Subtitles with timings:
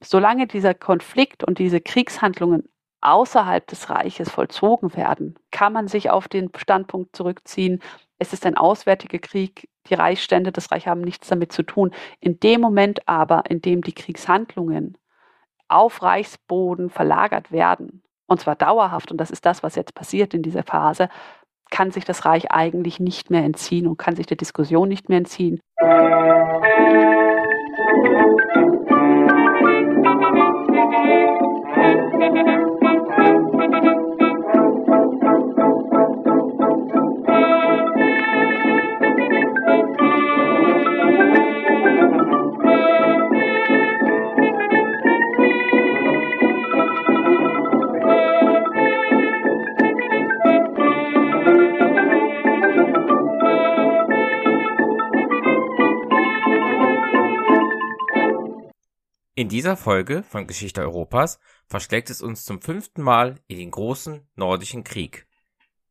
[0.00, 2.68] solange dieser Konflikt und diese Kriegshandlungen
[3.00, 7.80] außerhalb des Reiches vollzogen werden, kann man sich auf den Standpunkt zurückziehen,
[8.18, 11.92] es ist ein auswärtiger Krieg, die Reichsstände, das Reich haben nichts damit zu tun.
[12.20, 14.98] In dem Moment aber, in dem die Kriegshandlungen
[15.68, 20.42] auf Reichsboden verlagert werden, und zwar dauerhaft, und das ist das, was jetzt passiert in
[20.42, 21.08] dieser Phase,
[21.70, 25.18] kann sich das Reich eigentlich nicht mehr entziehen und kann sich der Diskussion nicht mehr
[25.18, 25.60] entziehen.
[59.38, 61.38] In dieser Folge von Geschichte Europas
[61.68, 65.28] verschlägt es uns zum fünften Mal in den großen Nordischen Krieg.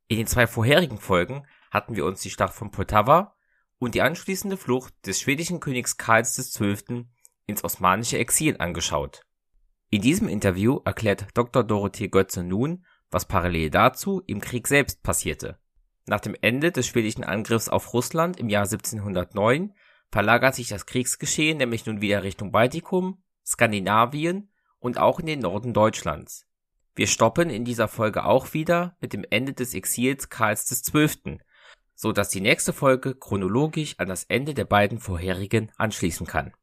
[0.10, 3.38] In den zwei vorherigen Folgen hatten wir uns die Schlacht von Poltava
[3.80, 7.06] und die anschließende Flucht des schwedischen Königs Karls XII.
[7.46, 9.22] ins osmanische Exil angeschaut.
[9.92, 11.64] In diesem Interview erklärt Dr.
[11.64, 15.58] Dorothee Götze nun, was parallel dazu im Krieg selbst passierte.
[16.06, 19.74] Nach dem Ende des schwedischen Angriffs auf Russland im Jahr 1709
[20.12, 25.74] verlagert sich das Kriegsgeschehen nämlich nun wieder Richtung Baltikum Skandinavien und auch in den Norden
[25.74, 26.46] Deutschlands.
[26.96, 31.40] Wir stoppen in dieser Folge auch wieder mit dem Ende des Exils Karls XII.,
[31.96, 36.54] so dass die nächste Folge chronologisch an das Ende der beiden vorherigen anschließen kann.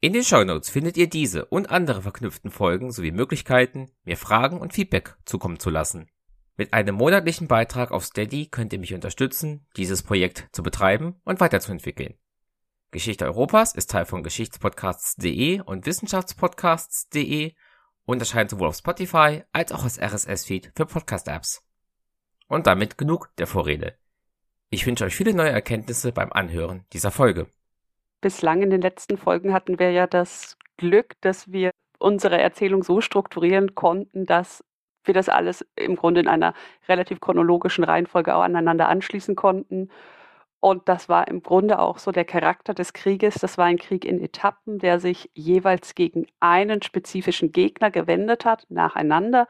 [0.00, 4.72] In den Shownotes findet ihr diese und andere verknüpften Folgen sowie Möglichkeiten, mir Fragen und
[4.72, 6.08] Feedback zukommen zu lassen.
[6.56, 11.40] Mit einem monatlichen Beitrag auf Steady könnt ihr mich unterstützen, dieses Projekt zu betreiben und
[11.40, 12.14] weiterzuentwickeln.
[12.92, 17.52] Geschichte Europas ist Teil von Geschichtspodcasts.de und Wissenschaftspodcasts.de
[18.04, 21.62] und erscheint sowohl auf Spotify als auch als RSS-Feed für Podcast-Apps.
[22.46, 23.98] Und damit genug der Vorrede.
[24.70, 27.48] Ich wünsche euch viele neue Erkenntnisse beim Anhören dieser Folge.
[28.20, 33.00] Bislang in den letzten Folgen hatten wir ja das Glück, dass wir unsere Erzählung so
[33.00, 34.64] strukturieren konnten, dass
[35.02, 36.54] wir das alles im Grunde in einer
[36.88, 39.90] relativ chronologischen Reihenfolge auch aneinander anschließen konnten
[40.60, 43.34] und das war im Grunde auch so der Charakter des Krieges.
[43.36, 48.66] Das war ein Krieg in Etappen, der sich jeweils gegen einen spezifischen Gegner gewendet hat,
[48.68, 49.46] nacheinander.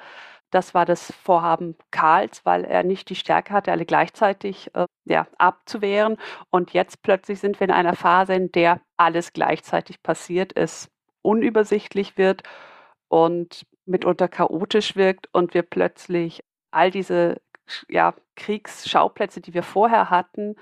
[0.51, 5.27] Das war das Vorhaben Karls, weil er nicht die Stärke hatte, alle gleichzeitig äh, ja,
[5.39, 6.17] abzuwehren.
[6.51, 10.91] Und jetzt plötzlich sind wir in einer Phase, in der alles gleichzeitig passiert, es
[11.23, 12.43] unübersichtlich wird
[13.09, 17.41] und mitunter chaotisch wirkt und wir plötzlich all diese
[17.89, 20.57] ja, Kriegsschauplätze, die wir vorher hatten,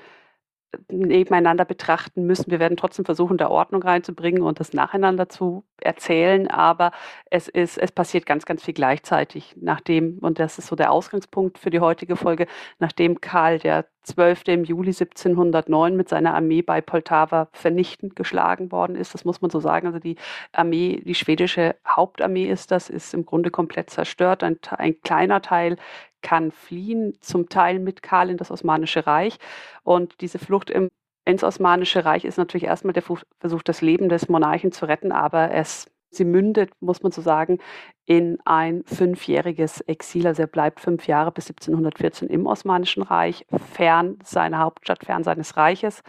[0.91, 2.51] nebeneinander betrachten müssen.
[2.51, 6.93] Wir werden trotzdem versuchen, da Ordnung reinzubringen und das nacheinander zu erzählen, aber
[7.31, 11.59] es ist, es passiert ganz, ganz viel gleichzeitig, nachdem, und das ist so der Ausgangspunkt
[11.59, 12.47] für die heutige Folge,
[12.79, 14.49] nachdem Karl der 12.
[14.49, 19.15] im Juli 1709 mit seiner Armee bei Poltava vernichtend geschlagen worden ist.
[19.15, 19.87] Das muss man so sagen.
[19.87, 20.17] Also die
[20.53, 24.43] Armee, die schwedische Hauptarmee ist das, ist im Grunde komplett zerstört.
[24.43, 25.77] Ein, ein kleiner Teil
[26.25, 29.37] kann fliehen, zum Teil mit Karl in das Osmanische Reich.
[29.85, 30.89] Und diese Flucht im,
[31.25, 35.53] ins Osmanische Reich ist natürlich erstmal der Versuch, das Leben des Monarchen zu retten, aber
[35.53, 37.59] es, sie mündet, muss man so sagen,
[38.07, 40.27] in ein fünfjähriges Exil.
[40.27, 45.57] Also er bleibt fünf Jahre bis 1714 im Osmanischen Reich, fern seiner Hauptstadt, fern seines
[45.57, 46.03] Reiches.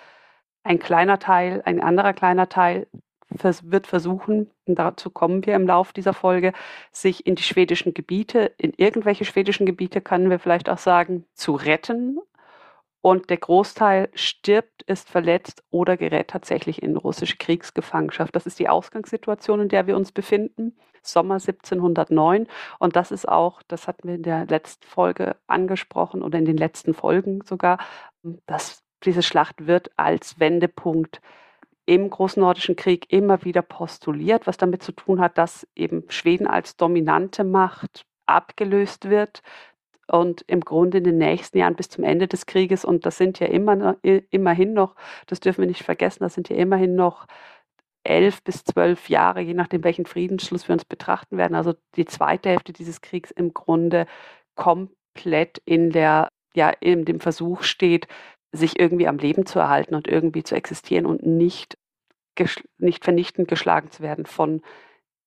[0.63, 2.87] Ein kleiner Teil, ein anderer kleiner Teil
[3.43, 6.53] wird versuchen, und dazu kommen wir im Laufe dieser Folge,
[6.91, 11.53] sich in die schwedischen Gebiete, in irgendwelche schwedischen Gebiete, können wir vielleicht auch sagen, zu
[11.53, 12.19] retten.
[13.01, 18.35] Und der Großteil stirbt, ist verletzt oder gerät tatsächlich in russische Kriegsgefangenschaft.
[18.35, 20.75] Das ist die Ausgangssituation, in der wir uns befinden.
[21.03, 22.47] Sommer 1709.
[22.79, 26.57] Und das ist auch, das hatten wir in der letzten Folge angesprochen oder in den
[26.57, 27.77] letzten Folgen sogar,
[28.47, 31.21] dass diese Schlacht wird als Wendepunkt
[31.85, 36.47] im Großen Nordischen Krieg immer wieder postuliert, was damit zu tun hat, dass eben Schweden
[36.47, 39.41] als dominante Macht abgelöst wird
[40.07, 43.39] und im Grunde in den nächsten Jahren bis zum Ende des Krieges, und das sind
[43.39, 44.95] ja immer, immerhin noch,
[45.27, 47.27] das dürfen wir nicht vergessen, das sind ja immerhin noch
[48.03, 52.49] elf bis zwölf Jahre, je nachdem, welchen Friedensschluss wir uns betrachten werden, also die zweite
[52.49, 54.05] Hälfte dieses Kriegs im Grunde
[54.55, 58.07] komplett in der, ja, in dem Versuch steht,
[58.55, 61.77] sich irgendwie am Leben zu erhalten und irgendwie zu existieren und nicht,
[62.77, 64.61] nicht vernichtend geschlagen zu werden von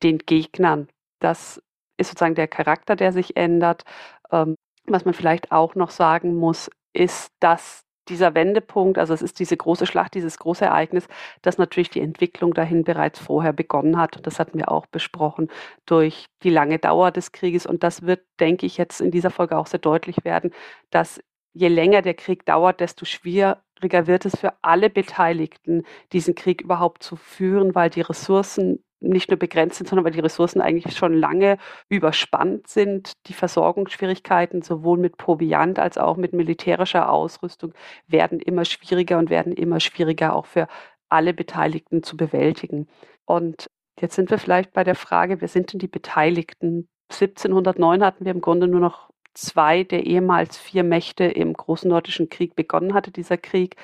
[0.02, 0.88] den Gegnern.
[1.20, 1.62] Das
[1.96, 3.84] ist sozusagen der Charakter, der sich ändert.
[4.30, 9.38] Ähm, was man vielleicht auch noch sagen muss, ist, dass dieser Wendepunkt, also es ist
[9.38, 11.06] diese große Schlacht, dieses große Ereignis,
[11.42, 14.18] das natürlich die Entwicklung dahin bereits vorher begonnen hat.
[14.26, 15.48] Das hatten wir auch besprochen
[15.86, 17.66] durch die lange Dauer des Krieges.
[17.66, 20.52] Und das wird, denke ich, jetzt in dieser Folge auch sehr deutlich werden,
[20.90, 21.20] dass
[21.52, 27.02] je länger der Krieg dauert, desto schwieriger wird es für alle Beteiligten, diesen Krieg überhaupt
[27.02, 31.14] zu führen, weil die Ressourcen nicht nur begrenzt sind, sondern weil die Ressourcen eigentlich schon
[31.14, 31.58] lange
[31.88, 33.12] überspannt sind.
[33.26, 37.74] Die Versorgungsschwierigkeiten sowohl mit Proviant als auch mit militärischer Ausrüstung
[38.06, 40.66] werden immer schwieriger und werden immer schwieriger auch für
[41.08, 42.88] alle Beteiligten zu bewältigen.
[43.24, 43.68] Und
[44.00, 46.88] jetzt sind wir vielleicht bei der Frage, wer sind denn die Beteiligten?
[47.10, 49.08] 1709 hatten wir im Grunde nur noch
[49.38, 53.76] zwei der ehemals vier Mächte im Großen Nordischen Krieg begonnen hatte, dieser Krieg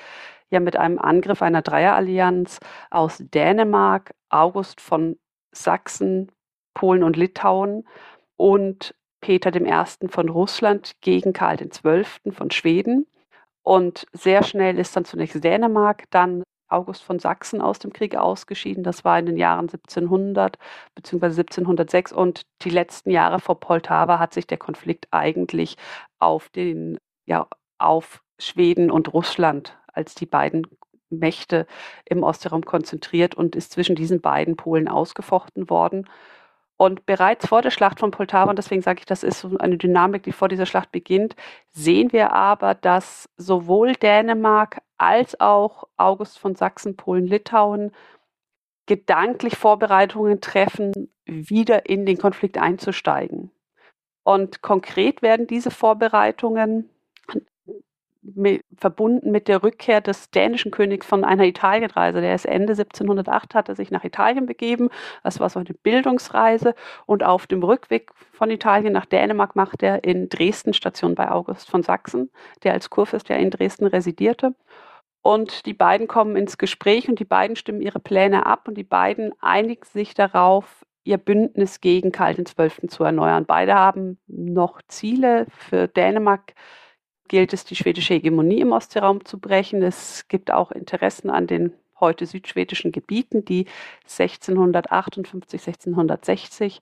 [0.49, 2.59] ja mit einem Angriff einer Dreierallianz
[2.91, 5.17] aus Dänemark, August von
[5.51, 6.31] Sachsen,
[6.73, 7.87] Polen und Litauen
[8.35, 10.07] und Peter I.
[10.09, 12.31] von Russland gegen Karl XII.
[12.31, 13.07] von Schweden.
[13.63, 18.83] Und sehr schnell ist dann zunächst Dänemark, dann August von Sachsen aus dem Krieg ausgeschieden.
[18.83, 20.57] Das war in den Jahren 1700
[20.95, 21.25] bzw.
[21.41, 25.77] 1706 und die letzten Jahre vor Poltava hat sich der Konflikt eigentlich
[26.19, 27.47] auf den ja
[27.77, 30.67] auf Schweden und Russland als die beiden
[31.09, 31.67] Mächte
[32.05, 36.07] im Ostraum konzentriert und ist zwischen diesen beiden Polen ausgefochten worden.
[36.77, 39.77] Und bereits vor der Schlacht von Poltava, und deswegen sage ich, das ist so eine
[39.77, 41.35] Dynamik, die vor dieser Schlacht beginnt,
[41.71, 47.91] sehen wir aber, dass sowohl Dänemark als auch August von Sachsen, Polen, Litauen
[48.87, 53.51] gedanklich Vorbereitungen treffen, wieder in den Konflikt einzusteigen.
[54.23, 56.89] Und konkret werden diese Vorbereitungen
[58.77, 62.21] verbunden mit der Rückkehr des dänischen Königs von einer Italienreise.
[62.21, 64.89] Der ist Ende 1708, hat sich nach Italien begeben.
[65.23, 66.75] Das war so eine Bildungsreise.
[67.05, 71.69] Und auf dem Rückweg von Italien nach Dänemark macht er in Dresden Station bei August
[71.69, 72.29] von Sachsen,
[72.63, 74.55] der als Kurfürst ja in Dresden residierte.
[75.21, 78.83] Und die beiden kommen ins Gespräch und die beiden stimmen ihre Pläne ab und die
[78.83, 82.87] beiden einigen sich darauf, ihr Bündnis gegen Karl XII.
[82.87, 83.45] zu erneuern.
[83.45, 86.53] Beide haben noch Ziele für Dänemark
[87.27, 89.81] gilt es, die schwedische Hegemonie im Ostseeraum zu brechen.
[89.81, 93.65] Es gibt auch Interessen an den heute südschwedischen Gebieten, die
[94.03, 96.81] 1658, 1660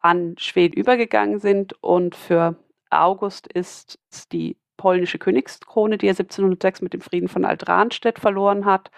[0.00, 1.74] an Schweden übergegangen sind.
[1.82, 2.56] Und für
[2.90, 3.98] August ist
[4.32, 8.90] die polnische Königskrone, die er 1706 mit dem Frieden von Altranstedt verloren hat,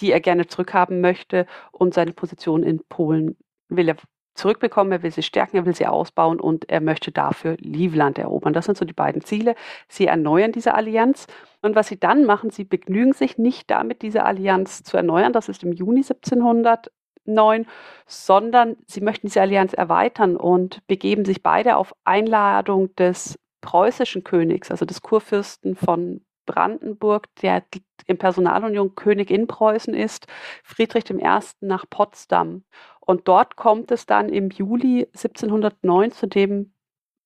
[0.00, 3.36] die er gerne zurückhaben möchte und seine Position in Polen
[3.68, 3.96] will er
[4.34, 8.52] zurückbekommen, er will sie stärken, er will sie ausbauen und er möchte dafür Livland erobern.
[8.52, 9.54] Das sind so die beiden Ziele.
[9.88, 11.26] Sie erneuern diese Allianz.
[11.62, 15.32] Und was sie dann machen, sie begnügen sich nicht damit, diese Allianz zu erneuern.
[15.32, 17.66] Das ist im Juni 1709,
[18.06, 24.70] sondern sie möchten diese Allianz erweitern und begeben sich beide auf Einladung des preußischen Königs,
[24.70, 27.62] also des Kurfürsten von Brandenburg, der
[28.06, 30.26] in Personalunion König in Preußen ist,
[30.62, 31.40] Friedrich I.
[31.60, 32.64] nach Potsdam.
[33.00, 36.72] Und dort kommt es dann im Juli 1709 zu dem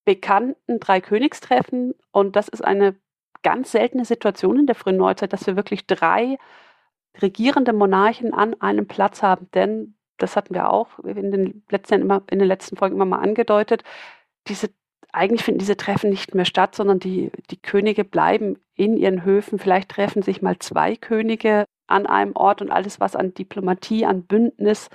[0.05, 1.95] bekannten Dreikönigstreffen.
[2.13, 2.97] Und das ist eine
[3.43, 6.39] ganz seltene Situation in der frühen Neuzeit, dass wir wirklich drei
[7.21, 9.51] regierende Monarchen an einem Platz haben.
[9.55, 13.21] Denn, das hatten wir auch in den letzten, immer, in den letzten Folgen immer mal
[13.21, 13.85] angedeutet,
[14.49, 14.71] diese
[15.13, 19.59] eigentlich finden diese Treffen nicht mehr statt, sondern die, die Könige bleiben in ihren Höfen.
[19.59, 24.25] Vielleicht treffen sich mal zwei Könige an einem Ort und alles, was an Diplomatie, an
[24.25, 24.89] Bündnis,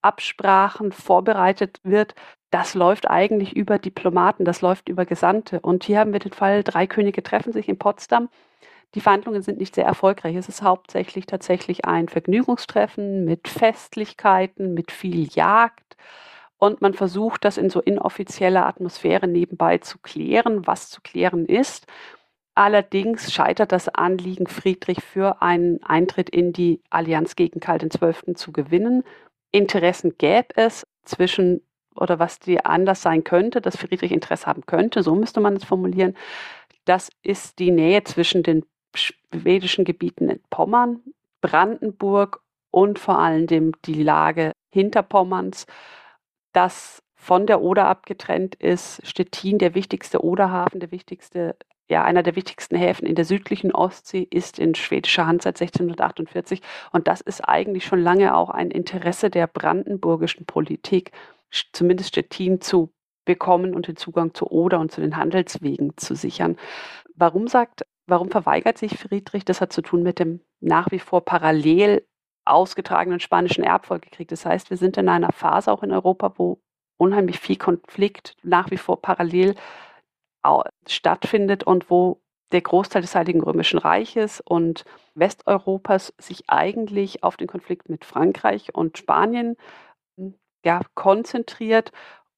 [0.00, 2.14] Absprachen vorbereitet wird,
[2.50, 5.60] das läuft eigentlich über Diplomaten, das läuft über Gesandte.
[5.60, 8.30] Und hier haben wir den Fall, drei Könige treffen sich in Potsdam.
[8.94, 10.34] Die Verhandlungen sind nicht sehr erfolgreich.
[10.34, 15.96] Es ist hauptsächlich tatsächlich ein Vergnügungstreffen mit Festlichkeiten, mit viel Jagd.
[16.58, 21.86] Und man versucht, das in so inoffizieller Atmosphäre nebenbei zu klären, was zu klären ist.
[22.54, 28.34] Allerdings scheitert das Anliegen, Friedrich für einen Eintritt in die Allianz gegen Karl XII.
[28.34, 29.04] zu gewinnen.
[29.52, 31.62] Interessen gäbe es zwischen
[31.94, 35.64] oder was die anders sein könnte, dass Friedrich Interesse haben könnte, so müsste man es
[35.64, 36.16] formulieren.
[36.84, 41.00] Das ist die Nähe zwischen den schwedischen Gebieten in Pommern,
[41.40, 45.66] Brandenburg und vor allem die Lage Hinterpommerns,
[46.58, 49.00] das von der Oder abgetrennt ist.
[49.06, 51.56] Stettin, der wichtigste Oderhafen, der wichtigste
[51.90, 56.60] ja, einer der wichtigsten Häfen in der südlichen Ostsee ist in schwedischer Hand seit 1648.
[56.92, 61.12] Und das ist eigentlich schon lange auch ein Interesse der brandenburgischen Politik,
[61.72, 62.92] zumindest Stettin zu
[63.24, 66.56] bekommen und den Zugang zur Oder und zu den Handelswegen zu sichern.
[67.14, 69.46] Warum sagt, warum verweigert sich Friedrich?
[69.46, 72.04] Das hat zu tun mit dem nach wie vor parallel
[72.50, 74.28] ausgetragenen spanischen Erbfolgekrieg.
[74.28, 76.60] Das heißt, wir sind in einer Phase auch in Europa, wo
[76.96, 79.54] unheimlich viel Konflikt nach wie vor parallel
[80.86, 82.20] stattfindet und wo
[82.52, 88.74] der Großteil des Heiligen Römischen Reiches und Westeuropas sich eigentlich auf den Konflikt mit Frankreich
[88.74, 89.56] und Spanien
[90.64, 91.92] ja, konzentriert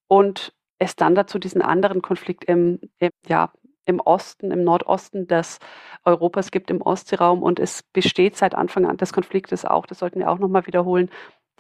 [0.09, 3.53] und es dann dazu diesen anderen Konflikt im, im, ja,
[3.91, 5.59] im Osten, im Nordosten des
[6.05, 7.43] Europas gibt, im Ostseeraum.
[7.43, 11.11] Und es besteht seit Anfang des Konfliktes auch, das sollten wir auch nochmal wiederholen,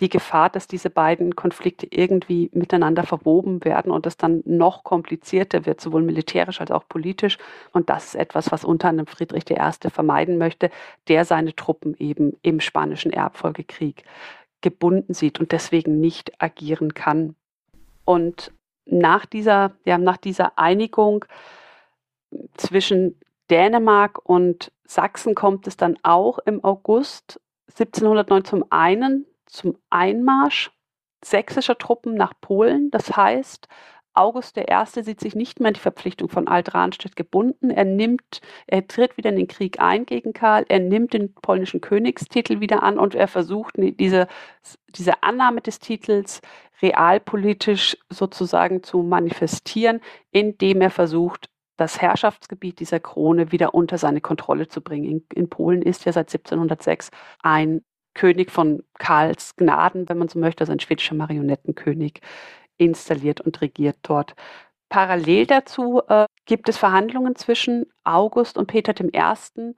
[0.00, 5.66] die Gefahr, dass diese beiden Konflikte irgendwie miteinander verwoben werden und es dann noch komplizierter
[5.66, 7.38] wird, sowohl militärisch als auch politisch.
[7.72, 9.90] Und das ist etwas, was unter anderem Friedrich I.
[9.90, 10.70] vermeiden möchte,
[11.08, 14.04] der seine Truppen eben im spanischen Erbfolgekrieg
[14.62, 17.34] gebunden sieht und deswegen nicht agieren kann.
[18.04, 18.52] Und
[18.86, 21.24] nach dieser, ja, nach dieser Einigung
[22.56, 23.18] zwischen
[23.50, 30.70] Dänemark und Sachsen kommt es dann auch im August 1709 zum einen zum Einmarsch
[31.24, 32.90] sächsischer Truppen nach Polen.
[32.90, 33.68] Das heißt,
[34.12, 35.02] August I.
[35.02, 37.70] sieht sich nicht mehr an die Verpflichtung von Alt-Rahnstedt gebunden.
[37.70, 41.80] Er nimmt, er tritt wieder in den Krieg ein gegen Karl, er nimmt den polnischen
[41.80, 44.26] Königstitel wieder an und er versucht, diese,
[44.88, 46.40] diese Annahme des Titels
[46.82, 50.00] realpolitisch sozusagen zu manifestieren,
[50.32, 51.48] indem er versucht,
[51.80, 55.04] das Herrschaftsgebiet dieser Krone wieder unter seine Kontrolle zu bringen.
[55.04, 57.10] In, in Polen ist ja seit 1706
[57.42, 57.82] ein
[58.14, 62.20] König von Karls Gnaden, wenn man so möchte, also ein schwedischer Marionettenkönig,
[62.76, 64.34] installiert und regiert dort.
[64.90, 69.74] Parallel dazu äh, gibt es Verhandlungen zwischen August und Peter I.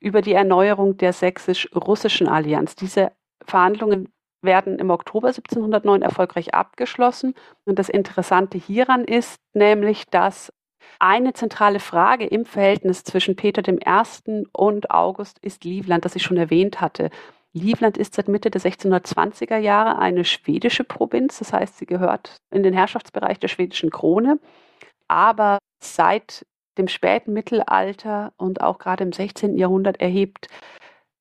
[0.00, 2.74] über die Erneuerung der sächsisch-russischen Allianz.
[2.74, 3.12] Diese
[3.44, 4.08] Verhandlungen
[4.42, 7.34] werden im Oktober 1709 erfolgreich abgeschlossen.
[7.64, 10.52] Und das Interessante hieran ist nämlich, dass
[10.98, 14.44] eine zentrale Frage im Verhältnis zwischen Peter I.
[14.52, 17.10] und August ist Livland, das ich schon erwähnt hatte.
[17.52, 22.62] Livland ist seit Mitte der 1620er Jahre eine schwedische Provinz, das heißt, sie gehört in
[22.62, 24.38] den Herrschaftsbereich der schwedischen Krone.
[25.08, 26.44] Aber seit
[26.76, 29.56] dem späten Mittelalter und auch gerade im 16.
[29.56, 30.48] Jahrhundert erhebt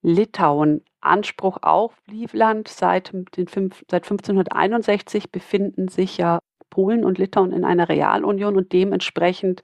[0.01, 2.67] Litauen Anspruch auf Livland.
[2.67, 3.47] Seit, den,
[3.89, 6.39] seit 1561 befinden sich ja
[6.75, 9.63] Polen und Litauen in einer Realunion und dementsprechend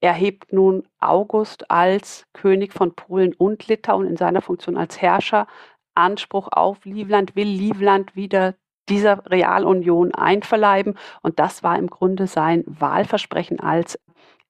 [0.00, 5.48] erhebt nun August als König von Polen und Litauen in seiner Funktion als Herrscher
[5.96, 8.54] Anspruch auf Livland, will Livland wieder
[8.88, 10.96] dieser Realunion einverleiben.
[11.20, 13.98] Und das war im Grunde sein Wahlversprechen, als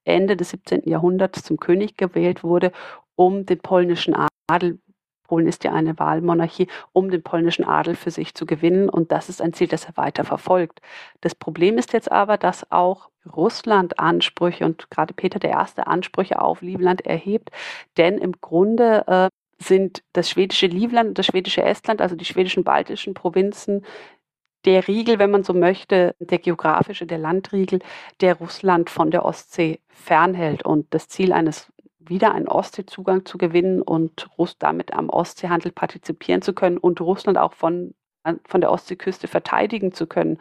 [0.04, 0.82] Ende des 17.
[0.84, 2.72] Jahrhunderts zum König gewählt wurde,
[3.16, 4.14] um den polnischen
[4.48, 4.78] Adel
[5.30, 8.88] Polen ist ja eine Wahlmonarchie, um den polnischen Adel für sich zu gewinnen.
[8.88, 10.80] Und das ist ein Ziel, das er weiter verfolgt.
[11.20, 15.82] Das Problem ist jetzt aber, dass auch Russland Ansprüche und gerade Peter I.
[15.82, 17.50] Ansprüche auf Livland erhebt.
[17.96, 19.28] Denn im Grunde äh,
[19.62, 23.84] sind das schwedische Livland und das schwedische Estland, also die schwedischen baltischen Provinzen,
[24.64, 27.78] der Riegel, wenn man so möchte, der geografische, der Landriegel,
[28.20, 30.64] der Russland von der Ostsee fernhält.
[30.64, 36.42] Und das Ziel eines wieder einen Ostseezugang zu gewinnen und Russ damit am Ostseehandel partizipieren
[36.42, 37.94] zu können und Russland auch von,
[38.46, 40.38] von der Ostseeküste verteidigen zu können.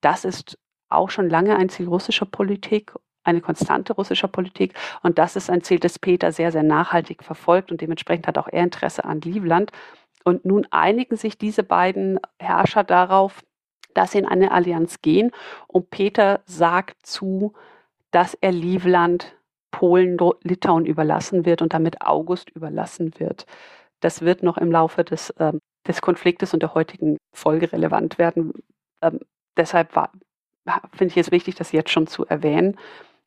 [0.00, 2.92] Das ist auch schon lange ein Ziel russischer Politik,
[3.22, 4.74] eine konstante russischer Politik.
[5.02, 8.48] Und das ist ein Ziel, das Peter sehr, sehr nachhaltig verfolgt und dementsprechend hat auch
[8.48, 9.70] er Interesse an Livland.
[10.24, 13.42] Und nun einigen sich diese beiden Herrscher darauf,
[13.94, 15.30] dass sie in eine Allianz gehen.
[15.66, 17.52] Und Peter sagt zu,
[18.10, 19.37] dass er Livland
[19.70, 23.46] Polen, Litauen überlassen wird und damit August überlassen wird.
[24.00, 25.52] Das wird noch im Laufe des, äh,
[25.86, 28.52] des Konfliktes und der heutigen Folge relevant werden.
[29.02, 29.20] Ähm,
[29.56, 29.92] deshalb
[30.92, 32.76] finde ich es wichtig, das jetzt schon zu erwähnen.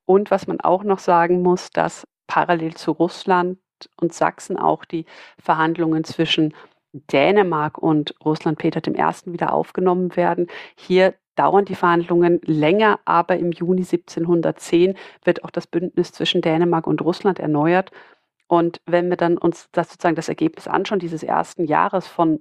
[0.05, 3.59] Und was man auch noch sagen muss, dass parallel zu Russland
[3.99, 5.05] und Sachsen auch die
[5.39, 6.53] Verhandlungen zwischen
[6.93, 9.31] Dänemark und Russland Peter I.
[9.31, 10.47] wieder aufgenommen werden.
[10.75, 16.87] Hier dauern die Verhandlungen länger, aber im Juni 1710 wird auch das Bündnis zwischen Dänemark
[16.87, 17.91] und Russland erneuert.
[18.47, 22.39] Und wenn wir dann uns das sozusagen das Ergebnis anschauen, dieses ersten Jahres von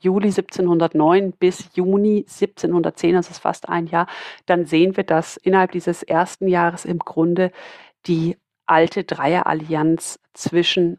[0.00, 4.06] Juli 1709 bis Juni 1710, das ist fast ein Jahr,
[4.46, 7.52] dann sehen wir, dass innerhalb dieses ersten Jahres im Grunde
[8.06, 8.36] die
[8.66, 10.98] alte Dreierallianz zwischen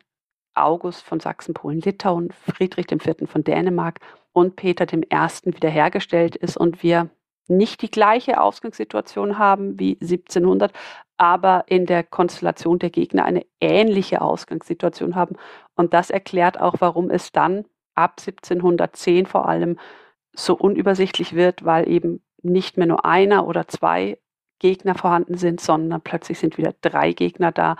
[0.55, 3.29] August von Sachsen, Polen, Litauen, Friedrich IV.
[3.29, 3.99] von Dänemark
[4.33, 4.99] und Peter I.
[5.45, 7.09] wiederhergestellt ist und wir
[7.47, 10.73] nicht die gleiche Ausgangssituation haben wie 1700,
[11.17, 15.35] aber in der Konstellation der Gegner eine ähnliche Ausgangssituation haben.
[15.75, 19.77] Und das erklärt auch, warum es dann ab 1710 vor allem
[20.33, 24.17] so unübersichtlich wird, weil eben nicht mehr nur einer oder zwei
[24.59, 27.77] Gegner vorhanden sind, sondern plötzlich sind wieder drei Gegner da,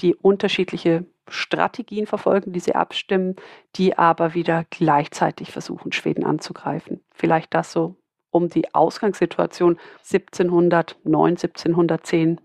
[0.00, 3.36] die unterschiedliche Strategien verfolgen, die sie abstimmen,
[3.76, 7.00] die aber wieder gleichzeitig versuchen, Schweden anzugreifen.
[7.12, 7.96] Vielleicht das so
[8.30, 12.40] um die Ausgangssituation 1709, 1710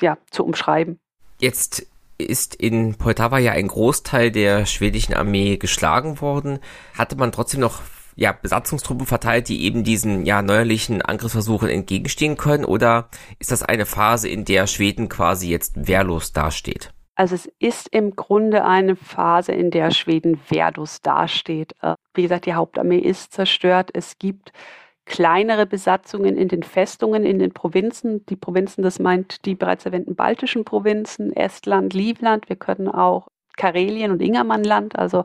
[0.00, 0.98] ja, zu umschreiben.
[1.38, 1.86] Jetzt
[2.18, 6.60] ist in Poltava ja ein Großteil der schwedischen Armee geschlagen worden.
[6.96, 7.82] Hatte man trotzdem noch
[8.16, 12.64] ja, Besatzungstruppen verteilt, die eben diesen ja neuerlichen Angriffsversuchen entgegenstehen können?
[12.64, 16.92] Oder ist das eine Phase, in der Schweden quasi jetzt wehrlos dasteht?
[17.16, 21.72] Also es ist im Grunde eine Phase, in der Schweden wehrlos dasteht.
[21.80, 23.90] Äh, wie gesagt, die Hauptarmee ist zerstört.
[23.92, 24.52] Es gibt
[25.06, 28.24] kleinere Besatzungen in den Festungen, in den Provinzen.
[28.26, 32.48] Die Provinzen, das meint die bereits erwähnten baltischen Provinzen, Estland, Livland.
[32.48, 35.24] Wir können auch Karelien und Ingermannland, also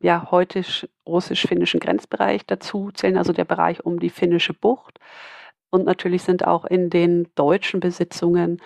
[0.00, 0.62] ja, heute
[1.06, 4.98] russisch-finnischen Grenzbereich dazu zählen, also der Bereich um die finnische Bucht.
[5.70, 8.60] Und natürlich sind auch in den deutschen Besitzungen,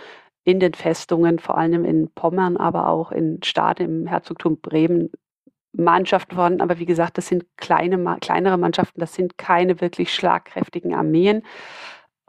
[0.47, 5.11] in den Festungen, vor allem in Pommern, aber auch in Stade im Herzogtum Bremen
[5.73, 6.61] Mannschaften vorhanden.
[6.61, 11.43] Aber wie gesagt, das sind kleine, kleinere Mannschaften, das sind keine wirklich schlagkräftigen Armeen.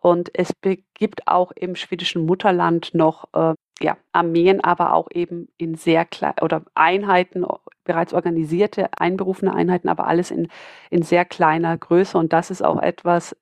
[0.02, 0.52] Und es
[0.96, 6.34] gibt auch im schwedischen Mutterland noch äh, ja, Armeen, aber auch eben in sehr klein
[6.42, 7.46] oder Einheiten,
[7.84, 10.48] bereits organisierte, einberufene Einheiten, aber alles in,
[10.90, 12.18] in sehr kleiner Größe.
[12.18, 13.36] Und das ist auch etwas,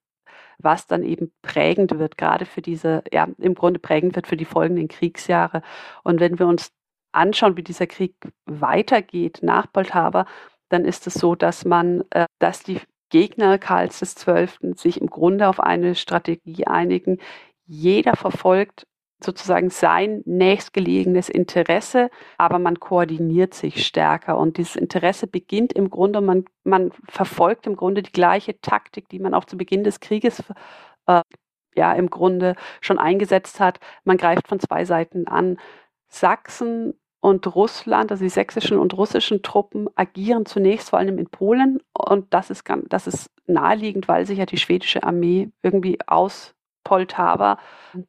[0.59, 4.45] was dann eben prägend wird, gerade für diese, ja, im Grunde prägend wird für die
[4.45, 5.61] folgenden Kriegsjahre.
[6.03, 6.71] Und wenn wir uns
[7.11, 10.25] anschauen, wie dieser Krieg weitergeht nach Poltava,
[10.69, 14.73] dann ist es so, dass man, äh, dass die Gegner Karls XII.
[14.75, 17.19] sich im Grunde auf eine Strategie einigen.
[17.65, 18.87] Jeder verfolgt
[19.23, 24.37] sozusagen sein nächstgelegenes Interesse, aber man koordiniert sich stärker.
[24.37, 29.19] Und dieses Interesse beginnt im Grunde, man, man verfolgt im Grunde die gleiche Taktik, die
[29.19, 30.43] man auch zu Beginn des Krieges
[31.07, 31.21] äh,
[31.75, 33.79] ja im Grunde schon eingesetzt hat.
[34.03, 35.57] Man greift von zwei Seiten an.
[36.07, 41.81] Sachsen und Russland, also die sächsischen und russischen Truppen, agieren zunächst vor allem in Polen.
[41.91, 46.53] Und das ist, das ist naheliegend, weil sich ja die schwedische Armee irgendwie aus
[46.85, 47.59] Poltava,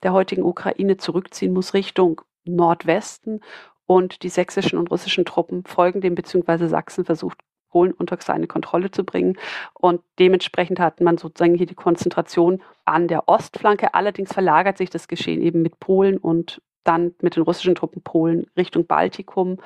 [0.04, 3.40] der heutigen Ukraine, zurückziehen muss Richtung Nordwesten.
[3.87, 7.38] Und die sächsischen und russischen Truppen folgen dem, beziehungsweise Sachsen versucht,
[7.71, 9.37] Polen unter seine Kontrolle zu bringen.
[9.75, 13.95] Und dementsprechend hat man sozusagen hier die Konzentration an der Ostflanke.
[13.95, 18.47] Allerdings verlagert sich das Geschehen eben mit Polen und dann mit den russischen Truppen Polen
[18.56, 19.58] Richtung Baltikum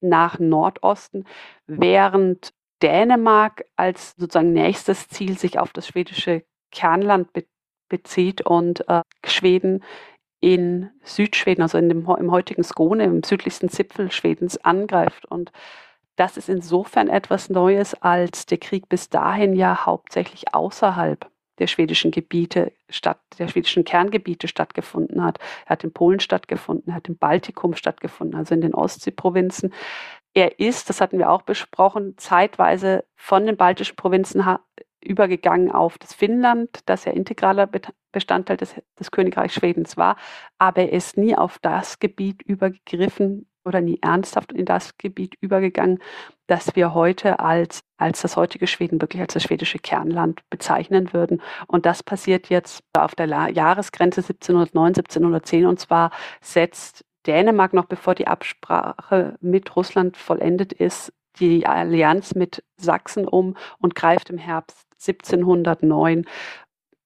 [0.00, 1.24] nach Nordosten,
[1.66, 7.32] während Dänemark als sozusagen nächstes Ziel sich auf das schwedische Kernland
[7.88, 9.82] bezieht und äh, Schweden
[10.40, 15.24] in Südschweden, also in dem, im heutigen Skone, im südlichsten Zipfel Schwedens angreift.
[15.26, 15.52] Und
[16.16, 22.12] das ist insofern etwas Neues, als der Krieg bis dahin ja hauptsächlich außerhalb der schwedischen
[22.12, 25.38] Gebiete statt, der schwedischen Kerngebiete stattgefunden hat.
[25.66, 29.72] Er hat in Polen stattgefunden, er hat im Baltikum stattgefunden, also in den Ostseeprovinzen.
[30.34, 34.44] Er ist, das hatten wir auch besprochen, zeitweise von den baltischen Provinzen
[35.08, 37.68] übergegangen auf das Finnland, das ja integraler
[38.12, 40.16] Bestandteil des, des Königreichs Schwedens war,
[40.58, 46.00] aber er ist nie auf das Gebiet übergegriffen, oder nie ernsthaft in das Gebiet übergegangen,
[46.48, 51.40] das wir heute als, als das heutige Schweden, wirklich als das schwedische Kernland bezeichnen würden.
[51.68, 55.66] Und das passiert jetzt auf der Jahresgrenze 1709, 1710.
[55.66, 62.64] Und zwar setzt Dänemark noch bevor die Absprache mit Russland vollendet ist, die Allianz mit
[62.76, 66.26] Sachsen um und greift im Herbst 1709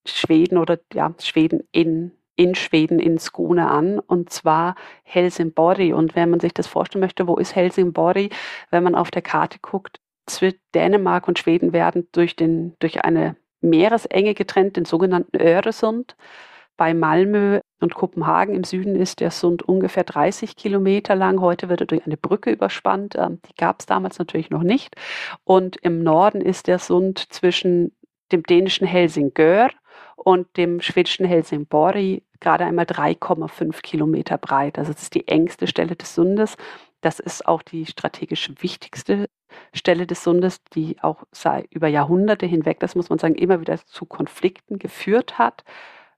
[0.07, 5.95] Schweden oder ja, Schweden in in Schweden, in Skone an, und zwar Helsingborg.
[5.95, 8.31] Und wenn man sich das vorstellen möchte, wo ist Helsingborg?
[8.71, 10.01] Wenn man auf der Karte guckt,
[10.75, 16.17] Dänemark und Schweden werden durch, den, durch eine Meeresenge getrennt, den sogenannten Öresund.
[16.83, 21.41] Bei Malmö und Kopenhagen im Süden ist der Sund ungefähr 30 Kilometer lang.
[21.41, 23.15] Heute wird er durch eine Brücke überspannt.
[23.17, 24.97] Ähm, die gab es damals natürlich noch nicht.
[25.45, 27.97] Und im Norden ist der Sund zwischen
[28.33, 29.71] dem dänischen Helsingör
[30.17, 34.77] und dem schwedischen Helsingborg gerade einmal 3,5 Kilometer breit.
[34.77, 36.57] Also das ist die engste Stelle des Sundes.
[37.01, 39.29] Das ist auch die strategisch wichtigste
[39.73, 41.23] Stelle des Sundes, die auch
[41.71, 45.63] über Jahrhunderte hinweg, das muss man sagen, immer wieder zu Konflikten geführt hat,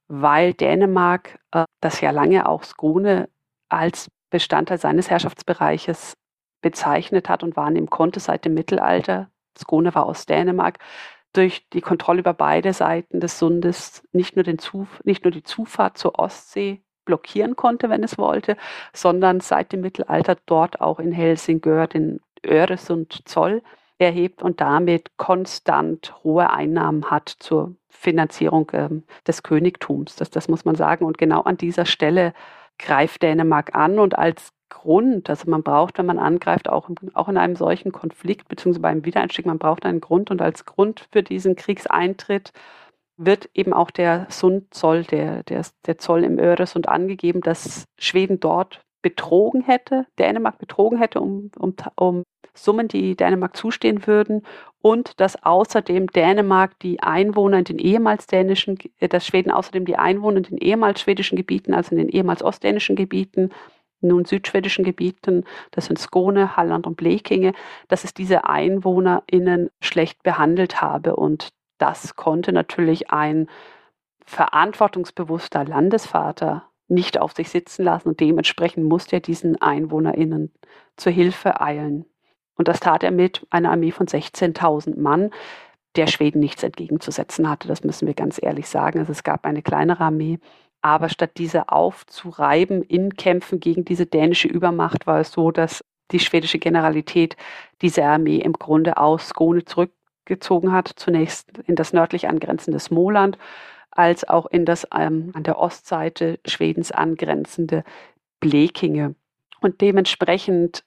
[0.08, 3.28] weil Dänemark äh, das ja lange auch Skone
[3.68, 6.14] als Bestandteil seines Herrschaftsbereiches
[6.60, 9.30] bezeichnet hat und wahrnehmen konnte seit dem Mittelalter.
[9.56, 10.78] Skone war aus Dänemark
[11.32, 15.42] durch die Kontrolle über beide Seiten des Sundes nicht nur, den Zuf nicht nur die
[15.42, 18.56] Zufahrt zur Ostsee blockieren konnte, wenn es wollte,
[18.92, 23.62] sondern seit dem Mittelalter dort auch in Helsingör den Öresund Zoll
[23.98, 28.88] erhebt und damit konstant hohe Einnahmen hat zur Finanzierung äh,
[29.26, 30.16] des Königtums.
[30.16, 31.04] Das, das muss man sagen.
[31.04, 32.34] Und genau an dieser Stelle
[32.78, 37.36] greift Dänemark an und als Grund, also man braucht, wenn man angreift, auch, auch in
[37.36, 41.54] einem solchen Konflikt beziehungsweise beim Wiedereinstieg, man braucht einen Grund und als Grund für diesen
[41.54, 42.52] Kriegseintritt
[43.16, 48.84] wird eben auch der Sundzoll, der, der, der Zoll im Öresund angegeben, dass Schweden dort
[49.04, 52.22] betrogen hätte, Dänemark betrogen hätte um, um, um
[52.54, 54.42] Summen, die Dänemark zustehen würden
[54.80, 59.96] und dass außerdem Dänemark die Einwohner in den ehemals dänischen, äh, dass Schweden außerdem die
[59.96, 63.50] Einwohner in den ehemals schwedischen Gebieten, also in den ehemals ostdänischen Gebieten,
[64.00, 67.52] nun südschwedischen Gebieten, das sind Skåne, Halland und Blekinge,
[67.88, 71.16] dass es diese EinwohnerInnen schlecht behandelt habe.
[71.16, 73.48] Und das konnte natürlich ein
[74.24, 80.52] verantwortungsbewusster Landesvater nicht auf sich sitzen lassen und dementsprechend musste er diesen EinwohnerInnen
[80.96, 82.04] zur Hilfe eilen.
[82.56, 85.30] Und das tat er mit einer Armee von 16.000 Mann,
[85.96, 87.68] der Schweden nichts entgegenzusetzen hatte.
[87.68, 88.98] Das müssen wir ganz ehrlich sagen.
[88.98, 90.38] Also es gab eine kleinere Armee,
[90.82, 96.20] aber statt diese aufzureiben in Kämpfen gegen diese dänische Übermacht, war es so, dass die
[96.20, 97.36] schwedische Generalität
[97.80, 103.38] diese Armee im Grunde aus Skåne zurückgezogen hat, zunächst in das nördlich angrenzende Smoland,
[103.94, 107.84] als auch in das ähm, an der Ostseite Schwedens angrenzende
[108.40, 109.14] Blekinge.
[109.60, 110.84] Und dementsprechend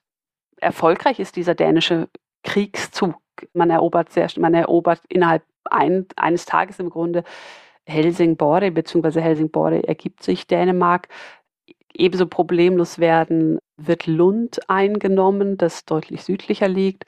[0.58, 2.10] erfolgreich ist dieser dänische
[2.44, 3.16] Kriegszug.
[3.54, 7.24] Man erobert sehr, man erobert innerhalb ein, eines Tages im Grunde
[7.86, 9.22] Helsingborg bzw.
[9.22, 11.08] Helsingborg ergibt sich Dänemark.
[11.94, 17.06] Ebenso problemlos werden wird Lund eingenommen, das deutlich südlicher liegt.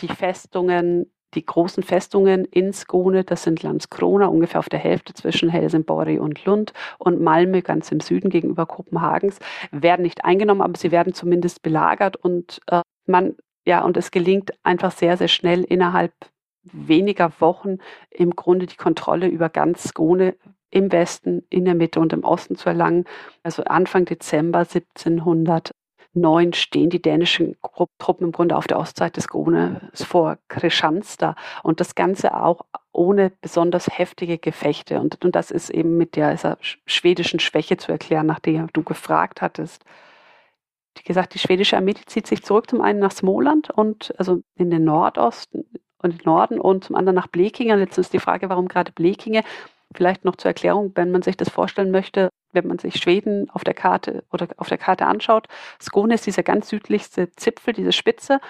[0.00, 5.50] Die Festungen, die großen Festungen in Skåne, das sind Landskrona, ungefähr auf der Hälfte zwischen
[5.50, 9.38] Helsingborg und Lund und Malmö ganz im Süden gegenüber Kopenhagens,
[9.70, 13.36] werden nicht eingenommen, aber sie werden zumindest belagert und äh, man
[13.68, 16.14] ja, und es gelingt einfach sehr, sehr schnell innerhalb
[16.62, 17.76] weniger Wochen
[18.10, 20.36] im Grunde die Kontrolle über ganz Skone
[20.70, 23.04] im Westen, in der Mitte und im Osten zu erlangen.
[23.42, 24.64] Also Anfang Dezember
[26.18, 27.56] 1709 stehen die dänischen
[27.98, 33.32] Truppen im Grunde auf der Ostseite des Skone vor Kristianstad und das Ganze auch ohne
[33.40, 35.00] besonders heftige Gefechte.
[35.00, 39.42] Und, und das ist eben mit der schwedischen Schwäche zu erklären, nach der du gefragt
[39.42, 39.84] hattest.
[40.96, 44.70] Wie gesagt, die schwedische Armee zieht sich zurück zum einen nach Smoland und also in
[44.70, 45.64] den Nordosten,
[46.02, 47.78] und Norden und zum anderen nach Blekinge.
[47.78, 49.42] Jetzt ist die Frage, warum gerade Blekinge?
[49.94, 53.64] Vielleicht noch zur Erklärung, wenn man sich das vorstellen möchte, wenn man sich Schweden auf
[53.64, 55.48] der Karte oder auf der Karte anschaut.
[55.80, 58.40] Skåne ist dieser ganz südlichste Zipfel, diese Spitze.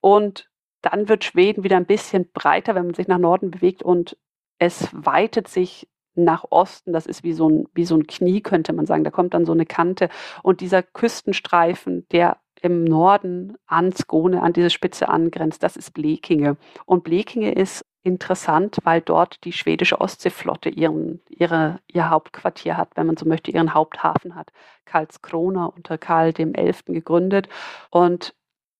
[0.00, 0.50] Und
[0.82, 4.16] dann wird Schweden wieder ein bisschen breiter, wenn man sich nach Norden bewegt und
[4.58, 6.92] es weitet sich nach Osten.
[6.92, 9.04] Das ist wie so ein, wie so ein Knie, könnte man sagen.
[9.04, 10.08] Da kommt dann so eine Kante.
[10.42, 16.56] Und dieser Küstenstreifen, der im Norden an Skone, an diese Spitze angrenzt, das ist Blekinge.
[16.86, 23.06] Und Blekinge ist interessant, weil dort die schwedische Ostseeflotte ihren, ihre, ihr Hauptquartier hat, wenn
[23.06, 24.52] man so möchte, ihren Haupthafen hat.
[24.84, 27.48] Karlskrona unter Karl dem Elften gegründet.
[27.90, 28.34] Und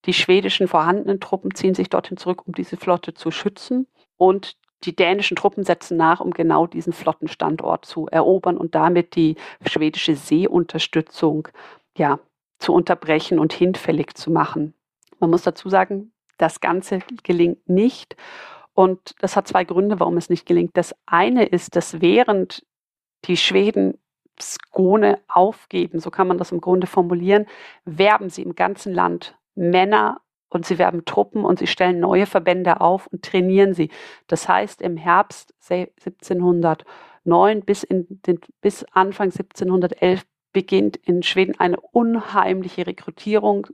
[0.04, 3.86] die schwedischen vorhandenen Truppen ziehen sich dorthin zurück, um diese Flotte zu schützen.
[4.16, 9.36] Und die dänischen Truppen setzen nach, um genau diesen Flottenstandort zu erobern und damit die
[9.66, 11.48] schwedische Seeunterstützung
[11.96, 12.18] ja,
[12.58, 14.74] zu unterbrechen und hinfällig zu machen.
[15.18, 18.16] Man muss dazu sagen, das Ganze gelingt nicht.
[18.74, 20.76] Und das hat zwei Gründe, warum es nicht gelingt.
[20.76, 22.66] Das eine ist, dass während
[23.24, 23.98] die Schweden
[24.40, 27.46] Skone aufgeben, so kann man das im Grunde formulieren,
[27.84, 32.80] werben sie im ganzen Land Männer und sie werben Truppen und sie stellen neue Verbände
[32.80, 33.90] auf und trainieren sie.
[34.26, 42.86] Das heißt, im Herbst 1709 bis, den, bis Anfang 1711 beginnt in Schweden eine unheimliche
[42.86, 43.66] Rekrutierung,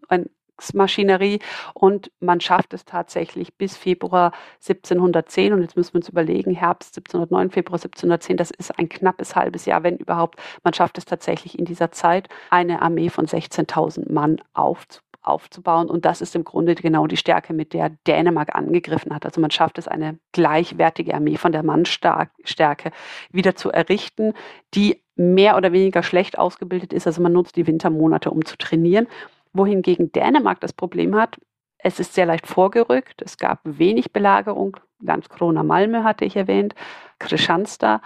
[0.74, 1.40] Maschinerie
[1.74, 4.32] und man schafft es tatsächlich bis Februar
[4.66, 9.36] 1710 und jetzt müssen wir uns überlegen, Herbst 1709, Februar 1710, das ist ein knappes
[9.36, 10.38] halbes Jahr, wenn überhaupt.
[10.62, 15.88] Man schafft es tatsächlich in dieser Zeit, eine Armee von 16.000 Mann aufzubauen aufzubauen.
[15.88, 19.24] Und das ist im Grunde genau die Stärke, mit der Dänemark angegriffen hat.
[19.24, 22.90] Also man schafft es, eine gleichwertige Armee von der Mannstärke
[23.30, 24.34] wieder zu errichten,
[24.74, 27.06] die mehr oder weniger schlecht ausgebildet ist.
[27.06, 29.06] Also man nutzt die Wintermonate, um zu trainieren.
[29.52, 31.38] Wohingegen Dänemark das Problem hat,
[31.82, 33.22] es ist sehr leicht vorgerückt.
[33.22, 34.76] Es gab wenig Belagerung.
[35.00, 36.74] Landskrona Malmö hatte ich erwähnt,
[37.18, 38.02] Kristianstad.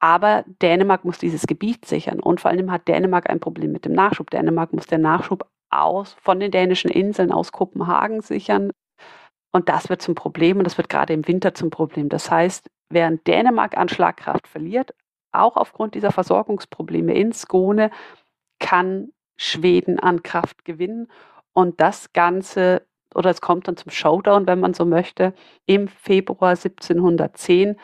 [0.00, 2.20] Aber Dänemark muss dieses Gebiet sichern.
[2.20, 4.30] Und vor allem hat Dänemark ein Problem mit dem Nachschub.
[4.30, 8.72] Dänemark muss den Nachschub aus, von den dänischen Inseln aus Kopenhagen sichern.
[9.52, 12.08] Und das wird zum Problem und das wird gerade im Winter zum Problem.
[12.08, 14.94] Das heißt, während Dänemark an Schlagkraft verliert,
[15.32, 17.90] auch aufgrund dieser Versorgungsprobleme in Skone,
[18.58, 21.08] kann Schweden an Kraft gewinnen.
[21.52, 22.82] Und das Ganze,
[23.14, 25.34] oder es kommt dann zum Showdown, wenn man so möchte,
[25.66, 27.76] im Februar 1710,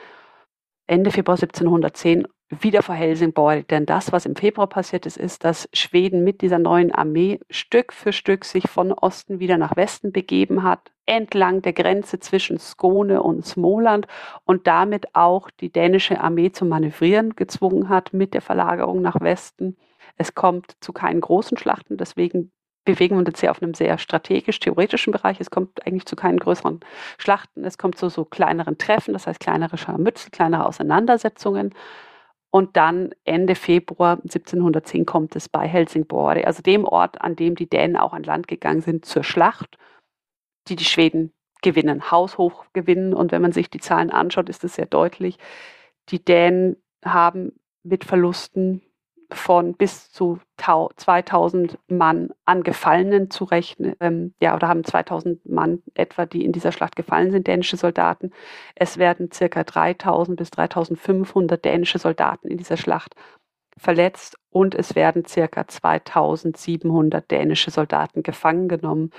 [0.87, 2.27] Ende Februar 1710
[2.61, 3.67] wieder vor Helsingborg.
[3.69, 7.93] Denn das, was im Februar passiert ist, ist, dass Schweden mit dieser neuen Armee Stück
[7.93, 13.23] für Stück sich von Osten wieder nach Westen begeben hat, entlang der Grenze zwischen Skone
[13.23, 14.07] und Smoland
[14.45, 19.77] und damit auch die dänische Armee zum Manövrieren gezwungen hat mit der Verlagerung nach Westen.
[20.17, 22.53] Es kommt zu keinen großen Schlachten, deswegen
[22.85, 25.41] bewegen wir uns hier auf einem sehr strategisch-theoretischen Bereich.
[25.41, 26.81] Es kommt eigentlich zu keinen größeren
[27.19, 27.65] Schlachten.
[27.65, 31.75] Es kommt zu so kleineren Treffen, das heißt kleinere Scharmützel, kleinere Auseinandersetzungen.
[32.51, 37.69] Und dann Ende Februar 1710 kommt es bei Helsingborg, also dem Ort, an dem die
[37.69, 39.79] Dänen auch an Land gegangen sind, zur Schlacht,
[40.69, 43.15] die die Schweden gewinnen, haushoch gewinnen.
[43.15, 45.39] Und wenn man sich die Zahlen anschaut, ist es sehr deutlich.
[46.11, 47.53] Die Dänen haben
[47.85, 48.83] mit Verlusten
[49.35, 53.95] von bis zu 2000 Mann an Gefallenen zu rechnen.
[54.01, 58.31] Ähm, ja, oder haben 2000 Mann etwa, die in dieser Schlacht gefallen sind, dänische Soldaten.
[58.75, 63.15] Es werden circa 3000 bis 3500 dänische Soldaten in dieser Schlacht
[63.77, 69.11] verletzt und es werden circa 2700 dänische Soldaten gefangen genommen.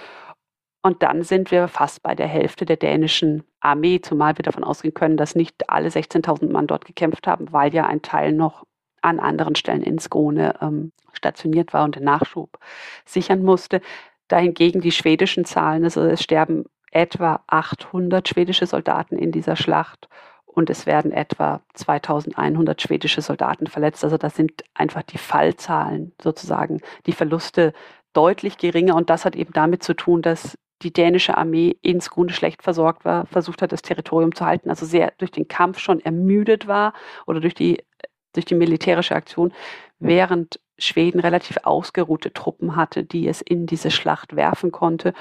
[0.85, 4.93] Und dann sind wir fast bei der Hälfte der dänischen Armee, zumal wir davon ausgehen
[4.93, 8.65] können, dass nicht alle 16.000 Mann dort gekämpft haben, weil ja ein Teil noch
[9.03, 12.57] an anderen Stellen in Skone ähm, stationiert war und den Nachschub
[13.05, 13.81] sichern musste.
[14.27, 20.07] Dahingegen die schwedischen Zahlen, also es sterben etwa 800 schwedische Soldaten in dieser Schlacht
[20.45, 24.03] und es werden etwa 2100 schwedische Soldaten verletzt.
[24.03, 27.73] Also das sind einfach die Fallzahlen sozusagen, die Verluste
[28.13, 32.31] deutlich geringer und das hat eben damit zu tun, dass die dänische Armee in Skone
[32.31, 35.99] schlecht versorgt war, versucht hat, das Territorium zu halten, also sehr durch den Kampf schon
[36.01, 36.93] ermüdet war
[37.25, 37.83] oder durch die
[38.33, 39.53] durch die militärische Aktion,
[39.99, 45.13] während Schweden relativ ausgeruhte Truppen hatte, die es in diese Schlacht werfen konnte.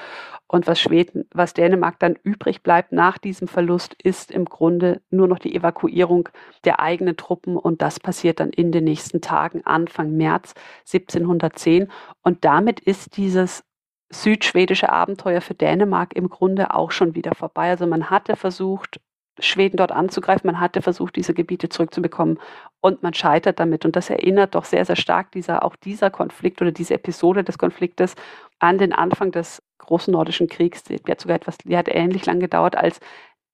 [0.47, 5.27] Und was Schweden, was Dänemark dann übrig bleibt nach diesem Verlust, ist im Grunde nur
[5.27, 6.29] noch die Evakuierung
[6.65, 7.55] der eigenen Truppen.
[7.55, 10.53] Und das passiert dann in den nächsten Tagen, Anfang März
[10.91, 11.89] 1710.
[12.23, 13.63] Und damit ist dieses
[14.09, 17.69] südschwedische Abenteuer für Dänemark im Grunde auch schon wieder vorbei.
[17.69, 18.99] Also man hatte versucht,
[19.39, 20.47] Schweden dort anzugreifen.
[20.47, 22.39] Man hatte versucht, diese Gebiete zurückzubekommen
[22.81, 23.85] und man scheitert damit.
[23.85, 27.57] Und das erinnert doch sehr, sehr stark dieser, auch dieser Konflikt oder diese Episode des
[27.57, 28.15] Konfliktes
[28.59, 30.83] an den Anfang des großen nordischen Kriegs.
[30.83, 32.99] Die hat sogar etwas, die hat ähnlich lang gedauert, als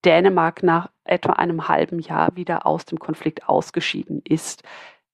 [0.05, 4.63] Dänemark nach etwa einem halben Jahr wieder aus dem Konflikt ausgeschieden ist.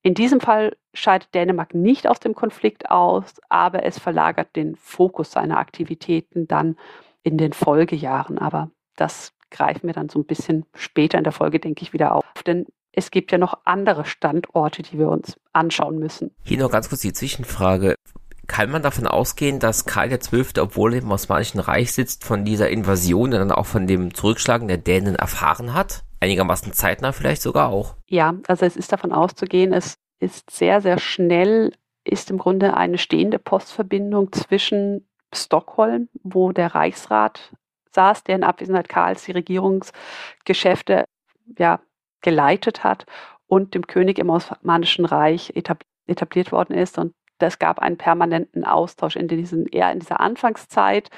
[0.01, 5.31] In diesem Fall scheidet Dänemark nicht aus dem Konflikt aus, aber es verlagert den Fokus
[5.31, 6.77] seiner Aktivitäten dann
[7.23, 8.37] in den Folgejahren.
[8.37, 12.15] Aber das greifen wir dann so ein bisschen später in der Folge, denke ich, wieder
[12.15, 12.23] auf.
[12.45, 16.31] Denn es gibt ja noch andere Standorte, die wir uns anschauen müssen.
[16.43, 17.95] Hier noch ganz kurz die Zwischenfrage.
[18.47, 22.69] Kann man davon ausgehen, dass Karl XII., obwohl er im Osmanischen Reich sitzt, von dieser
[22.69, 26.03] Invasion und dann auch von dem Zurückschlagen der Dänen erfahren hat?
[26.19, 27.95] Einigermaßen zeitnah vielleicht sogar auch.
[28.07, 32.97] Ja, also es ist davon auszugehen, es ist sehr, sehr schnell, ist im Grunde eine
[32.97, 37.51] stehende Postverbindung zwischen Stockholm, wo der Reichsrat
[37.95, 41.05] saß, der in Abwesenheit Karls die Regierungsgeschäfte
[41.57, 41.79] ja,
[42.21, 43.05] geleitet hat
[43.47, 46.97] und dem König im Osmanischen Reich etabliert worden ist.
[46.97, 51.09] Und es gab einen permanenten Austausch in diesen, eher in dieser Anfangszeit.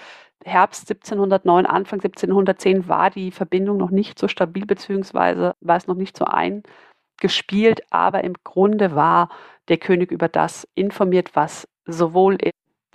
[0.44, 5.96] Herbst 1709, Anfang 1710 war die Verbindung noch nicht so stabil, beziehungsweise war es noch
[5.96, 9.30] nicht so eingespielt, aber im Grunde war
[9.68, 12.38] der König über das informiert, was sowohl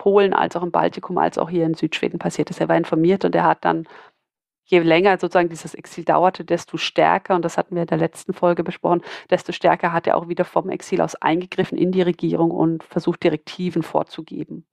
[0.02, 2.60] Polen als auch im Baltikum als auch hier in Südschweden passiert ist.
[2.60, 3.86] Er war informiert und er hat dann,
[4.64, 8.32] je länger sozusagen dieses Exil dauerte, desto stärker, und das hatten wir in der letzten
[8.32, 12.50] Folge besprochen, desto stärker hat er auch wieder vom Exil aus eingegriffen in die Regierung
[12.50, 14.66] und versucht, Direktiven vorzugeben,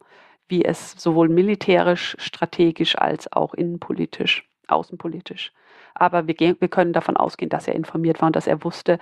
[0.47, 5.53] wie es sowohl militärisch, strategisch als auch innenpolitisch, außenpolitisch.
[5.93, 8.97] Aber wir, gehen, wir können davon ausgehen, dass er informiert war und dass er wusste,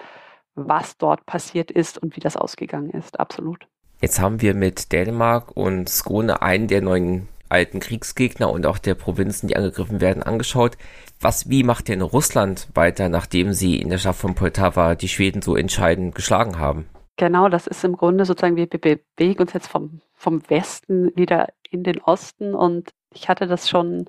[0.55, 3.17] was dort passiert ist und wie das ausgegangen ist.
[3.17, 3.65] Absolut.
[3.99, 8.93] Jetzt haben wir mit Dänemark und Skone einen der neuen alten Kriegsgegner und auch der
[8.93, 10.77] Provinzen, die angegriffen werden, angeschaut.
[11.19, 15.41] Was, wie macht denn Russland weiter, nachdem sie in der Stadt von Poltava die Schweden
[15.41, 16.87] so entscheidend geschlagen haben?
[17.15, 21.83] Genau, das ist im Grunde sozusagen, wir bewegen uns jetzt vom, vom Westen wieder in
[21.83, 24.05] den Osten und ich hatte das schon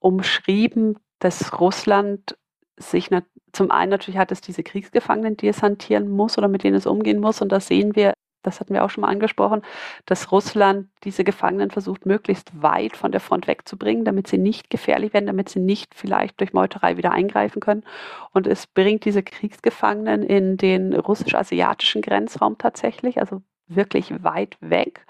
[0.00, 2.36] umschrieben, dass Russland
[2.76, 3.10] sich
[3.52, 6.86] zum einen natürlich hat es diese Kriegsgefangenen, die es hantieren muss oder mit denen es
[6.86, 9.62] umgehen muss und das sehen wir das hatten wir auch schon mal angesprochen,
[10.06, 15.12] dass Russland diese Gefangenen versucht, möglichst weit von der Front wegzubringen, damit sie nicht gefährlich
[15.12, 17.84] werden, damit sie nicht vielleicht durch Meuterei wieder eingreifen können.
[18.32, 25.04] Und es bringt diese Kriegsgefangenen in den russisch-asiatischen Grenzraum tatsächlich, also wirklich weit weg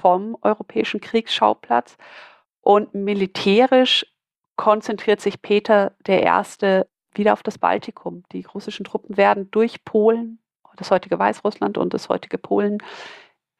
[0.00, 1.96] vom europäischen Kriegsschauplatz.
[2.60, 4.06] Und militärisch
[4.56, 8.24] konzentriert sich Peter der Erste wieder auf das Baltikum.
[8.32, 10.38] Die russischen Truppen werden durch Polen
[10.76, 12.78] das heutige Weißrussland und das heutige Polen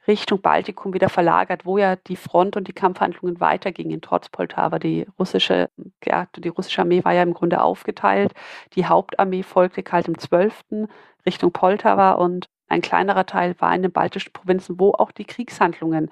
[0.07, 4.79] Richtung Baltikum wieder verlagert, wo ja die Front und die Kampfhandlungen weitergingen, trotz Poltava.
[4.79, 5.71] Die russische,
[6.05, 8.33] ja, die russische Armee war ja im Grunde aufgeteilt.
[8.75, 10.89] Die Hauptarmee folgte kalt im 12.
[11.27, 16.11] Richtung Poltava und ein kleinerer Teil war in den baltischen Provinzen, wo auch die Kriegshandlungen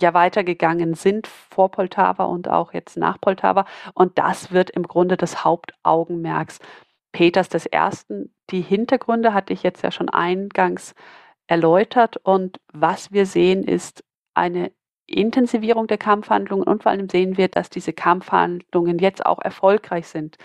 [0.00, 3.64] ja weitergegangen sind vor Poltava und auch jetzt nach Poltava.
[3.94, 6.60] Und das wird im Grunde das Hauptaugenmerks
[7.12, 8.30] Peters I.
[8.50, 10.94] Die Hintergründe hatte ich jetzt ja schon eingangs
[11.46, 12.18] erläutert.
[12.18, 14.70] Und was wir sehen, ist eine
[15.06, 20.36] Intensivierung der Kampfhandlungen und vor allem sehen wir, dass diese Kampfhandlungen jetzt auch erfolgreich sind.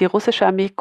[0.00, 0.72] Die russische Armee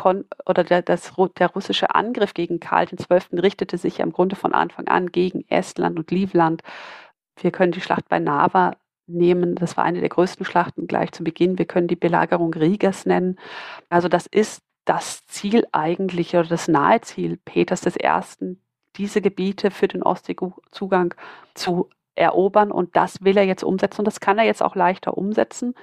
[0.45, 3.39] oder der, das, der russische Angriff gegen Karl XII.
[3.39, 6.61] richtete sich ja im Grunde von Anfang an gegen Estland und Livland.
[7.39, 8.75] Wir können die Schlacht bei Nava
[9.07, 9.55] nehmen.
[9.55, 11.57] Das war eine der größten Schlachten gleich zu Beginn.
[11.57, 13.39] Wir können die Belagerung Rigas nennen.
[13.89, 18.57] Also das ist das Ziel eigentlich oder das nahe Ziel Peters I.,
[18.95, 21.13] diese Gebiete für den Ostseezugang
[21.53, 22.71] zu erobern.
[22.71, 24.01] Und das will er jetzt umsetzen.
[24.01, 25.75] Und das kann er jetzt auch leichter umsetzen.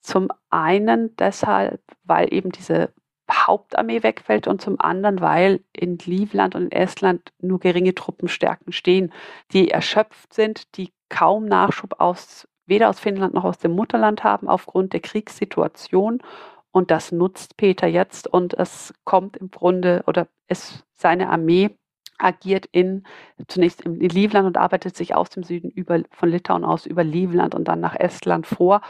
[0.00, 2.92] Zum einen deshalb, weil eben diese
[3.30, 9.12] Hauptarmee wegfällt und zum anderen, weil in Livland und in Estland nur geringe Truppenstärken stehen,
[9.52, 14.48] die erschöpft sind, die kaum Nachschub aus, weder aus Finnland noch aus dem Mutterland haben
[14.48, 16.22] aufgrund der Kriegssituation.
[16.70, 21.70] Und das nutzt Peter jetzt und es kommt im Grunde oder es, seine Armee
[22.18, 23.04] agiert in,
[23.46, 27.54] zunächst in Livland und arbeitet sich aus dem Süden über, von Litauen aus über Livland
[27.54, 28.82] und dann nach Estland vor.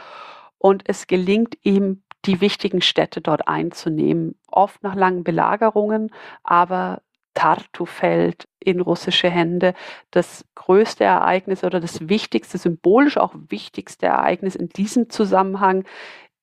[0.57, 6.11] Und es gelingt ihm, die wichtigen Städte dort einzunehmen, oft nach langen Belagerungen,
[6.43, 7.01] aber
[7.33, 9.73] Tartu fällt in russische Hände.
[10.11, 15.85] Das größte Ereignis oder das wichtigste, symbolisch auch wichtigste Ereignis in diesem Zusammenhang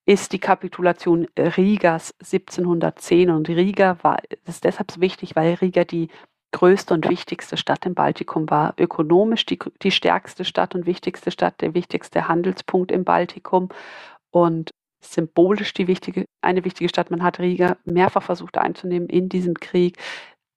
[0.07, 3.31] ist die Kapitulation Rigas 1710.
[3.31, 6.09] Und Riga war, ist deshalb wichtig, weil Riga die
[6.53, 11.61] größte und wichtigste Stadt im Baltikum war, ökonomisch die, die stärkste Stadt und wichtigste Stadt,
[11.61, 13.69] der wichtigste Handelspunkt im Baltikum
[14.31, 17.11] und symbolisch die wichtige, eine wichtige Stadt.
[17.11, 19.99] Man hat Riga mehrfach versucht einzunehmen in diesem Krieg.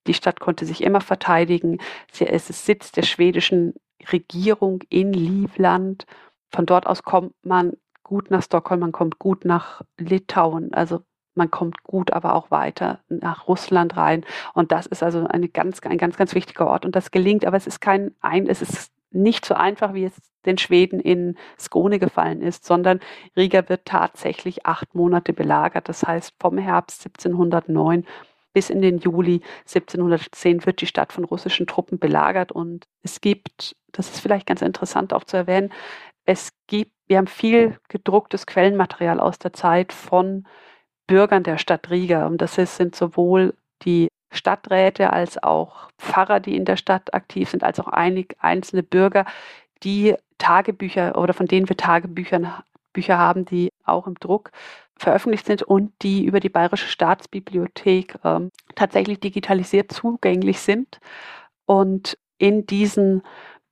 [0.06, 1.78] Die Stadt konnte sich immer verteidigen.
[2.10, 3.74] Sie, es ist Sitz der schwedischen
[4.10, 6.06] Regierung in Livland.
[6.52, 7.74] Von dort aus kommt man
[8.10, 10.74] gut nach Stockholm, man kommt gut nach Litauen.
[10.74, 11.02] Also
[11.36, 14.24] man kommt gut aber auch weiter nach Russland rein.
[14.52, 16.84] Und das ist also eine ganz, ein ganz, ganz wichtiger Ort.
[16.84, 20.14] Und das gelingt, aber es ist kein ein, es ist nicht so einfach, wie es
[20.44, 22.98] den Schweden in Skone gefallen ist, sondern
[23.36, 25.88] Riga wird tatsächlich acht Monate belagert.
[25.88, 28.04] Das heißt, vom Herbst 1709
[28.52, 32.50] bis in den Juli 1710 wird die Stadt von russischen Truppen belagert.
[32.50, 35.70] Und es gibt, das ist vielleicht ganz interessant auch zu erwähnen,
[36.24, 40.46] es gibt, wir haben viel gedrucktes Quellenmaterial aus der Zeit von
[41.06, 42.26] Bürgern der Stadt Riga.
[42.26, 47.64] Und das sind sowohl die Stadträte als auch Pfarrer, die in der Stadt aktiv sind,
[47.64, 49.24] als auch einige einzelne Bürger,
[49.82, 54.50] die Tagebücher oder von denen wir Tagebücher Bücher haben, die auch im Druck
[54.96, 61.00] veröffentlicht sind und die über die Bayerische Staatsbibliothek ähm, tatsächlich digitalisiert zugänglich sind.
[61.66, 63.22] Und in diesen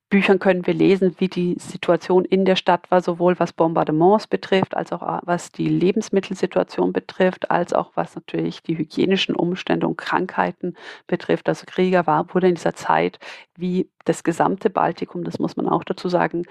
[0.09, 4.75] Büchern können wir lesen, wie die Situation in der Stadt war, sowohl was Bombardements betrifft,
[4.75, 9.97] als auch äh, was die Lebensmittelsituation betrifft, als auch was natürlich die hygienischen Umstände und
[9.97, 11.47] Krankheiten betrifft.
[11.47, 13.19] Also Krieger war, wurde in dieser Zeit
[13.55, 16.45] wie das gesamte Baltikum, das muss man auch dazu sagen,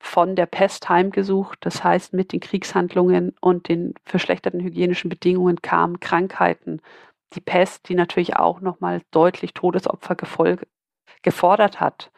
[0.00, 1.58] von der Pest heimgesucht.
[1.60, 6.80] Das heißt, mit den Kriegshandlungen und den verschlechterten hygienischen Bedingungen kamen Krankheiten.
[7.34, 10.16] Die Pest, die natürlich auch nochmal deutlich Todesopfer
[11.22, 12.10] gefordert hat.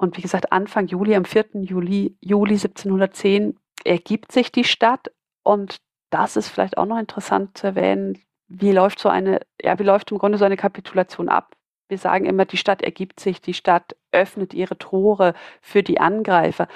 [0.00, 1.60] Und wie gesagt, Anfang Juli, am 4.
[1.60, 5.12] Juli, Juli 1710 ergibt sich die Stadt.
[5.42, 5.76] Und
[6.08, 8.18] das ist vielleicht auch noch interessant zu erwähnen.
[8.48, 11.54] Wie läuft so eine, ja, wie läuft im Grunde so eine Kapitulation ab?
[11.88, 16.66] Wir sagen immer, die Stadt ergibt sich, die Stadt öffnet ihre Tore für die Angreifer.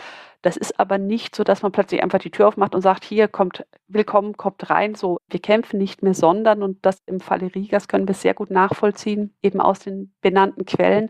[0.43, 3.29] Das ist aber nicht so, dass man plötzlich einfach die Tür aufmacht und sagt, hier
[3.29, 4.95] kommt, willkommen, kommt rein.
[4.95, 8.51] So, wir kämpfen nicht mehr, sondern, und das im Falle Rigas können wir sehr gut
[8.51, 11.09] nachvollziehen, eben aus den benannten Quellen,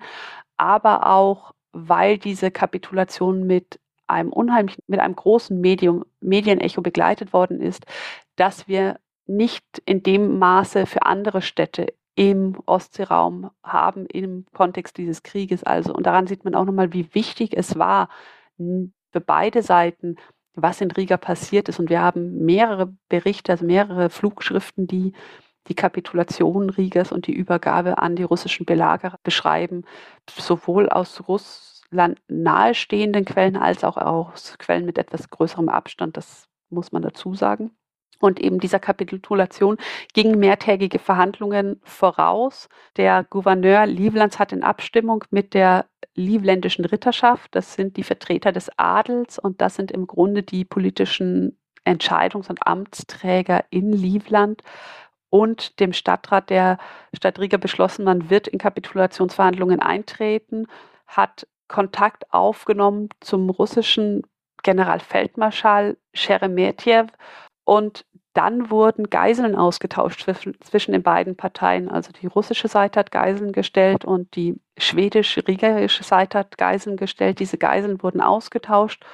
[0.57, 7.60] aber auch weil diese Kapitulation mit einem unheimlichen, mit einem großen Medium, Medienecho begleitet worden
[7.60, 7.84] ist,
[8.37, 15.22] dass wir nicht in dem Maße für andere Städte im Ostseeraum haben im Kontext dieses
[15.22, 15.64] Krieges.
[15.64, 18.08] Also, und daran sieht man auch nochmal, wie wichtig es war
[18.56, 20.16] für beide Seiten,
[20.54, 21.80] was in Riga passiert ist.
[21.80, 25.12] Und wir haben mehrere Berichte, also mehrere Flugschriften, die
[25.68, 29.84] die Kapitulation Rigas und die Übergabe an die russischen Belagerer beschreiben,
[30.28, 36.92] sowohl aus Russland nahestehenden Quellen als auch aus Quellen mit etwas größerem Abstand, das muss
[36.92, 37.70] man dazu sagen.
[38.20, 39.76] Und eben dieser Kapitulation
[40.14, 42.68] gingen mehrtägige Verhandlungen voraus.
[42.96, 47.54] Der Gouverneur Livlands hat in Abstimmung mit der livländischen Ritterschaft.
[47.54, 52.66] Das sind die Vertreter des Adels und das sind im Grunde die politischen Entscheidungs- und
[52.66, 54.62] Amtsträger in Livland
[55.35, 56.78] und dem Stadtrat der
[57.12, 60.68] Stadt Riga beschlossen, man wird in Kapitulationsverhandlungen eintreten,
[61.09, 64.22] hat Kontakt aufgenommen zum russischen
[64.62, 67.09] Generalfeldmarschall Sheremetyev
[67.64, 70.20] und dann wurden Geiseln ausgetauscht
[70.61, 71.89] zwischen, den beiden Parteien.
[71.89, 77.41] Also die russische Seite hat Geiseln gestellt und die schwedisch-rigerische Seite hat Geiseln gestellt.
[77.41, 79.05] Diese Geiseln wurden ausgetauscht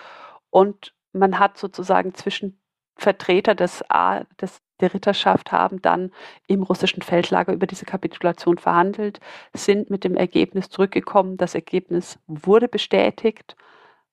[0.50, 2.60] und man hat sozusagen zwischen
[2.96, 6.12] Vertreter des, A, des, der Ritterschaft haben dann
[6.46, 9.20] im russischen Feldlager über diese Kapitulation verhandelt,
[9.54, 11.36] sind mit dem Ergebnis zurückgekommen.
[11.36, 13.56] Das Ergebnis wurde bestätigt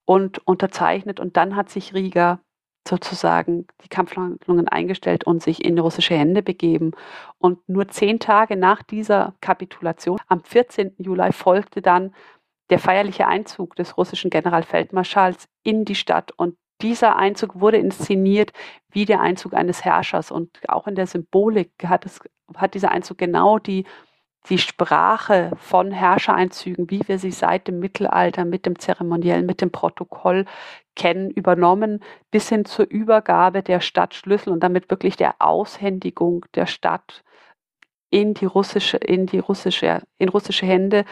[0.04, 2.40] und unterzeichnet und dann hat sich Riga
[2.88, 6.92] sozusagen die Kampfhandlungen eingestellt und sich in russische Hände begeben.
[7.38, 10.94] Und nur zehn Tage nach dieser Kapitulation, am 14.
[10.98, 12.14] Juli, folgte dann
[12.70, 16.32] der feierliche Einzug des russischen Generalfeldmarschalls in die Stadt.
[16.32, 18.52] Und dieser Einzug wurde inszeniert
[18.90, 20.30] wie der Einzug eines Herrschers.
[20.30, 22.20] Und auch in der Symbolik hat, es,
[22.56, 23.84] hat dieser Einzug genau die
[24.48, 29.70] die Sprache von Herrschereinzügen, wie wir sie seit dem Mittelalter mit dem Zeremoniell, mit dem
[29.70, 30.46] Protokoll
[30.96, 37.24] kennen, übernommen, bis hin zur Übergabe der Stadtschlüssel und damit wirklich der Aushändigung der Stadt
[38.10, 41.04] in die russische, in die russische, in russische Hände.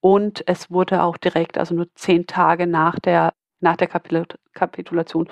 [0.00, 3.34] Und es wurde auch direkt, also nur zehn Tage nach der,
[3.64, 5.28] nach der Kapitulation,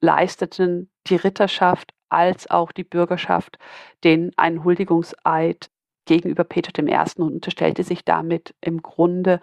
[0.00, 3.58] leisteten die Ritterschaft als auch die Bürgerschaft
[4.04, 5.70] den einen Huldigungseid
[6.06, 6.96] gegenüber Peter I.
[7.20, 9.40] und unterstellte sich damit im Grunde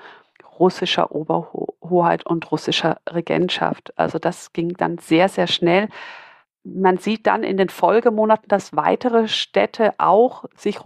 [0.60, 3.98] russischer Oberhoheit und russischer Regentschaft.
[3.98, 5.90] Also das ging dann sehr, sehr schnell.
[6.64, 10.80] Man sieht dann in den Folgemonaten, dass weitere Städte auch sich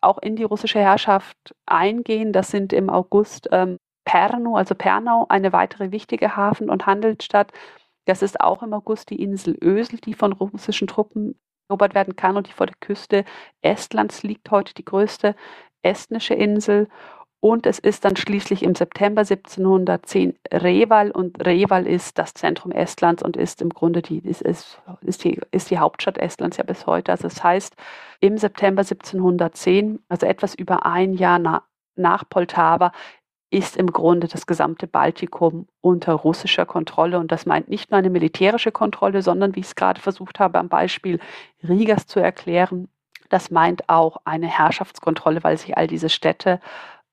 [0.00, 2.32] auch in die russische Herrschaft eingehen.
[2.32, 7.52] Das sind im August ähm, Perno, also Pernau, eine weitere wichtige Hafen- und Handelsstadt.
[8.06, 11.38] Das ist auch im August die Insel Ösel, die von russischen Truppen
[11.68, 13.24] erobert werden kann und die vor der Küste
[13.62, 15.36] Estlands liegt heute die größte
[15.82, 16.88] estnische Insel.
[17.42, 23.22] Und es ist dann schließlich im September 1710 Reval und Reval ist das Zentrum Estlands
[23.22, 27.12] und ist im Grunde die, ist, ist, die, ist die Hauptstadt Estlands ja bis heute.
[27.12, 27.76] Also das heißt,
[28.20, 31.62] im September 1710, also etwas über ein Jahr na,
[31.96, 32.92] nach Poltava,
[33.50, 37.18] ist im Grunde das gesamte Baltikum unter russischer Kontrolle.
[37.18, 40.58] Und das meint nicht nur eine militärische Kontrolle, sondern, wie ich es gerade versucht habe,
[40.58, 41.18] am Beispiel
[41.62, 42.88] Rigas zu erklären,
[43.28, 46.60] das meint auch eine Herrschaftskontrolle, weil sich all diese Städte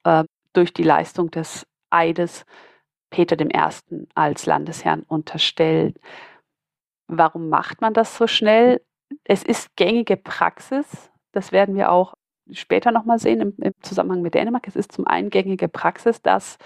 [0.03, 0.23] äh,
[0.53, 2.45] durch die Leistung des Eides
[3.09, 4.07] Peter I.
[4.15, 5.93] als Landesherrn unterstellen.
[7.07, 8.81] Warum macht man das so schnell?
[9.23, 11.09] Es ist gängige Praxis.
[11.31, 12.15] Das werden wir auch
[12.51, 14.67] später nochmal sehen im, im Zusammenhang mit Dänemark.
[14.67, 16.57] Es ist zum einen gängige Praxis, dass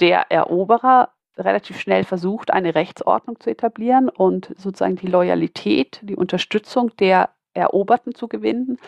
[0.00, 6.94] der Eroberer relativ schnell versucht, eine Rechtsordnung zu etablieren und sozusagen die Loyalität, die Unterstützung
[6.96, 8.78] der Eroberten zu gewinnen.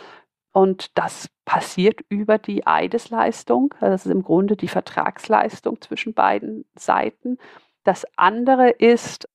[0.52, 3.74] Und das passiert über die Eidesleistung.
[3.80, 7.38] Das ist im Grunde die Vertragsleistung zwischen beiden Seiten.
[7.84, 9.28] Das andere ist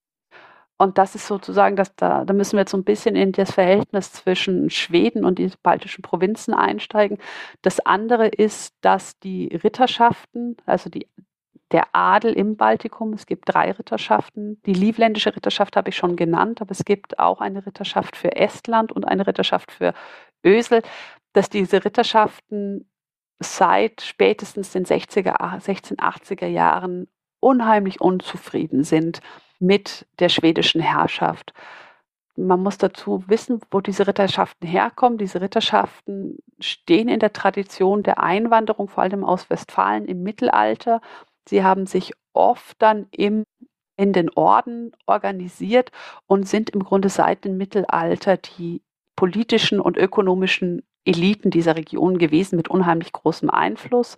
[0.78, 3.52] und das ist sozusagen, dass da, da müssen wir jetzt so ein bisschen in das
[3.52, 7.18] Verhältnis zwischen Schweden und den baltischen Provinzen einsteigen.
[7.62, 11.08] Das andere ist, dass die Ritterschaften, also die,
[11.72, 14.62] der Adel im Baltikum, es gibt drei Ritterschaften.
[14.66, 18.92] Die livländische Ritterschaft habe ich schon genannt, aber es gibt auch eine Ritterschaft für Estland
[18.92, 19.94] und eine Ritterschaft für
[20.46, 20.82] Ösel,
[21.32, 22.90] dass diese Ritterschaften
[23.40, 27.08] seit spätestens den 60er, 1680er Jahren
[27.40, 29.22] unheimlich unzufrieden sind
[29.60, 31.54] mit der schwedischen Herrschaft.
[32.38, 35.18] Man muss dazu wissen, wo diese Ritterschaften herkommen.
[35.18, 41.02] Diese Ritterschaften stehen in der Tradition der Einwanderung, vor allem aus Westfalen im Mittelalter.
[41.48, 43.46] Sie haben sich oft dann im,
[43.96, 45.92] in den Orden organisiert
[46.28, 48.82] und sind im Grunde seit dem Mittelalter die
[49.16, 54.18] politischen und ökonomischen Eliten dieser Region gewesen mit unheimlich großem Einfluss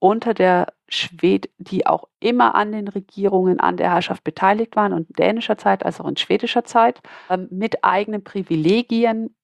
[0.00, 5.08] unter der Schwed, die auch immer an den Regierungen, an der Herrschaft beteiligt waren und
[5.10, 9.34] in dänischer Zeit als auch in schwedischer Zeit, ähm, mit eigenen Privilegien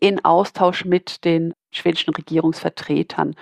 [0.00, 3.34] in Austausch mit den schwedischen Regierungsvertretern.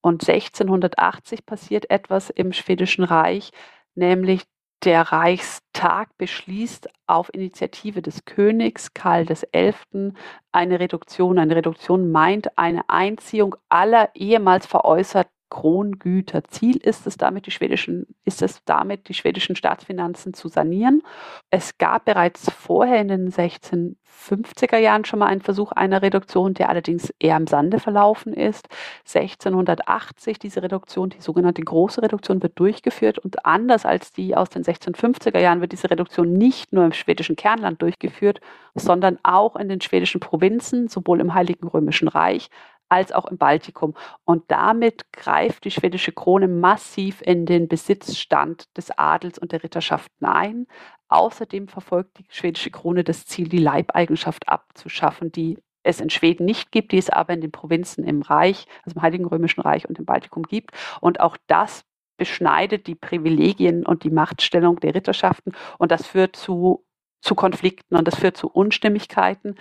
[0.00, 3.50] Und 1680 passiert etwas im schwedischen Reich,
[3.94, 4.44] nämlich
[4.84, 10.12] der Reichstag beschließt auf Initiative des Königs Karl XI.
[10.52, 11.38] eine Reduktion.
[11.38, 16.44] Eine Reduktion meint eine Einziehung aller ehemals veräußerten Krongüter.
[16.44, 21.02] Ziel ist es damit, die schwedischen, ist es damit, die schwedischen Staatsfinanzen zu sanieren.
[21.50, 26.68] Es gab bereits vorher in den 1650er Jahren schon mal einen Versuch einer Reduktion, der
[26.68, 28.68] allerdings eher im Sande verlaufen ist.
[29.06, 34.64] 1680 diese Reduktion, die sogenannte große Reduktion, wird durchgeführt und anders als die aus den
[34.64, 38.40] 1650er Jahren wird diese Reduktion nicht nur im schwedischen Kernland durchgeführt,
[38.74, 42.50] sondern auch in den schwedischen Provinzen, sowohl im Heiligen Römischen Reich
[42.88, 43.94] als auch im Baltikum.
[44.24, 50.26] Und damit greift die schwedische Krone massiv in den Besitzstand des Adels und der Ritterschaften
[50.26, 50.66] ein.
[51.08, 56.72] Außerdem verfolgt die schwedische Krone das Ziel, die Leibeigenschaft abzuschaffen, die es in Schweden nicht
[56.72, 59.98] gibt, die es aber in den Provinzen im Reich, also im Heiligen Römischen Reich und
[59.98, 60.72] im Baltikum gibt.
[61.00, 61.84] Und auch das
[62.16, 66.84] beschneidet die Privilegien und die Machtstellung der Ritterschaften und das führt zu,
[67.20, 69.56] zu Konflikten und das führt zu Unstimmigkeiten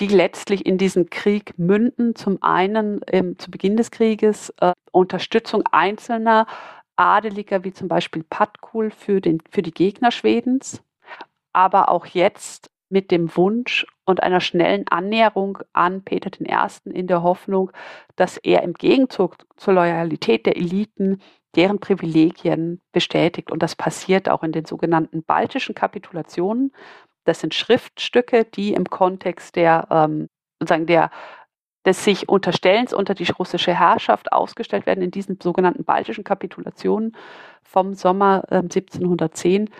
[0.00, 2.14] die letztlich in diesen Krieg münden.
[2.16, 6.46] Zum einen ähm, zu Beginn des Krieges äh, Unterstützung einzelner
[6.96, 10.82] Adeliger, wie zum Beispiel Patkul für, den, für die Gegner Schwedens,
[11.52, 16.90] aber auch jetzt mit dem Wunsch und einer schnellen Annäherung an Peter I.
[16.90, 17.70] in der Hoffnung,
[18.16, 21.20] dass er im Gegenzug zur Loyalität der Eliten
[21.56, 23.50] deren Privilegien bestätigt.
[23.50, 26.72] Und das passiert auch in den sogenannten baltischen Kapitulationen.
[27.24, 31.10] Das sind Schriftstücke, die im Kontext der, ähm, sozusagen der,
[31.86, 37.16] des sich Unterstellens unter die russische Herrschaft ausgestellt werden in diesen sogenannten baltischen Kapitulationen
[37.62, 39.70] vom Sommer äh, 1710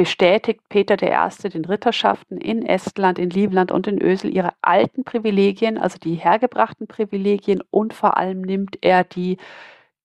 [0.00, 1.48] bestätigt Peter I.
[1.50, 6.86] den Ritterschaften in Estland, in Livland und in Ösel ihre alten Privilegien, also die hergebrachten
[6.86, 9.36] Privilegien und vor allem nimmt er die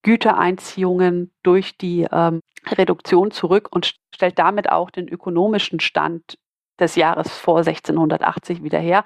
[0.02, 6.36] Gütereinziehungen durch die ähm, Reduktion zurück und stellt damit auch den ökonomischen Stand
[6.78, 9.04] des Jahres vor 1680 wieder her.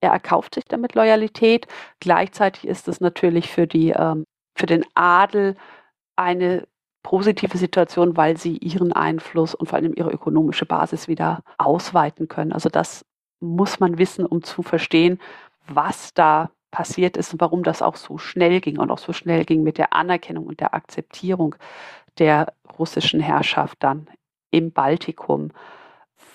[0.00, 1.66] Er erkauft sich damit Loyalität.
[2.00, 4.24] Gleichzeitig ist es natürlich für, die, ähm,
[4.56, 5.56] für den Adel
[6.16, 6.66] eine
[7.02, 12.52] positive Situation, weil sie ihren Einfluss und vor allem ihre ökonomische Basis wieder ausweiten können.
[12.52, 13.04] Also das
[13.40, 15.20] muss man wissen, um zu verstehen,
[15.66, 19.44] was da passiert ist und warum das auch so schnell ging und auch so schnell
[19.44, 21.54] ging mit der Anerkennung und der Akzeptierung
[22.18, 24.08] der russischen Herrschaft dann
[24.50, 25.50] im Baltikum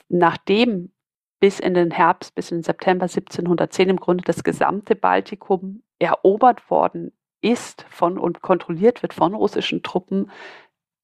[0.09, 0.91] nachdem
[1.39, 6.69] bis in den Herbst, bis in den September 1710 im Grunde das gesamte Baltikum erobert
[6.69, 10.29] worden ist von und kontrolliert wird von russischen Truppen,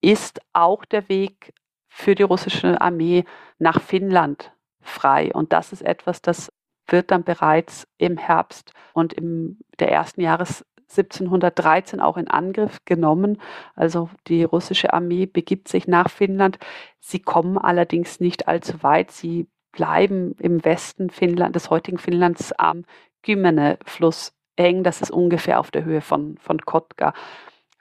[0.02, 1.54] ist auch der Weg
[1.88, 3.24] für die russische Armee
[3.58, 4.52] nach Finnland
[4.82, 5.32] frei.
[5.34, 6.52] Und das ist etwas, das
[6.88, 13.42] wird dann bereits im Herbst und im der ersten Jahres 1713 auch in Angriff genommen.
[13.76, 16.60] Also die russische Armee begibt sich nach Finnland.
[17.00, 19.12] Sie kommen allerdings nicht allzu weit.
[19.12, 22.86] Sie bleiben im Westen Finnland, des heutigen Finnlands am
[23.24, 24.84] Kymmene-Fluss hängen.
[24.84, 27.14] Das ist ungefähr auf der Höhe von, von Kotka.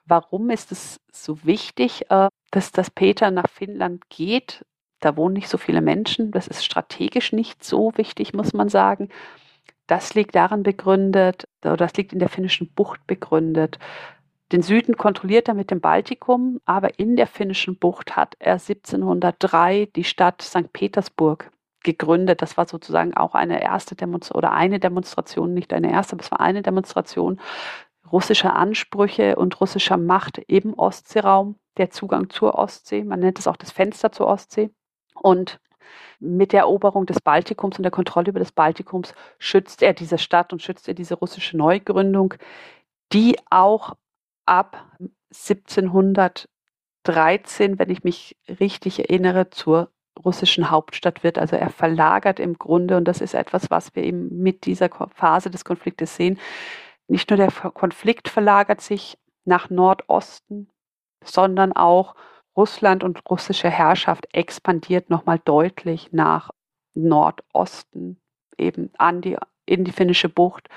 [0.06, 4.64] Warum ist es so wichtig, äh, dass, dass Peter nach Finnland geht?
[5.00, 6.30] Da wohnen nicht so viele Menschen.
[6.30, 9.08] Das ist strategisch nicht so wichtig, muss man sagen.
[9.86, 13.78] Das liegt daran begründet, oder das liegt in der finnischen Bucht begründet.
[14.52, 19.88] Den Süden kontrolliert er mit dem Baltikum, aber in der finnischen Bucht hat er 1703
[19.96, 20.72] die Stadt St.
[20.72, 21.50] Petersburg
[21.82, 22.42] gegründet.
[22.42, 26.30] Das war sozusagen auch eine erste Demonstration oder eine Demonstration, nicht eine erste, aber es
[26.30, 27.40] war eine Demonstration
[28.10, 33.02] russischer Ansprüche und russischer Macht im Ostseeraum, der Zugang zur Ostsee.
[33.02, 34.70] Man nennt es auch das Fenster zur Ostsee.
[35.14, 35.58] Und
[36.20, 40.52] mit der Eroberung des Baltikums und der Kontrolle über das Baltikums schützt er diese Stadt
[40.52, 42.34] und schützt er diese russische Neugründung,
[43.12, 43.96] die auch
[44.46, 44.86] ab
[45.30, 49.90] 1713, wenn ich mich richtig erinnere, zur
[50.24, 51.38] russischen Hauptstadt wird.
[51.38, 55.50] Also er verlagert im Grunde, und das ist etwas, was wir eben mit dieser Phase
[55.50, 56.38] des Konfliktes sehen,
[57.08, 60.68] nicht nur der Konflikt verlagert sich nach Nordosten,
[61.22, 62.14] sondern auch
[62.56, 66.50] Russland und russische Herrschaft expandiert nochmal deutlich nach
[66.94, 68.20] Nordosten,
[68.56, 69.36] eben an die,
[69.66, 70.68] in die finnische Bucht.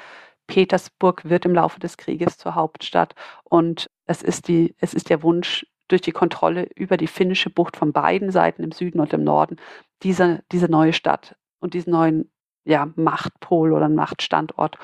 [0.47, 5.21] Petersburg wird im Laufe des Krieges zur Hauptstadt und es ist, die, es ist der
[5.21, 9.23] Wunsch, durch die Kontrolle über die finnische Bucht von beiden Seiten im Süden und im
[9.23, 9.57] Norden
[10.03, 12.29] diese, diese neue Stadt und diesen neuen
[12.65, 14.77] ja, Machtpol oder Machtstandort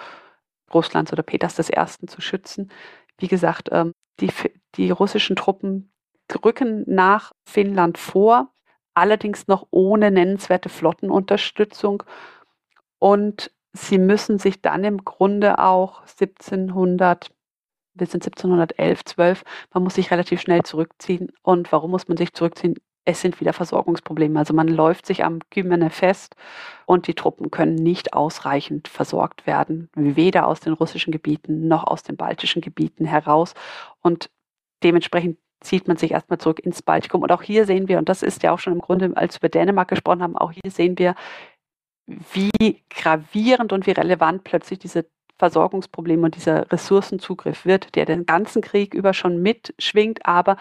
[0.73, 2.07] Russlands oder Peters I.
[2.07, 2.71] zu schützen.
[3.17, 4.31] Wie gesagt, ähm, die,
[4.75, 5.92] die russischen Truppen
[6.43, 8.49] rücken nach Finnland vor,
[8.93, 12.03] allerdings noch ohne nennenswerte Flottenunterstützung.
[12.99, 17.31] Und sie müssen sich dann im Grunde auch 1700,
[17.95, 21.31] wir sind 1711, 12, man muss sich relativ schnell zurückziehen.
[21.41, 22.75] Und warum muss man sich zurückziehen?
[23.05, 24.39] es sind wieder Versorgungsprobleme.
[24.39, 26.35] Also man läuft sich am Kymene fest
[26.85, 32.03] und die Truppen können nicht ausreichend versorgt werden, weder aus den russischen Gebieten noch aus
[32.03, 33.53] den baltischen Gebieten heraus.
[34.01, 34.29] Und
[34.83, 37.21] dementsprechend zieht man sich erstmal zurück ins Baltikum.
[37.21, 39.49] Und auch hier sehen wir, und das ist ja auch schon im Grunde, als wir
[39.49, 41.15] Dänemark gesprochen haben, auch hier sehen wir,
[42.05, 45.05] wie gravierend und wie relevant plötzlich diese
[45.39, 50.57] Versorgungsprobleme und dieser Ressourcenzugriff wird, der den ganzen Krieg über schon mitschwingt, aber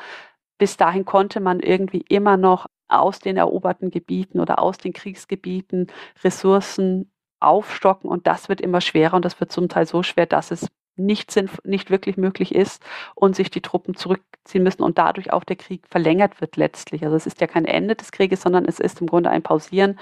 [0.59, 5.88] bis dahin konnte man irgendwie immer noch aus den eroberten Gebieten oder aus den Kriegsgebieten
[6.22, 8.09] Ressourcen aufstocken.
[8.09, 9.14] Und das wird immer schwerer.
[9.16, 11.34] Und das wird zum Teil so schwer, dass es nicht,
[11.64, 12.82] nicht wirklich möglich ist
[13.14, 17.05] und sich die Truppen zurückziehen müssen und dadurch auch der Krieg verlängert wird letztlich.
[17.05, 19.99] Also es ist ja kein Ende des Krieges, sondern es ist im Grunde ein Pausieren,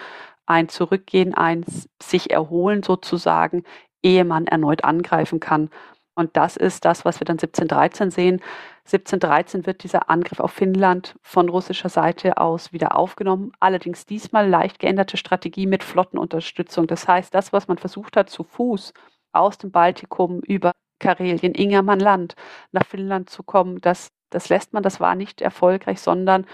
[0.46, 1.64] ein Zurückgehen, ein
[2.02, 3.64] sich erholen sozusagen,
[4.02, 5.70] ehe man erneut angreifen kann.
[6.14, 8.40] Und das ist das, was wir dann 1713 sehen.
[8.84, 13.52] 1713 wird dieser Angriff auf Finnland von russischer Seite aus wieder aufgenommen.
[13.60, 16.88] Allerdings diesmal leicht geänderte Strategie mit Flottenunterstützung.
[16.88, 18.92] Das heißt, das, was man versucht hat, zu Fuß
[19.32, 22.34] aus dem Baltikum über Karelien, Ingermannland
[22.72, 26.46] nach Finnland zu kommen, das, das lässt man, das war nicht erfolgreich, sondern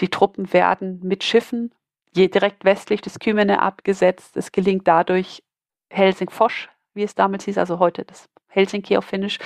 [0.00, 1.72] die Truppen werden mit Schiffen
[2.14, 4.36] direkt westlich des Kymene abgesetzt.
[4.36, 5.42] Es gelingt dadurch,
[5.90, 9.38] Helsingfors, wie es damals hieß, also heute das Helsinki auf Finnisch,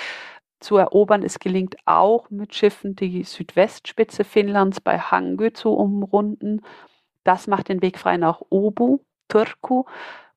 [0.60, 1.22] zu erobern.
[1.22, 6.62] Es gelingt auch mit Schiffen die Südwestspitze Finnlands bei Hangö zu umrunden.
[7.24, 9.84] Das macht den Weg frei nach Obu, Turku.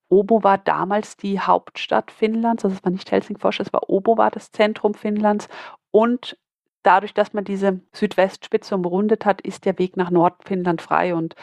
[0.09, 4.31] Obo war damals die Hauptstadt Finnlands, also es war nicht Helsingfors, es war Obo war
[4.31, 5.47] das Zentrum Finnlands.
[5.91, 6.37] Und
[6.83, 11.15] dadurch, dass man diese Südwestspitze umrundet hat, ist der Weg nach Nordfinnland frei.
[11.15, 11.35] Und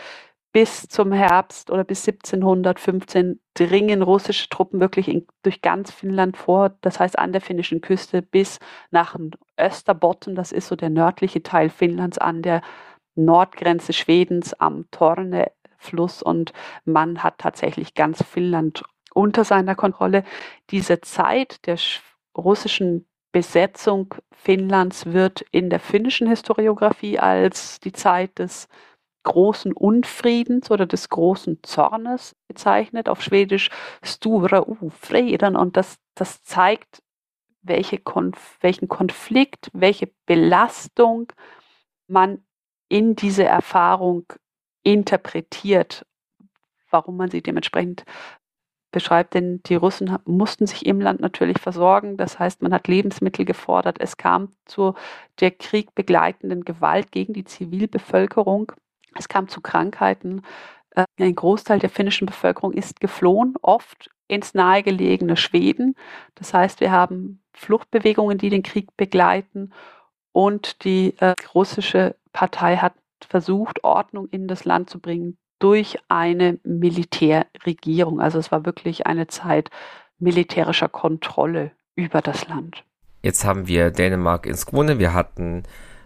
[0.52, 6.76] bis zum Herbst oder bis 1715 dringen russische Truppen wirklich in, durch ganz Finnland vor,
[6.82, 8.58] das heißt an der finnischen Küste bis
[8.90, 9.16] nach
[9.58, 12.60] Österbotten, das ist so der nördliche Teil Finnlands an der
[13.14, 14.90] Nordgrenze Schwedens am
[15.82, 16.52] Torne-Fluss und
[16.84, 18.82] man hat tatsächlich ganz Finnland
[19.14, 20.24] unter seiner Kontrolle.
[20.70, 21.78] Diese Zeit der
[22.36, 28.68] russischen Besetzung Finnlands wird in der finnischen Historiografie als die Zeit des
[29.24, 33.70] großen Unfriedens oder des großen Zornes bezeichnet, auf Schwedisch
[34.02, 35.56] Stura Ufreden.
[35.56, 37.02] Und das, das zeigt,
[37.62, 41.32] welche Konf welchen Konflikt, welche Belastung
[42.08, 42.44] man
[42.88, 44.26] in diese Erfahrung
[44.82, 46.06] interpretiert,
[46.90, 48.04] warum man sie dementsprechend
[48.92, 52.16] beschreibt, denn die Russen mussten sich im Land natürlich versorgen.
[52.16, 53.96] Das heißt, man hat Lebensmittel gefordert.
[54.00, 54.94] Es kam zu
[55.40, 58.72] der Krieg begleitenden Gewalt gegen die Zivilbevölkerung.
[59.18, 60.42] Es kam zu Krankheiten.
[60.90, 65.96] Äh, ein Großteil der finnischen Bevölkerung ist geflohen, oft ins nahegelegene Schweden.
[66.34, 69.72] Das heißt, wir haben Fluchtbewegungen, die den Krieg begleiten.
[70.32, 72.94] Und die äh, russische Partei hat
[73.24, 78.20] versucht, Ordnung in das Land zu bringen durch eine Militärregierung.
[78.20, 79.70] Also es war wirklich eine Zeit
[80.18, 82.84] militärischer Kontrolle über das Land.
[83.22, 84.98] Jetzt haben wir Dänemark ins Grunde.
[84.98, 85.62] Wir hatten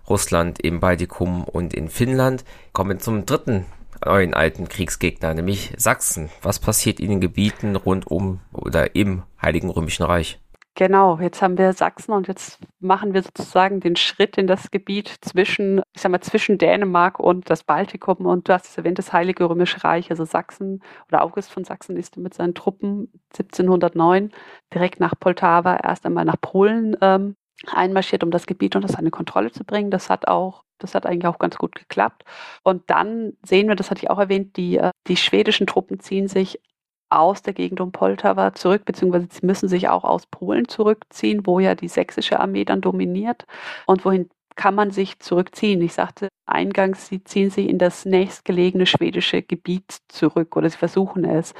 [0.08, 2.44] Russland im Baltikum und in Finnland.
[2.72, 3.64] Kommen wir zum dritten
[4.04, 6.28] neuen alten Kriegsgegner, nämlich Sachsen.
[6.42, 10.38] Was passiert in den Gebieten rund um oder im Heiligen Römischen Reich?
[10.78, 15.08] Genau, jetzt haben wir Sachsen und jetzt machen wir sozusagen den Schritt in das Gebiet
[15.22, 19.10] zwischen, ich sag mal, zwischen Dänemark und das Baltikum und du hast es erwähnt, das
[19.10, 24.32] Heilige Römische Reich, also Sachsen oder August von Sachsen ist mit seinen Truppen 1709
[24.74, 29.50] direkt nach Poltawa erst einmal nach Polen ähm, einmarschiert, um das Gebiet unter seine Kontrolle
[29.52, 29.90] zu bringen.
[29.90, 32.24] Das hat auch, das hat eigentlich auch ganz gut geklappt.
[32.62, 36.28] Und dann sehen wir, das hatte ich auch erwähnt, die, äh, die schwedischen Truppen ziehen
[36.28, 36.60] sich
[37.08, 41.60] aus der Gegend um Poltawa zurück, beziehungsweise sie müssen sich auch aus Polen zurückziehen, wo
[41.60, 43.46] ja die sächsische Armee dann dominiert.
[43.86, 45.80] Und wohin kann man sich zurückziehen?
[45.82, 51.24] Ich sagte eingangs, sie ziehen sich in das nächstgelegene schwedische Gebiet zurück oder sie versuchen
[51.24, 51.54] es.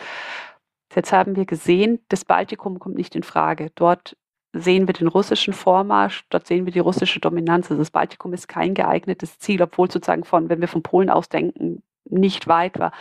[0.95, 3.71] Jetzt haben wir gesehen, das Baltikum kommt nicht in Frage.
[3.75, 4.17] Dort
[4.55, 7.71] sehen wir den russischen Vormarsch, dort sehen wir die russische Dominanz.
[7.71, 11.29] Also das Baltikum ist kein geeignetes Ziel, obwohl sozusagen von, wenn wir von Polen aus
[11.29, 12.93] denken, nicht weit war.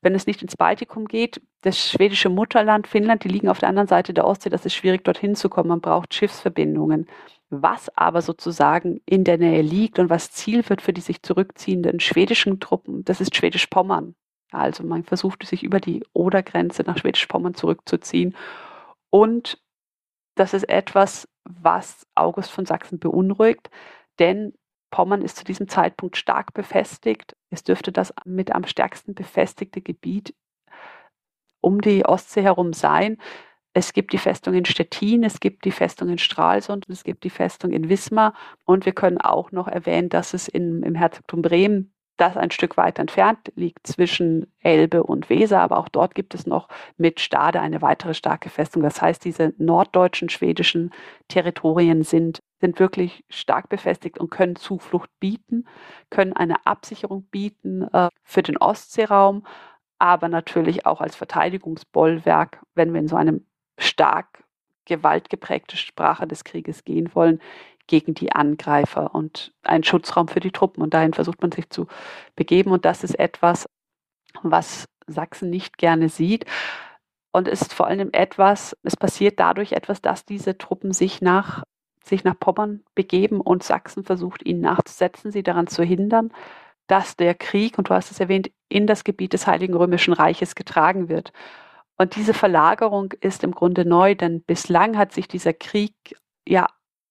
[0.00, 3.88] Wenn es nicht ins Baltikum geht, das schwedische Mutterland, Finnland, die liegen auf der anderen
[3.88, 5.68] Seite der Ostsee, das ist schwierig dorthin zu kommen.
[5.68, 7.06] Man braucht Schiffsverbindungen.
[7.50, 11.98] Was aber sozusagen in der Nähe liegt und was Ziel wird für die sich zurückziehenden
[11.98, 14.14] schwedischen Truppen, das ist Schwedisch-Pommern.
[14.50, 18.36] Also man versucht sich über die Odergrenze nach Schwedisch-Pommern zurückzuziehen.
[19.10, 19.60] Und
[20.34, 23.70] das ist etwas, was August von Sachsen beunruhigt,
[24.18, 24.52] denn
[24.90, 27.36] Pommern ist zu diesem Zeitpunkt stark befestigt.
[27.50, 30.34] Es dürfte das mit am stärksten befestigte Gebiet
[31.60, 33.18] um die Ostsee herum sein.
[33.74, 37.30] Es gibt die Festung in Stettin, es gibt die Festung in Stralsund, es gibt die
[37.30, 38.34] Festung in Wismar
[38.64, 42.76] und wir können auch noch erwähnen, dass es in, im Herzogtum Bremen das ein Stück
[42.76, 47.60] weit entfernt liegt zwischen Elbe und Weser, aber auch dort gibt es noch mit Stade
[47.60, 48.82] eine weitere starke Festung.
[48.82, 50.90] Das heißt, diese norddeutschen, schwedischen
[51.28, 55.66] Territorien sind, sind wirklich stark befestigt und können Zuflucht bieten,
[56.10, 59.46] können eine Absicherung bieten äh, für den Ostseeraum,
[59.98, 63.46] aber natürlich auch als Verteidigungsbollwerk, wenn wir in so einem
[63.78, 64.44] stark
[64.84, 67.40] gewaltgeprägte Sprache des Krieges gehen wollen,
[67.86, 70.82] gegen die Angreifer und ein Schutzraum für die Truppen.
[70.82, 71.86] Und dahin versucht man sich zu
[72.36, 72.70] begeben.
[72.70, 73.66] Und das ist etwas,
[74.42, 76.44] was Sachsen nicht gerne sieht.
[77.32, 81.62] Und ist vor allem etwas, es passiert dadurch etwas, dass diese Truppen sich nach,
[82.08, 86.32] sich nach Pommern begeben und Sachsen versucht, ihnen nachzusetzen, sie daran zu hindern,
[86.86, 90.54] dass der Krieg, und du hast es erwähnt, in das Gebiet des Heiligen Römischen Reiches
[90.54, 91.32] getragen wird.
[91.96, 95.94] Und diese Verlagerung ist im Grunde neu, denn bislang hat sich dieser Krieg
[96.46, 96.66] ja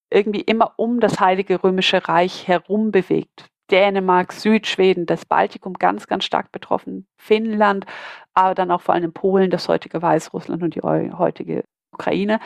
[0.09, 3.45] irgendwie immer um das Heilige Römische Reich herum bewegt.
[3.69, 7.85] Dänemark, Südschweden, das Baltikum ganz, ganz stark betroffen, Finnland,
[8.33, 12.39] aber dann auch vor allem Polen, das heutige Weißrussland und die heutige Ukraine.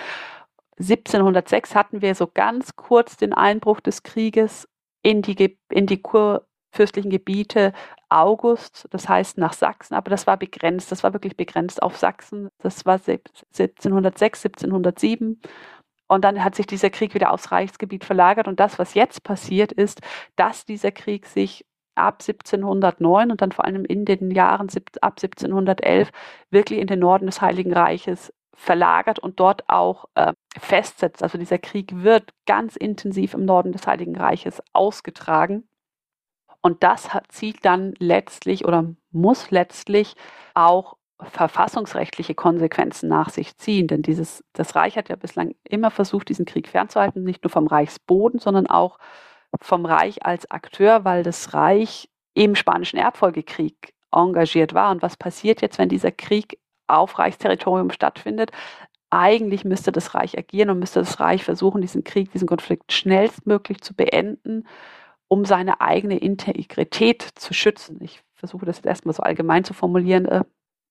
[0.80, 4.68] 1706 hatten wir so ganz kurz den Einbruch des Krieges
[5.04, 7.74] in die, in die kurfürstlichen Gebiete
[8.10, 12.50] August, das heißt nach Sachsen, aber das war begrenzt, das war wirklich begrenzt auf Sachsen.
[12.60, 15.42] Das war 1706, 1707
[16.12, 18.50] und dann hat sich dieser Krieg wieder aufs Reichsgebiet verlagert.
[18.50, 20.02] Und das, was jetzt passiert, ist,
[20.36, 21.66] dass dieser Krieg sich
[21.96, 24.68] ab 1709 und dann vor allem in den Jahren
[25.02, 26.12] ab 1711
[26.50, 31.24] wirklich in den Norden des Heiligen Reiches verlagert und dort auch äh, festsetzt.
[31.24, 35.68] Also dieser Krieg wird ganz intensiv im Norden des Heiligen Reiches ausgetragen.
[36.62, 40.16] Und das hat, zieht dann letztlich oder muss letztlich
[40.54, 43.88] auch verfassungsrechtliche Konsequenzen nach sich ziehen.
[43.88, 47.68] Denn dieses, das Reich hat ja bislang immer versucht, diesen Krieg fernzuhalten, nicht nur vom
[47.68, 48.98] Reichsboden, sondern auch
[49.60, 54.92] vom Reich als Akteur, weil das Reich im Spanischen Erbfolgekrieg engagiert war.
[54.92, 56.58] Und was passiert jetzt, wenn dieser Krieg
[56.92, 58.52] auf Reichsterritorium stattfindet?
[59.10, 63.82] Eigentlich müsste das Reich agieren und müsste das Reich versuchen, diesen Krieg, diesen Konflikt schnellstmöglich
[63.82, 64.68] zu beenden,
[65.28, 67.98] um seine eigene Integrität zu schützen.
[68.02, 70.26] Ich versuche das jetzt erstmal so allgemein zu formulieren.
[70.26, 70.44] Äh,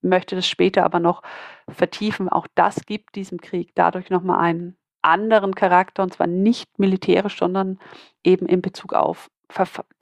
[0.02, 1.22] möchte das später aber noch
[1.68, 2.28] vertiefen.
[2.28, 7.78] Auch das gibt diesem Krieg dadurch nochmal einen anderen Charakter, und zwar nicht militärisch, sondern
[8.24, 9.30] eben in Bezug auf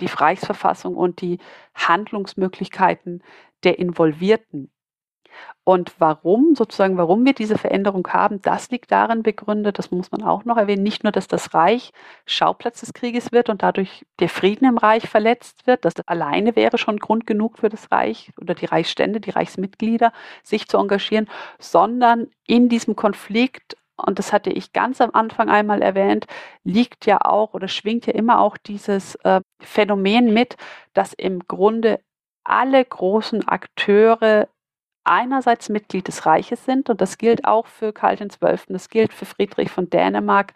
[0.01, 1.39] die Reichsverfassung und die
[1.75, 3.23] Handlungsmöglichkeiten
[3.65, 4.71] der Involvierten.
[5.65, 10.23] Und warum, sozusagen, warum wir diese Veränderung haben, das liegt darin begründet, das muss man
[10.23, 11.93] auch noch erwähnen, nicht nur, dass das Reich
[12.27, 16.79] Schauplatz des Krieges wird und dadurch der Frieden im Reich verletzt wird, das alleine wäre
[16.79, 20.13] schon Grund genug für das Reich oder die Reichsstände, die Reichsmitglieder,
[20.43, 25.83] sich zu engagieren, sondern in diesem Konflikt und das hatte ich ganz am Anfang einmal
[25.83, 26.27] erwähnt,
[26.63, 30.57] liegt ja auch oder schwingt ja immer auch dieses äh, Phänomen mit,
[30.95, 32.01] dass im Grunde
[32.45, 34.49] alle großen Akteure
[35.09, 39.25] einerseits Mitglied des Reiches sind, und das gilt auch für Karl XII., das gilt für
[39.25, 40.55] Friedrich von Dänemark,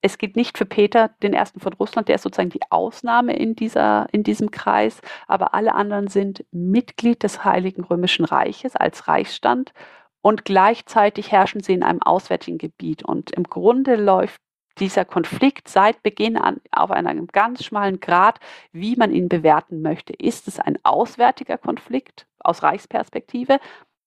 [0.00, 3.56] es gilt nicht für Peter den Ersten von Russland, der ist sozusagen die Ausnahme in,
[3.56, 9.72] dieser, in diesem Kreis, aber alle anderen sind Mitglied des Heiligen Römischen Reiches als Reichsstand
[10.20, 13.02] und gleichzeitig herrschen sie in einem auswärtigen Gebiet.
[13.02, 14.40] Und im Grunde läuft
[14.78, 18.38] dieser Konflikt seit Beginn an auf einem ganz schmalen Grad,
[18.70, 20.12] wie man ihn bewerten möchte.
[20.12, 23.60] Ist es ein auswärtiger Konflikt aus Reichsperspektive?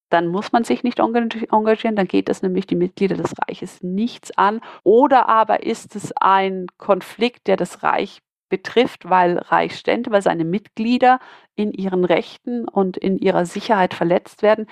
[0.10, 4.38] Dann muss man sich nicht engagieren, dann geht es nämlich die Mitglieder des Reiches nichts
[4.38, 4.60] an.
[4.84, 11.20] Oder aber ist es ein Konflikt, der das Reich betrifft, weil Reichsstände, weil seine Mitglieder
[11.56, 14.68] in ihren Rechten und in ihrer Sicherheit verletzt werden,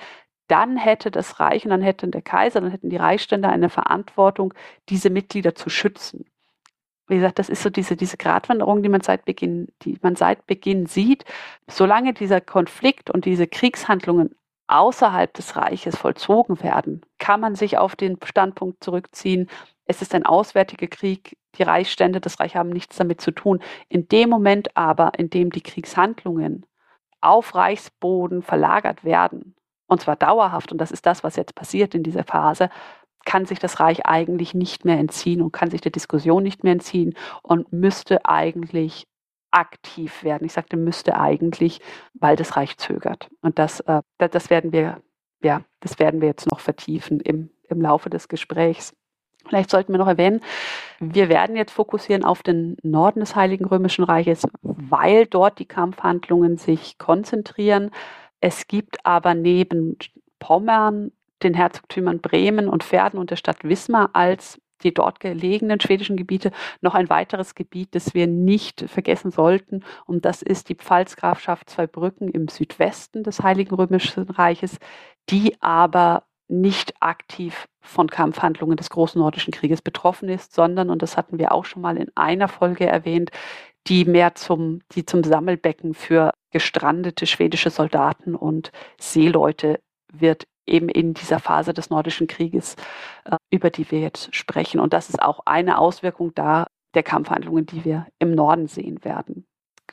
[0.46, 4.52] dann hätte das Reich und dann hätte der Kaiser, dann hätten die Reichsstände eine Verantwortung,
[4.88, 6.26] diese Mitglieder zu schützen.
[7.10, 10.46] Wie gesagt, das ist so diese, diese Gratwanderung, die man seit Beginn, die man seit
[10.46, 11.24] Beginn sieht.
[11.68, 14.36] Solange dieser Konflikt und diese Kriegshandlungen
[14.68, 19.50] außerhalb des Reiches vollzogen werden, kann man sich auf den Standpunkt zurückziehen,
[19.86, 23.60] es ist ein auswärtiger Krieg, die Reichsstände, das Reich haben nichts damit zu tun.
[23.88, 26.64] In dem Moment aber, in dem die Kriegshandlungen
[27.20, 29.56] auf Reichsboden verlagert werden,
[29.88, 32.70] und zwar dauerhaft, und das ist das, was jetzt passiert in dieser Phase,
[33.24, 36.72] kann sich das Reich eigentlich nicht mehr entziehen und kann sich der Diskussion nicht mehr
[36.72, 39.06] entziehen und müsste eigentlich
[39.50, 40.44] aktiv werden.
[40.44, 41.80] Ich sagte müsste eigentlich,
[42.14, 43.28] weil das Reich zögert.
[43.40, 45.02] Und das, äh, das werden wir,
[45.42, 48.94] ja, das werden wir jetzt noch vertiefen im, im Laufe des Gesprächs.
[49.48, 50.40] Vielleicht sollten wir noch erwähnen,
[51.00, 56.58] wir werden jetzt fokussieren auf den Norden des Heiligen Römischen Reiches, weil dort die Kampfhandlungen
[56.58, 57.90] sich konzentrieren.
[58.40, 59.96] Es gibt aber neben
[60.38, 61.12] Pommern,
[61.42, 66.52] den Herzogtümern Bremen und Verden und der Stadt Wismar als die dort gelegenen schwedischen Gebiete
[66.80, 69.84] noch ein weiteres Gebiet, das wir nicht vergessen sollten.
[70.06, 74.78] Und das ist die Pfalzgrafschaft Zweibrücken im Südwesten des Heiligen Römischen Reiches,
[75.28, 81.16] die aber nicht aktiv von Kampfhandlungen des Großen Nordischen Krieges betroffen ist, sondern, und das
[81.16, 83.30] hatten wir auch schon mal in einer Folge erwähnt,
[83.86, 89.80] die mehr zum, die zum Sammelbecken für gestrandete schwedische Soldaten und Seeleute
[90.12, 92.76] wird eben in dieser Phase des Nordischen Krieges,
[93.24, 94.80] äh, über die wir jetzt sprechen.
[94.80, 99.46] Und das ist auch eine Auswirkung da der Kampfhandlungen, die wir im Norden sehen werden.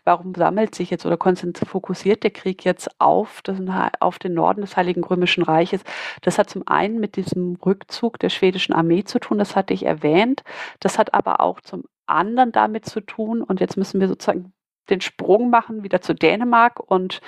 [0.04, 3.70] Warum sammelt sich jetzt oder fokussiert der Krieg jetzt auf, den,
[4.00, 5.82] auf den Norden des Heiligen Römischen Reiches?
[6.22, 9.86] Das hat zum einen mit diesem Rückzug der schwedischen Armee zu tun, das hatte ich
[9.86, 10.44] erwähnt.
[10.80, 14.54] Das hat aber auch zum anderen damit zu tun, und jetzt müssen wir sozusagen
[14.90, 17.20] den Sprung machen wieder zu Dänemark und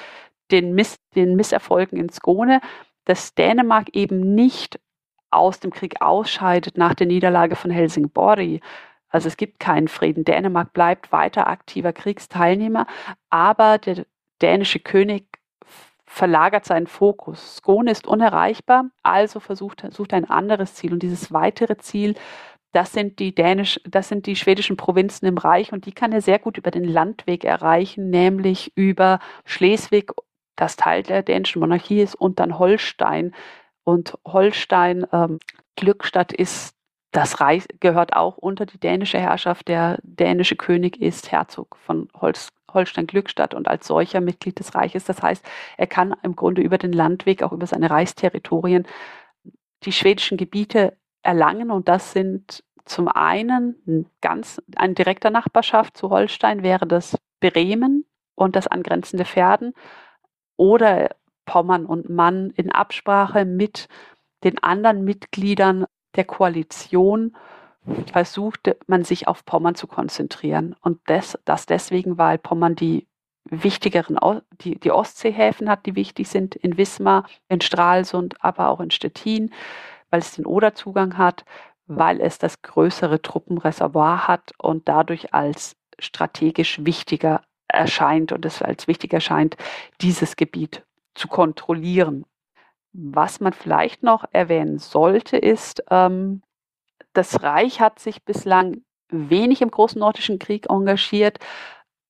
[0.51, 2.61] den, Miss, den Misserfolgen in Skone,
[3.09, 4.79] dass Dänemark eben nicht
[5.31, 8.61] aus dem Krieg ausscheidet nach der Niederlage von Helsingborg.
[9.09, 10.23] Also es gibt keinen Frieden.
[10.23, 12.85] Dänemark bleibt weiter aktiver Kriegsteilnehmer,
[13.31, 14.05] aber der
[14.41, 15.25] dänische König
[16.05, 17.57] verlagert seinen Fokus.
[17.57, 20.93] Skone ist unerreichbar, also versucht, sucht ein anderes Ziel.
[20.93, 22.15] Und dieses weitere Ziel
[22.71, 26.21] das sind die dänisch, das sind die schwedischen Provinzen im Reich und die kann er
[26.21, 30.11] sehr gut über den Landweg erreichen, nämlich über Schleswig,
[30.59, 33.33] das Teil der dänischen Monarchie ist, und dann Holstein.
[33.83, 35.39] Und Holstein, ähm,
[35.75, 36.75] Glückstadt ist
[37.11, 39.67] das Reich gehört auch unter die dänische Herrschaft.
[39.67, 45.05] Der dänische König ist Herzog von Holz, Holstein-Glückstadt und als solcher Mitglied des Reiches.
[45.05, 45.43] Das heißt,
[45.77, 48.85] er kann im Grunde über den Landweg, auch über seine Reichsterritorien,
[49.83, 51.71] die schwedischen Gebiete erlangen.
[51.71, 58.05] Und das sind zum einen ganz ein direkter Nachbarschaft zu Holstein wäre das Bremen
[58.35, 59.73] und das angrenzende Pferden
[60.59, 61.09] oder
[61.45, 63.87] Pommern und Mann in Absprache mit
[64.43, 65.85] den anderen Mitgliedern
[66.15, 67.35] der Koalition
[68.11, 70.75] versuchte man sich auf Pommern zu konzentrieren.
[70.81, 73.07] Und das, das deswegen, weil Pommern die
[73.45, 74.17] wichtigeren,
[74.61, 79.51] die, die Ostseehäfen hat, die wichtig sind, in Wismar, in Stralsund, aber auch in Stettin
[80.09, 81.45] weil es den Oderzugang hat,
[81.87, 88.87] weil es das größere Truppenreservoir hat und dadurch als strategisch wichtiger erscheint und es als
[88.87, 89.57] wichtig erscheint,
[90.01, 90.83] dieses Gebiet
[91.15, 92.25] zu kontrollieren.
[92.91, 96.41] Was man vielleicht noch erwähnen sollte, ist, ähm,
[97.13, 101.39] das Reich hat sich bislang wenig im Großen Nordischen Krieg engagiert,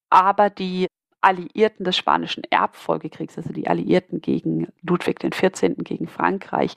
[0.10, 0.88] aber die
[1.22, 6.76] Alliierten des Spanischen Erbfolgekriegs, also die Alliierten gegen Ludwig XIV., gegen Frankreich,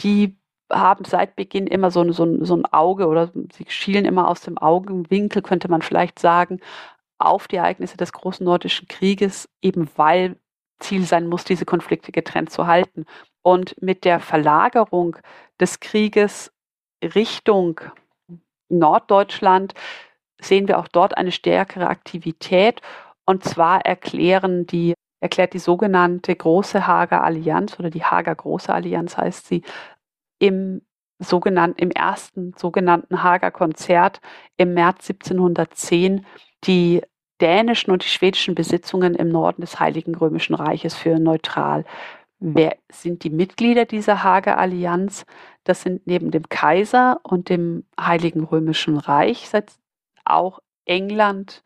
[0.00, 0.36] die
[0.70, 4.56] haben seit Beginn immer so, so, so ein Auge oder sie schielen immer aus dem
[4.56, 6.60] Augenwinkel, könnte man vielleicht sagen,
[7.26, 10.36] auf die Ereignisse des Großen Nordischen Krieges, eben weil
[10.80, 13.06] Ziel sein muss, diese Konflikte getrennt zu halten.
[13.42, 15.16] Und mit der Verlagerung
[15.60, 16.52] des Krieges
[17.02, 17.80] Richtung
[18.68, 19.74] Norddeutschland
[20.40, 22.80] sehen wir auch dort eine stärkere Aktivität.
[23.24, 29.16] Und zwar erklären die, erklärt die sogenannte Große Hager Allianz oder die Hager Große Allianz
[29.16, 29.62] heißt sie,
[30.38, 30.82] im
[31.20, 34.20] sogenannten, im ersten sogenannten Hager Konzert
[34.56, 36.26] im März 1710
[36.64, 37.02] die
[37.42, 41.84] dänischen und die schwedischen Besitzungen im Norden des Heiligen Römischen Reiches für neutral.
[42.38, 45.26] Wer sind die Mitglieder dieser Hager Allianz?
[45.64, 49.50] Das sind neben dem Kaiser und dem Heiligen Römischen Reich
[50.24, 51.62] auch England,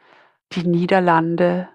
[0.52, 1.68] die Niederlande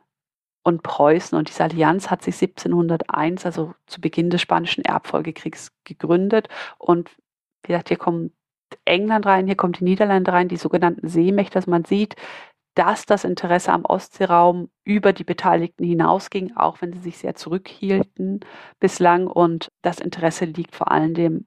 [0.63, 1.37] und Preußen.
[1.37, 6.47] Und diese Allianz hat sich 1701, also zu Beginn des Spanischen Erbfolgekriegs, gegründet.
[6.77, 7.09] Und
[7.63, 8.31] wie gesagt, hier kommt
[8.85, 12.15] England rein, hier kommt die Niederlande rein, die sogenannten Seemächte, dass man sieht,
[12.75, 18.41] dass das Interesse am Ostseeraum über die Beteiligten hinausging, auch wenn sie sich sehr zurückhielten
[18.79, 19.27] bislang.
[19.27, 21.45] Und das Interesse liegt vor allem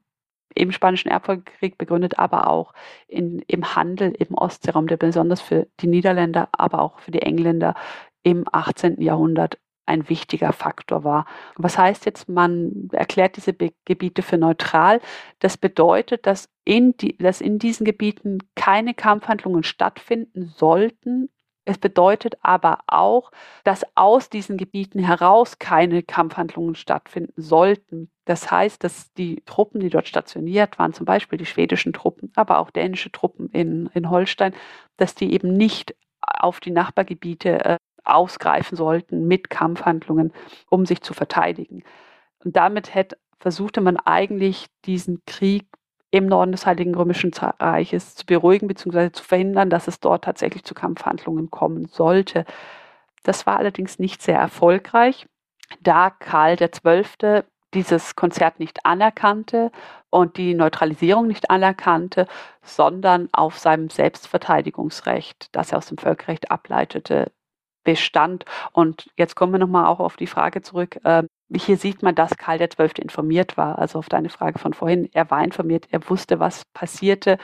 [0.53, 2.73] im Spanischen Erbfolgekrieg begründet, aber auch
[3.07, 7.75] in, im Handel im Ostseeraum, der besonders für die Niederländer, aber auch für die Engländer
[8.23, 9.01] im 18.
[9.01, 11.25] Jahrhundert ein wichtiger Faktor war.
[11.57, 15.01] Was heißt jetzt, man erklärt diese Be Gebiete für neutral?
[15.39, 21.29] Das bedeutet, dass in, die, dass in diesen Gebieten keine Kampfhandlungen stattfinden sollten.
[21.65, 23.31] Es bedeutet aber auch,
[23.63, 28.11] dass aus diesen Gebieten heraus keine Kampfhandlungen stattfinden sollten.
[28.25, 32.59] Das heißt, dass die Truppen, die dort stationiert waren, zum Beispiel die schwedischen Truppen, aber
[32.59, 34.53] auch dänische Truppen in, in Holstein,
[34.97, 40.33] dass die eben nicht auf die Nachbargebiete äh, ausgreifen sollten mit Kampfhandlungen,
[40.69, 41.83] um sich zu verteidigen.
[42.43, 45.65] Und damit hätte, versuchte man eigentlich diesen Krieg
[46.11, 49.11] im Norden des Heiligen Römischen Reiches zu beruhigen bzw.
[49.11, 52.45] zu verhindern, dass es dort tatsächlich zu Kampfhandlungen kommen sollte.
[53.23, 55.27] Das war allerdings nicht sehr erfolgreich,
[55.81, 57.43] da Karl XII.
[57.73, 59.71] dieses Konzert nicht anerkannte
[60.09, 62.27] und die Neutralisierung nicht anerkannte,
[62.61, 67.33] sondern auf seinem Selbstverteidigungsrecht, das er aus dem Völkerrecht ableitete,
[67.85, 68.43] bestand.
[68.73, 70.99] Und jetzt kommen wir nochmal auch auf die Frage zurück.
[71.05, 71.23] Äh,
[71.55, 73.01] hier sieht man, dass Karl XII.
[73.01, 73.79] informiert war.
[73.79, 75.09] Also auf deine Frage von vorhin.
[75.13, 77.37] Er war informiert, er wusste, was passierte.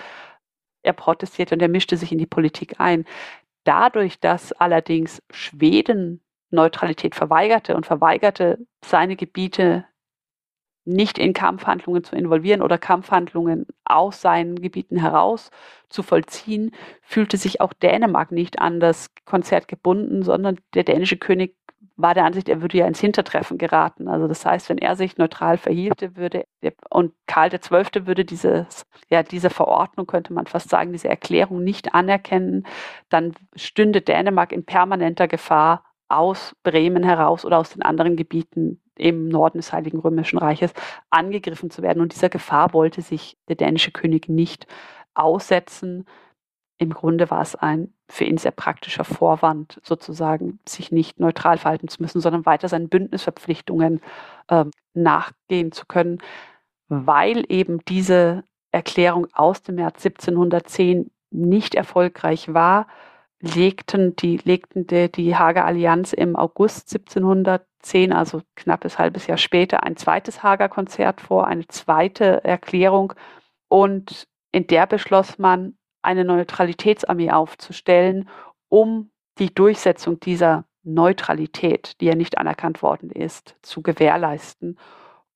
[0.84, 3.06] Er protestierte und er mischte sich in die Politik ein.
[3.64, 9.86] Dadurch, dass allerdings Schweden Neutralität verweigerte und verweigerte, seine Gebiete
[10.86, 15.52] nicht in Kampfhandlungen zu involvieren oder Kampfhandlungen aus seinen Gebieten heraus
[15.90, 16.72] zu vollziehen,
[17.02, 21.56] fühlte sich auch Dänemark nicht an das Konzert gebunden, sondern der dänische König
[21.98, 24.08] war der Ansicht, er würde ja ins Hintertreffen geraten.
[24.08, 26.46] Also das heißt, wenn er sich neutral verhielte, würde
[26.90, 28.08] und Karl XII.
[28.08, 32.66] würde dieses, ja, diese Verordnung, könnte man fast sagen, diese Erklärung nicht anerkennen,
[33.10, 39.28] dann stünde Dänemark in permanenter Gefahr, aus Bremen heraus oder aus den anderen Gebieten im
[39.28, 40.74] Norden des Heiligen Römischen Reiches
[41.10, 42.02] angegriffen zu werden.
[42.02, 44.68] Und dieser Gefahr wollte sich der dänische König nicht
[45.14, 46.06] aussetzen.
[46.78, 51.88] Im Grunde war es ein für ihn sehr praktischer Vorwand, sozusagen sich nicht neutral verhalten
[51.88, 54.02] zu müssen, sondern weiter seinen Bündnisverpflichtungen
[54.50, 56.20] äh, nachgehen zu können,
[56.90, 62.88] weil eben diese Erklärung aus dem März 1710 nicht erfolgreich war,
[63.40, 66.90] legten die, legten die, die Hager Allianz im August
[67.84, 73.14] 1710, also knappes halbes Jahr später, ein zweites Hager Konzert vor, eine zweite Erklärung.
[73.68, 78.28] Und in der beschloss man, eine Neutralitätsarmee aufzustellen,
[78.70, 84.78] um die Durchsetzung dieser Neutralität, die ja nicht anerkannt worden ist, zu gewährleisten.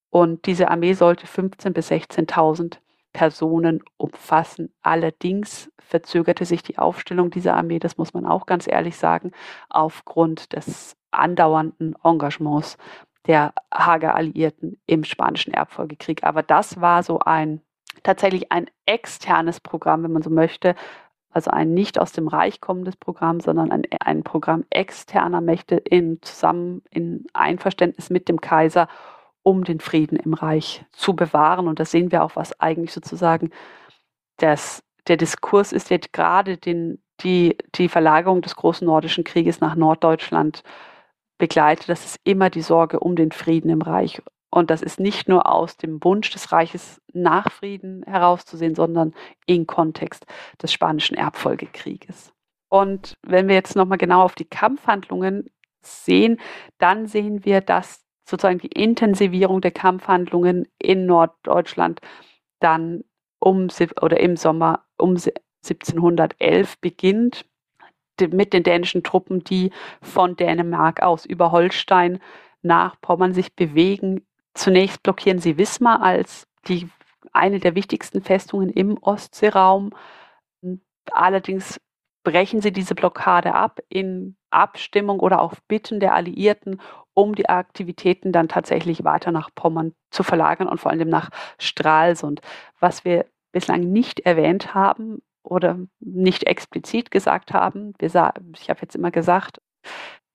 [0.09, 2.77] Und diese Armee sollte 15.000 bis 16.000
[3.15, 4.73] Personen umfassen.
[4.81, 9.31] Allerdings verzögerte sich die Aufstellung dieser Armee, das muss man auch ganz ehrlich sagen,
[9.69, 12.77] aufgrund des andauernden Engagements
[13.25, 16.25] der Hager Alliierten im Spanischen Erbfolgekrieg.
[16.25, 17.61] Aber das war so ein
[18.03, 20.75] tatsächlich ein externes Programm, wenn man so möchte,
[21.29, 26.21] also ein nicht aus dem Reich kommendes Programm, sondern ein, ein Programm externer Mächte in
[26.21, 28.89] zusammen in Einverständnis mit dem Kaiser
[29.45, 31.67] um den Frieden im Reich zu bewahren.
[31.67, 33.51] Und da sehen wir auch, was eigentlich sozusagen
[34.37, 39.75] das, der Diskurs ist, der gerade den, die, die Verlagerung des großen nordischen Krieges nach
[39.75, 40.63] Norddeutschland
[41.37, 41.89] begleitet.
[41.89, 44.19] Das ist immer die Sorge um den Frieden im Reich.
[44.49, 49.13] Und das ist nicht nur aus dem Wunsch des Reiches nach Frieden herauszusehen, sondern
[49.45, 50.25] im Kontext
[50.59, 52.33] des Spanischen Erbfolgekrieges.
[52.69, 55.51] Und wenn wir jetzt nochmal genau auf die Kampfhandlungen
[55.83, 56.39] sehen,
[56.79, 62.01] dann sehen wir, dass sozusagen die Intensivierung der Kampfhandlungen in Norddeutschland
[62.59, 63.03] dann
[63.39, 63.67] um
[64.01, 67.45] oder im Sommer um 1711 beginnt
[68.19, 69.71] mit den dänischen Truppen, die
[70.01, 72.19] von Dänemark aus über Holstein
[72.61, 74.25] nach Pommern sich bewegen.
[74.53, 76.89] Zunächst blockieren sie Wismar als die
[77.33, 79.91] eine der wichtigsten Festungen im Ostseeraum.
[81.11, 81.79] Allerdings
[82.23, 86.81] brechen sie diese Blockade ab in Abstimmung oder auf Bitten der Alliierten,
[87.13, 91.29] um die Aktivitäten dann tatsächlich weiter nach Pommern zu verlagern und vor allem nach
[91.59, 92.41] Stralsund.
[92.79, 99.11] Was wir bislang nicht erwähnt haben oder nicht explizit gesagt haben, ich habe jetzt immer
[99.11, 99.61] gesagt,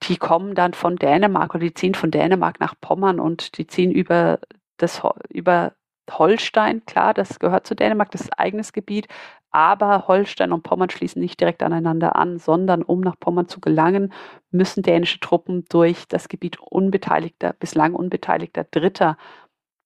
[0.05, 3.91] die kommen dann von Dänemark oder die ziehen von Dänemark nach Pommern und die ziehen
[3.91, 4.39] über
[4.79, 5.75] das über
[6.19, 9.09] Holstein, klar, das gehört zu Dänemark, das ist eigenes Gebiet,
[9.51, 14.13] aber Holstein und Pommern schließen nicht direkt aneinander an, sondern um nach Pommern zu gelangen,
[14.51, 19.17] müssen dänische Truppen durch das Gebiet unbeteiligter, bislang unbeteiligter Dritter.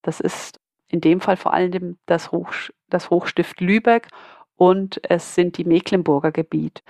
[0.03, 2.53] Das ist in dem Fall vor allem das, Hoch,
[2.89, 4.09] das Hochstift Lübeck
[4.57, 6.83] und es sind die Mecklenburger Gebiet.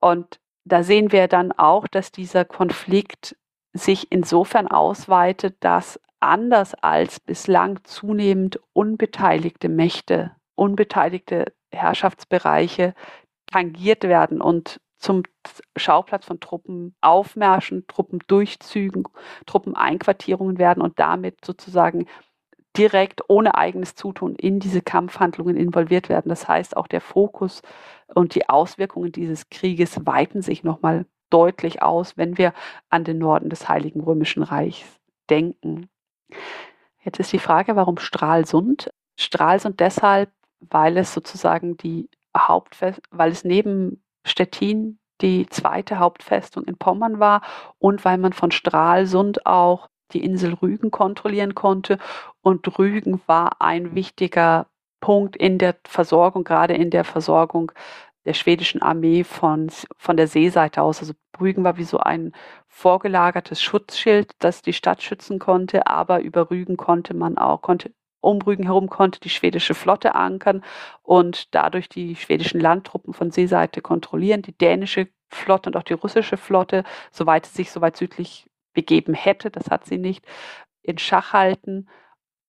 [0.00, 3.36] Und da sehen wir dann auch, dass dieser Konflikt
[3.72, 12.94] sich insofern ausweitet, dass anders als bislang zunehmend unbeteiligte Mächte, unbeteiligte Herrschaftsbereiche
[13.46, 15.22] tangiert werden und zum
[15.76, 19.04] Schauplatz von Truppenaufmärschen, Truppendurchzügen,
[19.46, 22.06] Truppeneinquartierungen werden und damit sozusagen
[22.76, 26.28] direkt ohne eigenes Zutun in diese Kampfhandlungen involviert werden.
[26.28, 27.62] Das heißt, auch der Fokus
[28.14, 32.52] und die Auswirkungen dieses Krieges weiten sich nochmal deutlich aus, wenn wir
[32.90, 34.84] an den Norden des Heiligen Römischen Reichs
[35.30, 35.88] denken.
[37.02, 38.90] Jetzt ist die Frage, warum Stralsund?
[39.16, 46.76] Stralsund deshalb, weil es sozusagen die Hauptfest, weil es neben Stettin die zweite Hauptfestung in
[46.76, 47.42] Pommern war
[47.78, 51.98] und weil man von Stralsund auch die Insel Rügen kontrollieren konnte.
[52.42, 54.66] Und Rügen war ein wichtiger
[55.00, 57.72] Punkt in der Versorgung, gerade in der Versorgung
[58.24, 61.00] der schwedischen Armee von, von der Seeseite aus.
[61.00, 62.32] Also Rügen war wie so ein
[62.68, 68.42] vorgelagertes Schutzschild, das die Stadt schützen konnte, aber über Rügen konnte man auch, konnte um
[68.42, 70.62] Rügen herum konnte die schwedische Flotte ankern
[71.02, 76.36] und dadurch die schwedischen Landtruppen von Seeseite kontrollieren, die dänische Flotte und auch die russische
[76.36, 80.24] Flotte, soweit sie sich soweit südlich begeben hätte, das hat sie nicht,
[80.82, 81.88] in Schach halten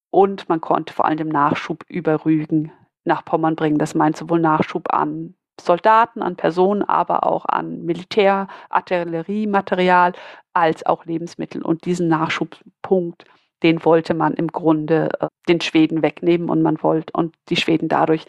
[0.10, 2.72] und man konnte vor allem Nachschub über Rügen
[3.04, 3.78] nach Pommern bringen.
[3.78, 5.36] Das meint sowohl Nachschub an
[5.66, 10.14] Soldaten, an Personen, aber auch an Militär, Artilleriematerial
[10.54, 11.62] als auch Lebensmittel.
[11.62, 13.26] Und diesen Nachschubpunkt,
[13.64, 17.88] den wollte man im Grunde äh, den Schweden wegnehmen und man wollte und die Schweden
[17.88, 18.26] dadurch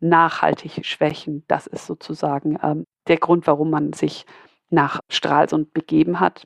[0.00, 1.44] nachhaltig schwächen.
[1.48, 4.24] Das ist sozusagen ähm, der Grund, warum man sich
[4.70, 6.44] nach Stralsund begeben hat.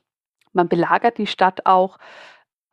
[0.53, 1.97] Man belagert die Stadt auch.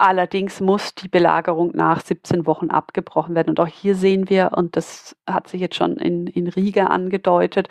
[0.02, 3.50] Allerdings muss die Belagerung nach 17 Wochen abgebrochen werden.
[3.50, 7.68] Und auch hier sehen wir, und das hat sich jetzt schon in, in Riga angedeutet,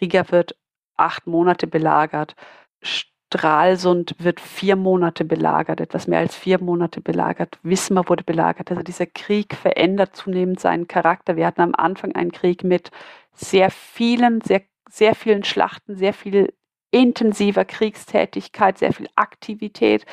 [0.00, 0.56] Riga wird
[0.96, 2.34] acht Monate belagert.
[2.80, 7.58] Stralsund wird vier Monate belagert, etwas mehr als vier Monate belagert.
[7.62, 8.70] Wismar wurde belagert.
[8.70, 11.36] Also dieser Krieg verändert zunehmend seinen Charakter.
[11.36, 12.90] Wir hatten am Anfang einen Krieg mit
[13.34, 16.54] sehr vielen, sehr, sehr vielen Schlachten, sehr viel
[16.90, 20.06] intensiver Kriegstätigkeit, sehr viel Aktivität.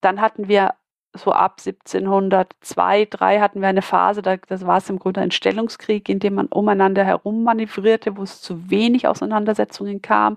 [0.00, 0.74] Dann hatten wir
[1.14, 5.30] so ab 1702, 3 hatten wir eine Phase, da, das war es im Grunde ein
[5.30, 10.36] Stellungskrieg, in dem man umeinander herum manövrierte, wo es zu wenig Auseinandersetzungen kam.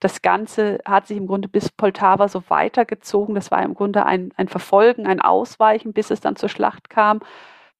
[0.00, 3.34] Das Ganze hat sich im Grunde bis Poltava so weitergezogen.
[3.34, 7.20] Das war im Grunde ein, ein Verfolgen, ein Ausweichen, bis es dann zur Schlacht kam.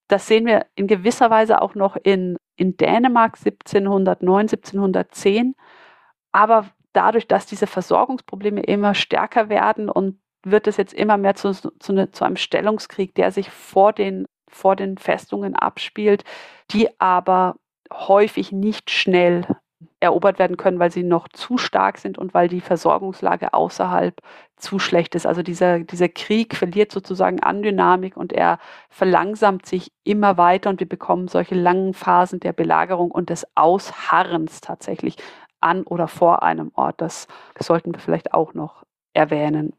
[0.09, 5.55] Das sehen wir in gewisser Weise auch noch in, in Dänemark 1709, 1710.
[6.33, 10.19] Aber dadurch, dass diese Versorgungsprobleme immer stärker werden und
[10.51, 14.27] wird es jetzt immer mehr zu, zu, ne, zu einem Stellungskrieg, der sich vor den,
[14.49, 16.25] vor den Festungen abspielt,
[16.71, 17.57] die aber
[17.93, 19.47] häufig nicht schnell
[20.01, 24.21] erobert werden können, weil sie noch zu stark sind und weil die Versorgungslage außerhalb
[24.57, 25.27] zu schlecht ist.
[25.27, 28.59] Also dieser, dieser Krieg verliert sozusagen an Dynamik und er
[28.91, 34.61] verlangsamt sich immer weiter und wir bekommen solche langen Phasen der Belagerung und des Ausharrens
[34.61, 35.17] tatsächlich
[35.61, 37.01] an oder vor einem Ort.
[37.01, 37.27] Das
[37.59, 38.85] sollten wir vielleicht auch noch
[39.15, 39.73] erwähnen.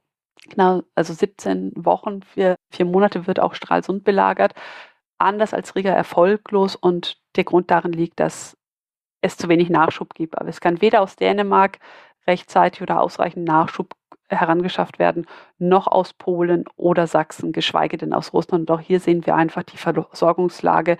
[0.48, 4.54] Genau, also 17 Wochen, vier, vier Monate wird auch Stralsund belagert.
[5.20, 8.58] Anders als Riga erfolglos und der Grund darin liegt, dass
[9.22, 10.38] es zu wenig Nachschub gibt.
[10.38, 11.80] Aber es kann weder aus Dänemark
[12.28, 13.94] rechtzeitig oder ausreichend Nachschub
[14.30, 15.26] herangeschafft werden,
[15.58, 18.70] noch aus Polen oder Sachsen, geschweige denn aus Russland.
[18.70, 20.98] Und auch hier sehen wir einfach die Versorgungslage,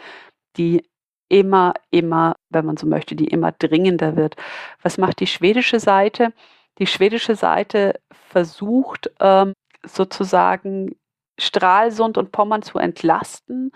[0.58, 0.90] die
[1.30, 4.36] immer, immer, wenn man so möchte, die immer dringender wird.
[4.82, 6.34] Was macht die schwedische Seite?
[6.80, 9.54] Die schwedische Seite versucht ähm,
[9.86, 10.96] sozusagen
[11.38, 13.72] Stralsund und Pommern zu entlasten.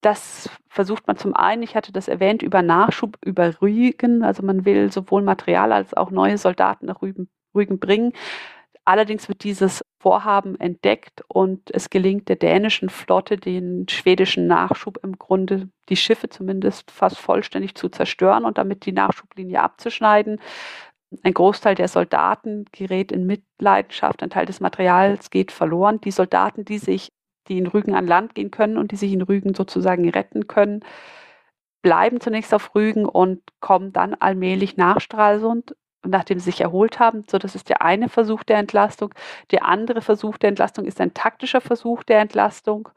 [0.00, 4.24] Das versucht man zum einen, ich hatte das erwähnt, über Nachschub, über Rügen.
[4.24, 8.12] Also man will sowohl Material als auch neue Soldaten nach Rügen, Rügen bringen.
[8.86, 15.18] Allerdings wird dieses Vorhaben entdeckt und es gelingt der dänischen Flotte, den schwedischen Nachschub im
[15.18, 20.40] Grunde, die Schiffe zumindest fast vollständig zu zerstören und damit die Nachschublinie abzuschneiden.
[21.22, 26.00] Ein Großteil der Soldaten gerät in Mitleidenschaft, ein Teil des Materials geht verloren.
[26.00, 27.08] Die Soldaten, die sich,
[27.48, 30.84] die in Rügen an Land gehen können und die sich in Rügen sozusagen retten können,
[31.82, 35.74] bleiben zunächst auf Rügen und kommen dann allmählich nach Stralsund,
[36.06, 37.24] nachdem sie sich erholt haben.
[37.28, 39.12] So, das ist der eine Versuch der Entlastung.
[39.50, 42.88] Der andere Versuch der Entlastung ist ein taktischer Versuch der Entlastung.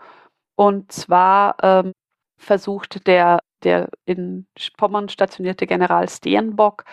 [0.55, 1.93] Und zwar ähm,
[2.37, 4.45] versucht der, der in
[4.77, 6.83] Pommern stationierte General Steenbock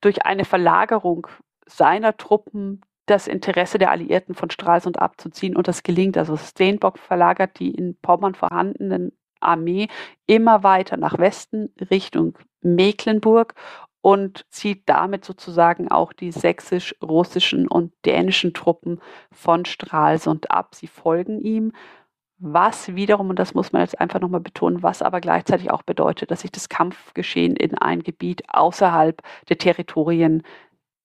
[0.00, 1.26] durch eine Verlagerung
[1.66, 6.16] seiner Truppen das Interesse der Alliierten von Stralsund abzuziehen und das gelingt.
[6.16, 9.88] Also Steenbock verlagert die in Pommern vorhandenen Armee
[10.26, 13.54] immer weiter nach Westen Richtung Mecklenburg
[14.00, 19.00] und zieht damit sozusagen auch die sächsisch-russischen und dänischen Truppen
[19.32, 20.74] von Stralsund ab.
[20.74, 21.72] Sie folgen ihm
[22.46, 26.30] was wiederum, und das muss man jetzt einfach nochmal betonen, was aber gleichzeitig auch bedeutet,
[26.30, 30.42] dass sich das Kampfgeschehen in ein Gebiet außerhalb der Territorien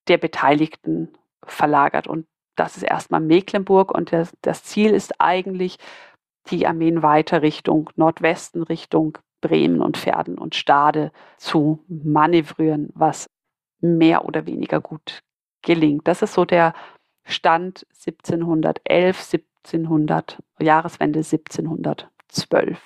[0.09, 1.13] der Beteiligten
[1.45, 2.07] verlagert.
[2.07, 2.27] Und
[2.57, 5.77] das ist erstmal Mecklenburg und das, das Ziel ist eigentlich,
[6.51, 13.29] die Armeen weiter Richtung Nordwesten, Richtung Bremen und Pferden und Stade zu manövrieren, was
[13.79, 15.21] mehr oder weniger gut
[15.61, 16.05] gelingt.
[16.07, 16.73] Das ist so der
[17.23, 19.21] Stand 1711,
[19.65, 22.77] 1700, Jahreswende 1712.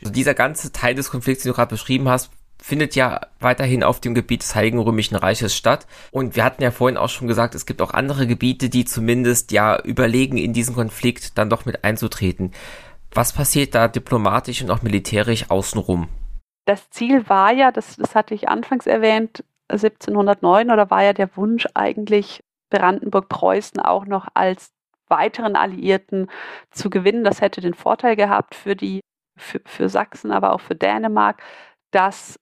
[0.00, 2.30] Also dieser ganze Teil des Konflikts, den du gerade beschrieben hast,
[2.62, 5.86] findet ja weiterhin auf dem Gebiet des Heiligen Römischen Reiches statt.
[6.10, 9.52] Und wir hatten ja vorhin auch schon gesagt, es gibt auch andere Gebiete, die zumindest
[9.52, 12.52] ja überlegen, in diesen Konflikt dann doch mit einzutreten.
[13.12, 16.08] Was passiert da diplomatisch und auch militärisch außenrum?
[16.66, 21.36] Das Ziel war ja, das, das hatte ich anfangs erwähnt, 1709 oder war ja der
[21.36, 22.40] Wunsch eigentlich,
[22.70, 24.72] Brandenburg-Preußen auch noch als
[25.08, 26.30] weiteren Alliierten
[26.70, 27.24] zu gewinnen.
[27.24, 29.00] Das hätte den Vorteil gehabt für die,
[29.36, 31.42] für, für Sachsen, aber auch für Dänemark,
[31.90, 32.38] dass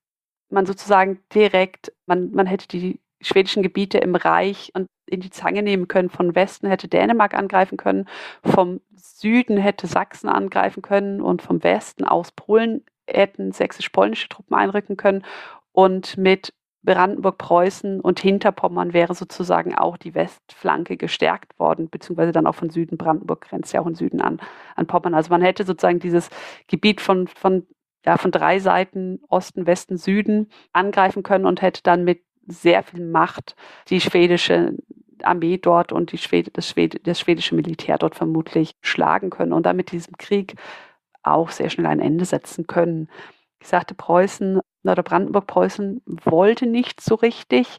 [0.51, 5.63] man sozusagen direkt, man, man hätte die schwedischen Gebiete im Reich und in die Zange
[5.63, 6.11] nehmen können.
[6.11, 8.09] Von Westen hätte Dänemark angreifen können,
[8.45, 14.97] vom Süden hätte Sachsen angreifen können und vom Westen aus Polen hätten sächsisch-polnische Truppen einrücken
[14.97, 15.25] können.
[15.73, 16.55] Und mit
[16.85, 22.71] Brandenburg, Preußen und Hinterpommern wäre sozusagen auch die Westflanke gestärkt worden, beziehungsweise dann auch von
[22.71, 22.99] Süden.
[22.99, 24.41] Brandenburg grenzt ja auch im Süden an,
[24.77, 25.15] an Pommern.
[25.15, 26.29] Also man hätte sozusagen dieses
[26.69, 27.67] Gebiet von, von,
[28.05, 33.07] ja, von drei Seiten, Osten, Westen, Süden, angreifen können und hätte dann mit sehr viel
[33.07, 33.57] Macht
[33.89, 34.77] die schwedische
[35.23, 39.65] Armee dort und die Schwede, das, Schwede, das schwedische Militär dort vermutlich schlagen können und
[39.65, 40.55] damit diesem Krieg
[41.23, 43.09] auch sehr schnell ein Ende setzen können.
[43.65, 47.79] Ich sagte, Preußen oder Brandenburg-Preußen wollte nicht so richtig.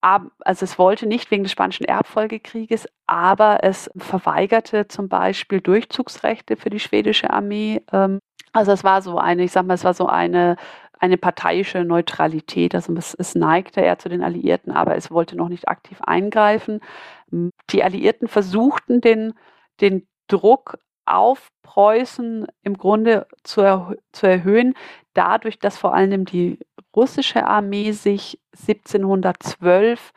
[0.00, 6.70] Also es wollte nicht wegen des Spanischen Erbfolgekrieges, aber es verweigerte zum Beispiel Durchzugsrechte für
[6.70, 7.82] die schwedische Armee.
[7.92, 8.18] Ähm,
[8.52, 10.56] also es war so eine, ich sag mal, es war so eine
[11.00, 12.74] eine parteiische Neutralität.
[12.74, 16.80] Also es, es neigte eher zu den Alliierten, aber es wollte noch nicht aktiv eingreifen.
[17.70, 19.34] Die Alliierten versuchten den,
[19.80, 20.78] den Druck
[21.08, 24.74] auf Preußen im Grunde zu, erhö zu erhöhen,
[25.14, 26.58] dadurch, dass vor allem die
[26.94, 30.12] russische Armee sich 1712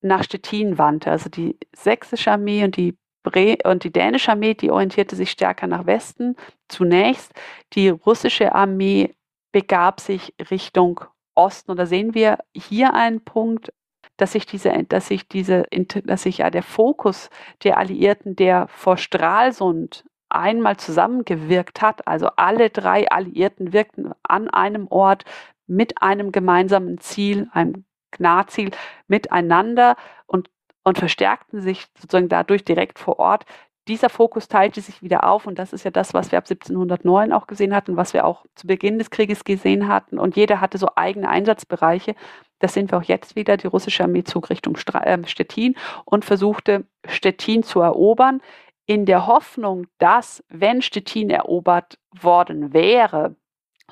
[0.00, 1.10] nach Stettin wandte.
[1.10, 5.66] Also die sächsische Armee und die Bre und die dänische Armee, die orientierte sich stärker
[5.66, 6.36] nach Westen
[6.68, 7.32] zunächst.
[7.72, 9.14] Die russische Armee
[9.52, 11.00] begab sich Richtung
[11.34, 11.70] Osten.
[11.70, 13.72] Und da sehen wir hier einen Punkt,
[14.16, 15.64] dass sich diese, dass sich diese,
[16.04, 17.30] dass sich ja der Fokus
[17.62, 24.88] der Alliierten, der vor Stralsund einmal zusammengewirkt hat, also alle drei Alliierten wirkten an einem
[24.88, 25.24] Ort
[25.66, 28.70] mit einem gemeinsamen Ziel, einem Gnarziel
[29.06, 29.96] miteinander
[30.26, 30.50] und,
[30.82, 33.44] und verstärkten sich sozusagen dadurch direkt vor Ort
[33.88, 37.32] dieser Fokus teilte sich wieder auf und das ist ja das, was wir ab 1709
[37.32, 40.78] auch gesehen hatten, was wir auch zu Beginn des Krieges gesehen hatten und jeder hatte
[40.78, 42.14] so eigene Einsatzbereiche.
[42.60, 43.56] Das sehen wir auch jetzt wieder.
[43.56, 45.74] Die russische Armee zog Richtung ähm, Stettin
[46.04, 48.42] und versuchte Stettin zu erobern,
[48.88, 53.36] in der Hoffnung, dass, wenn Stettin erobert worden wäre,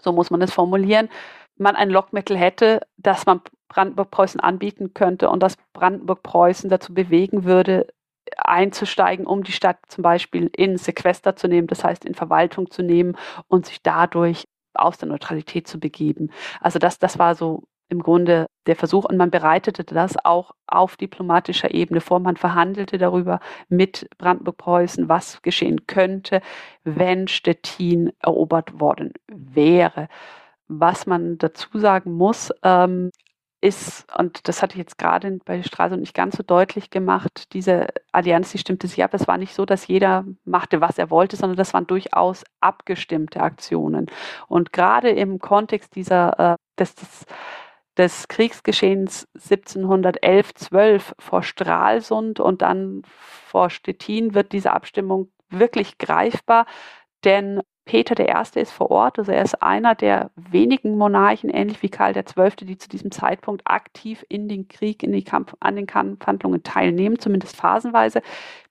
[0.00, 1.10] so muss man es formulieren,
[1.56, 7.88] man ein Lockmittel hätte, das man Brandenburg-Preußen anbieten könnte und das Brandenburg-Preußen dazu bewegen würde,
[8.38, 12.82] einzusteigen, um die Stadt zum Beispiel in Sequester zu nehmen, das heißt in Verwaltung zu
[12.82, 13.16] nehmen
[13.48, 16.30] und sich dadurch aus der Neutralität zu begeben.
[16.60, 20.96] Also das, das war so im Grunde der Versuch und man bereitete das auch auf
[20.96, 22.18] diplomatischer Ebene vor.
[22.20, 26.40] Man verhandelte darüber mit Brandenburg-Preußen, was geschehen könnte,
[26.84, 30.08] wenn Stettin erobert worden wäre.
[30.68, 33.10] Was man dazu sagen muss, ähm,
[33.60, 37.86] ist, und das hatte ich jetzt gerade bei Stralsund nicht ganz so deutlich gemacht, diese
[38.12, 39.14] Allianz, die stimmte sich ab.
[39.14, 43.40] Es war nicht so, dass jeder machte, was er wollte, sondern das waren durchaus abgestimmte
[43.40, 44.06] Aktionen.
[44.46, 47.26] Und gerade im Kontext dieser, äh, des, des,
[47.96, 56.66] des Kriegsgeschehens 1711, 12 vor Stralsund und dann vor Stettin wird diese Abstimmung wirklich greifbar,
[57.24, 58.60] denn Peter I.
[58.60, 62.76] ist vor Ort, also er ist einer der wenigen Monarchen, ähnlich wie Karl XII., die
[62.76, 67.54] zu diesem Zeitpunkt aktiv in den Krieg, in die Kampf, an den Kampfhandlungen teilnehmen, zumindest
[67.54, 68.22] phasenweise.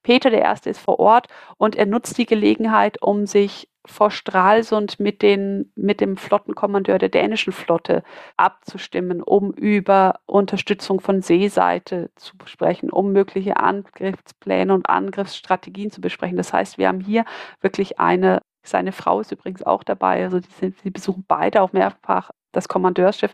[0.04, 0.70] Peter I.
[0.70, 1.28] ist vor Ort
[1.58, 7.10] und er nutzt die Gelegenheit, um sich vor Stralsund mit, den, mit dem Flottenkommandeur der
[7.10, 8.04] dänischen Flotte
[8.36, 16.36] abzustimmen, um über Unterstützung von Seeseite zu besprechen, um mögliche Angriffspläne und Angriffsstrategien zu besprechen.
[16.36, 17.24] Das heißt, wir haben hier
[17.62, 20.24] wirklich eine seine Frau ist übrigens auch dabei.
[20.24, 23.34] Also die, sind, die besuchen beide auch mehrfach das Kommandeursschiff.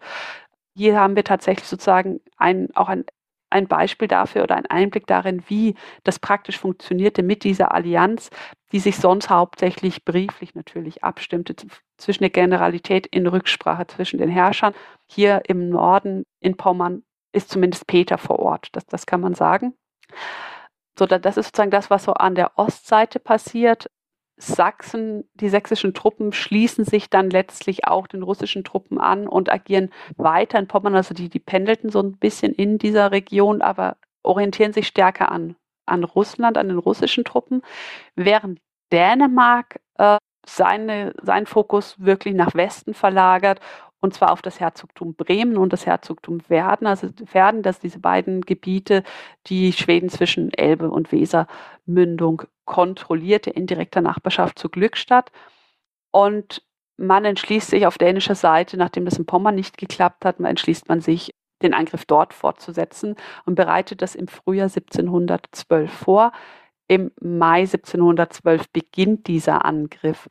[0.75, 3.05] Hier haben wir tatsächlich sozusagen ein, auch ein,
[3.49, 8.29] ein Beispiel dafür oder ein Einblick darin, wie das praktisch funktionierte mit dieser Allianz,
[8.71, 11.55] die sich sonst hauptsächlich brieflich natürlich abstimmte
[11.97, 14.73] zwischen der Generalität in Rücksprache zwischen den Herrschern.
[15.07, 17.03] Hier im Norden in Pommern
[17.33, 18.69] ist zumindest Peter vor Ort.
[18.73, 19.73] Das, das kann man sagen.
[20.97, 23.89] So, das ist sozusagen das, was so an der Ostseite passiert.
[24.41, 29.91] Sachsen, die sächsischen Truppen schließen sich dann letztlich auch den russischen Truppen an und agieren
[30.17, 30.95] weiter in Pommern.
[30.95, 35.55] Also die, die pendelten so ein bisschen in dieser Region, aber orientieren sich stärker an,
[35.85, 37.61] an Russland, an den russischen Truppen,
[38.15, 38.59] während
[38.91, 43.59] Dänemark äh, seine, seinen Fokus wirklich nach Westen verlagert
[44.01, 48.41] und zwar auf das Herzogtum Bremen und das Herzogtum Verden, also Verden, dass diese beiden
[48.41, 49.03] Gebiete,
[49.47, 55.31] die Schweden zwischen Elbe und Wesermündung kontrollierte, in direkter Nachbarschaft zu Glückstadt.
[56.11, 56.63] Und
[56.97, 61.01] man entschließt sich auf dänischer Seite, nachdem das in Pommern nicht geklappt hat, entschließt man
[61.01, 63.15] sich, den Angriff dort fortzusetzen
[63.45, 66.31] und bereitet das im Frühjahr 1712 vor.
[66.87, 70.27] Im Mai 1712 beginnt dieser Angriff.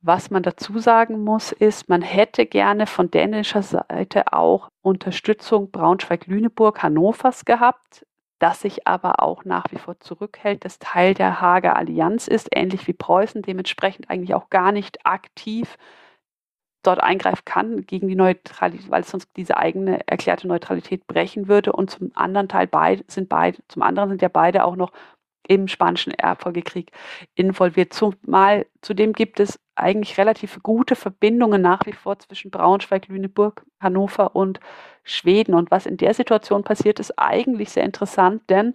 [0.00, 6.82] Was man dazu sagen muss, ist, man hätte gerne von dänischer Seite auch Unterstützung Braunschweig-Lüneburg,
[6.82, 8.06] Hannovers gehabt,
[8.38, 12.86] das sich aber auch nach wie vor zurückhält, das Teil der Hager Allianz ist, ähnlich
[12.86, 15.76] wie Preußen, dementsprechend eigentlich auch gar nicht aktiv
[16.84, 21.72] dort eingreifen kann gegen die Neutralität, weil es sonst diese eigene erklärte Neutralität brechen würde.
[21.72, 24.92] Und zum anderen Teil beid, sind beide, zum anderen sind ja beide auch noch
[25.48, 26.92] im Spanischen Erbfolgekrieg
[27.34, 27.92] involviert.
[27.92, 34.36] Zumal zudem gibt es eigentlich relativ gute Verbindungen nach wie vor zwischen Braunschweig, Lüneburg, Hannover
[34.36, 34.60] und
[35.02, 35.54] Schweden.
[35.54, 38.74] Und was in der Situation passiert, ist eigentlich sehr interessant, denn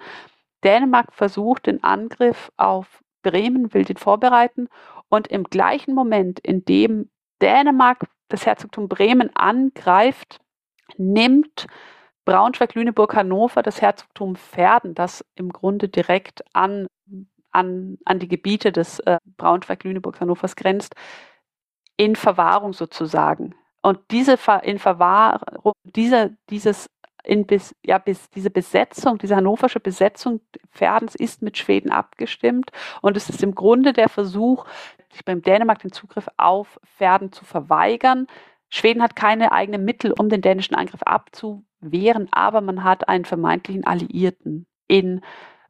[0.63, 4.67] Dänemark versucht den Angriff auf Bremen, will den vorbereiten
[5.09, 7.09] und im gleichen Moment, in dem
[7.41, 10.39] Dänemark das Herzogtum Bremen angreift,
[10.97, 11.67] nimmt
[12.25, 16.87] Braunschweig, Lüneburg, Hannover, das Herzogtum Verden, das im Grunde direkt an,
[17.51, 20.95] an, an die Gebiete des äh, Braunschweig, Lüneburg, Hannovers grenzt,
[21.97, 23.55] in Verwahrung sozusagen.
[23.81, 26.87] Und diese in Verwahrung, diese, dieses
[27.25, 30.41] in bis, ja, bis diese Besetzung, diese hannoversche Besetzung
[30.71, 32.71] Verdens ist mit Schweden abgestimmt
[33.01, 34.65] und es ist im Grunde der Versuch,
[35.25, 38.27] beim Dänemark den Zugriff auf Verden zu verweigern.
[38.69, 43.25] Schweden hat keine eigenen Mittel, um den dänischen Angriff abzuwehren wären, aber man hat einen
[43.25, 45.21] vermeintlichen Alliierten in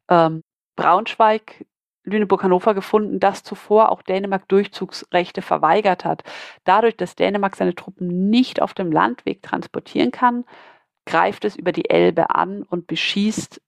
[0.08, 0.42] ähm,
[0.76, 1.64] Braunschweig,
[2.04, 6.22] Lüneburg, Hannover gefunden, das zuvor auch Dänemark Durchzugsrechte verweigert hat.
[6.64, 10.44] Dadurch, dass Dänemark seine Truppen nicht auf dem Landweg transportieren kann,
[11.06, 13.60] greift es über die Elbe an und beschießt,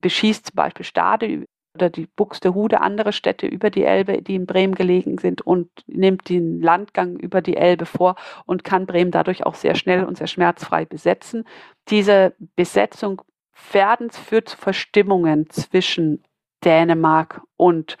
[0.00, 1.46] beschießt zum Beispiel Stade
[1.80, 6.28] oder die Buxtehude, andere Städte über die Elbe, die in Bremen gelegen sind und nimmt
[6.28, 10.26] den Landgang über die Elbe vor und kann Bremen dadurch auch sehr schnell und sehr
[10.26, 11.44] schmerzfrei besetzen.
[11.88, 16.22] Diese Besetzung Verdens führt zu Verstimmungen zwischen
[16.64, 17.96] Dänemark und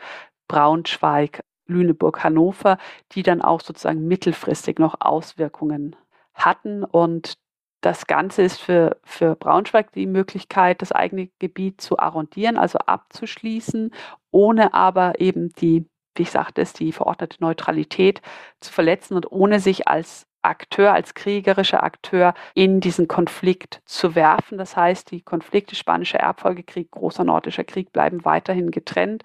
[0.48, 2.76] Braunschweig, Lüneburg, Hannover,
[3.12, 5.96] die dann auch sozusagen mittelfristig noch Auswirkungen
[6.34, 7.34] hatten und
[7.80, 13.92] das Ganze ist für, für Braunschweig die Möglichkeit, das eigene Gebiet zu arrondieren, also abzuschließen,
[14.30, 18.20] ohne aber eben die, wie ich sagte, die verordnete Neutralität
[18.60, 24.58] zu verletzen und ohne sich als Akteur, als kriegerischer Akteur in diesen Konflikt zu werfen.
[24.58, 29.22] Das heißt, die Konflikte Spanischer Erbfolgekrieg, Großer Nordischer Krieg bleiben weiterhin getrennt.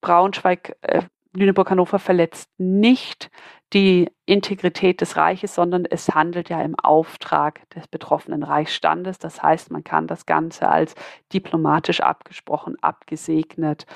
[0.00, 1.02] Braunschweig äh,
[1.34, 3.30] Lüneburg-Hannover verletzt nicht
[3.72, 9.18] die Integrität des Reiches, sondern es handelt ja im Auftrag des betroffenen Reichsstandes.
[9.18, 10.94] Das heißt, man kann das Ganze als
[11.32, 13.86] diplomatisch abgesprochen, abgesegnet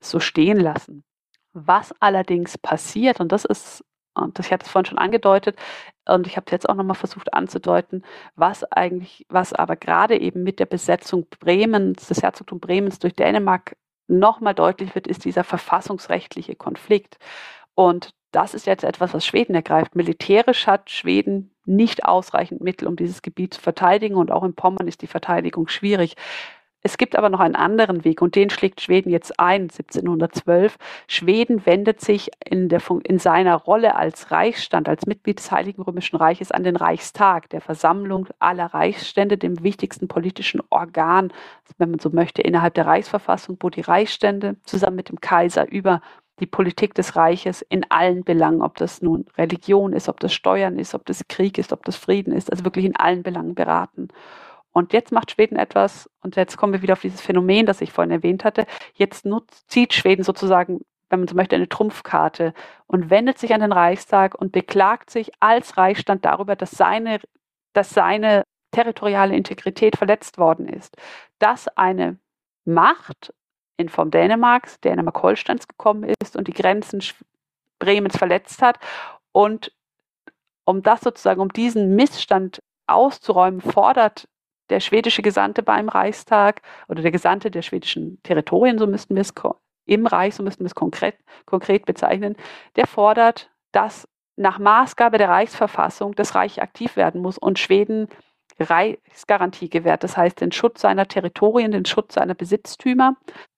[0.00, 1.04] so stehen lassen.
[1.54, 3.84] Was allerdings passiert, und das ist,
[4.14, 5.56] und ich hatte es vorhin schon angedeutet,
[6.06, 8.04] und ich habe es jetzt auch nochmal versucht anzudeuten,
[8.34, 13.76] was eigentlich, was aber gerade eben mit der Besetzung Bremens, des Herzogtums Bremens durch Dänemark
[14.06, 17.18] nochmal deutlich wird, ist dieser verfassungsrechtliche Konflikt.
[17.74, 19.94] Und das ist jetzt etwas, was Schweden ergreift.
[19.94, 24.16] Militärisch hat Schweden nicht ausreichend Mittel, um dieses Gebiet zu verteidigen.
[24.16, 26.16] Und auch in Pommern ist die Verteidigung schwierig.
[26.86, 30.76] Es gibt aber noch einen anderen Weg und den schlägt Schweden jetzt ein, 1712.
[31.08, 36.16] Schweden wendet sich in, der, in seiner Rolle als Reichsstand, als Mitglied des Heiligen Römischen
[36.16, 41.32] Reiches an den Reichstag, der Versammlung aller Reichsstände, dem wichtigsten politischen Organ,
[41.78, 46.02] wenn man so möchte, innerhalb der Reichsverfassung, wo die Reichsstände zusammen mit dem Kaiser über
[46.40, 50.78] die Politik des Reiches in allen Belangen, ob das nun Religion ist, ob das Steuern
[50.78, 54.08] ist, ob das Krieg ist, ob das Frieden ist, also wirklich in allen Belangen beraten.
[54.74, 57.92] Und jetzt macht Schweden etwas, und jetzt kommen wir wieder auf dieses Phänomen, das ich
[57.92, 58.66] vorhin erwähnt hatte.
[58.94, 62.52] Jetzt nutzt, zieht Schweden sozusagen, wenn man so möchte, eine Trumpfkarte
[62.88, 67.20] und wendet sich an den Reichstag und beklagt sich als Reichsstand darüber, dass seine,
[67.72, 68.42] dass seine
[68.72, 70.96] territoriale Integrität verletzt worden ist.
[71.38, 72.18] Dass eine
[72.64, 73.32] Macht
[73.76, 77.00] in Form Dänemarks, Dänemark-Holsteins gekommen ist und die Grenzen
[77.78, 78.80] Bremens verletzt hat.
[79.30, 79.72] Und
[80.64, 84.26] um das sozusagen, um diesen Missstand auszuräumen, fordert
[84.70, 89.32] der schwedische Gesandte beim Reichstag oder der Gesandte der schwedischen Territorien, so müssten wir es
[89.86, 92.36] im Reich, so müssten wir es konkret, konkret bezeichnen,
[92.76, 98.08] der fordert, dass nach Maßgabe der Reichsverfassung das Reich aktiv werden muss und Schweden
[98.58, 103.16] Reichsgarantie gewährt, das heißt den Schutz seiner Territorien, den Schutz seiner Besitztümer,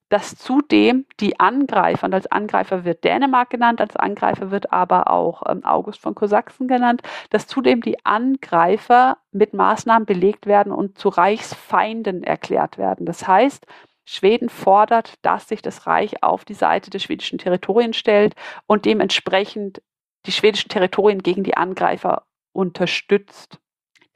[0.09, 5.43] dass zudem die Angreifer, und als Angreifer wird Dänemark genannt, als Angreifer wird aber auch
[5.49, 11.09] ähm, August von Kosachsen genannt, dass zudem die Angreifer mit Maßnahmen belegt werden und zu
[11.09, 13.07] Reichsfeinden erklärt werden.
[13.07, 13.66] Das heißt,
[14.05, 18.35] Schweden fordert, dass sich das Reich auf die Seite des schwedischen Territorien stellt
[18.69, 19.83] und dementsprechend
[20.27, 23.59] die schwedischen Territorien gegen die Angreifer unterstützt.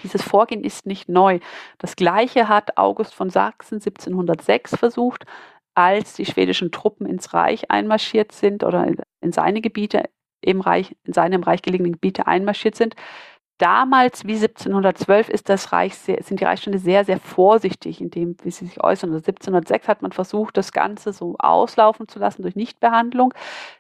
[0.03, 1.41] Dieses Vorgehen ist nicht neu.
[1.79, 5.27] Das gleiche hat August von Sachsen 1706 versucht,
[5.81, 8.86] als die schwedischen Truppen ins Reich einmarschiert sind oder
[9.23, 10.05] in seine Gebiete
[10.43, 12.97] im Reich, in seinem Reich gelegenen Gebiete einmarschiert sind.
[13.57, 18.36] Damals, wie 1712, ist das Reich sehr, sind die Reichsstände sehr, sehr vorsichtig in dem,
[18.43, 19.11] wie sie sich äußern.
[19.11, 23.32] Also 1706 hat man versucht, das Ganze so auslaufen zu lassen durch Nichtbehandlung.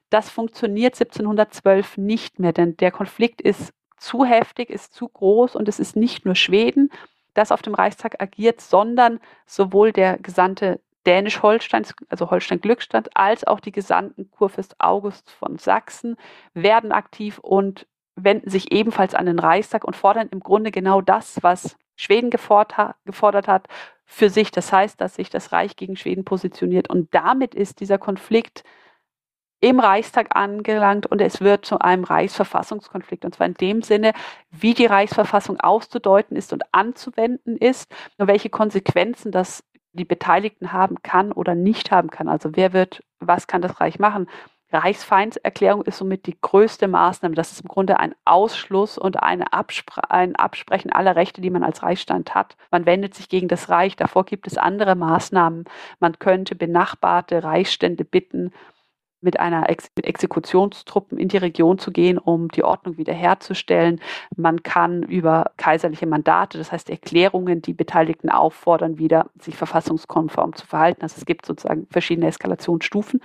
[0.08, 5.68] Das funktioniert 1712 nicht mehr, denn der Konflikt ist zu heftig, ist zu groß und
[5.68, 6.90] es ist nicht nur Schweden,
[7.34, 13.72] das auf dem Reichstag agiert, sondern sowohl der Gesandte Dänisch-Holstein, also Holstein-Glückstadt, als auch die
[13.72, 16.16] Gesandten Kurfürst August von Sachsen
[16.54, 17.86] werden aktiv und
[18.16, 22.76] wenden sich ebenfalls an den Reichstag und fordern im Grunde genau das, was Schweden gefordert
[23.48, 23.66] hat,
[24.04, 24.50] für sich.
[24.50, 26.90] Das heißt, dass sich das Reich gegen Schweden positioniert.
[26.90, 28.64] Und damit ist dieser Konflikt
[29.60, 33.26] im Reichstag angelangt und es wird zu einem Reichsverfassungskonflikt.
[33.26, 34.12] Und zwar in dem Sinne,
[34.50, 39.62] wie die Reichsverfassung auszudeuten ist und anzuwenden ist und welche Konsequenzen das
[39.92, 42.28] die Beteiligten haben kann oder nicht haben kann.
[42.28, 44.28] Also wer wird, was kann das Reich machen?
[44.72, 47.34] Reichsfeindserklärung ist somit die größte Maßnahme.
[47.34, 51.82] Das ist im Grunde ein Ausschluss und Abspre ein Absprechen aller Rechte, die man als
[51.82, 52.56] Reichsstand hat.
[52.70, 53.96] Man wendet sich gegen das Reich.
[53.96, 55.64] Davor gibt es andere Maßnahmen.
[55.98, 58.52] Man könnte benachbarte Reichsstände bitten,
[59.20, 64.00] mit einer Ex Exekutionstruppen in die Region zu gehen, um die Ordnung wiederherzustellen.
[64.36, 70.66] Man kann über kaiserliche Mandate, das heißt Erklärungen, die Beteiligten auffordern, wieder sich verfassungskonform zu
[70.66, 71.02] verhalten.
[71.02, 73.20] Also es gibt sozusagen verschiedene Eskalationsstufen.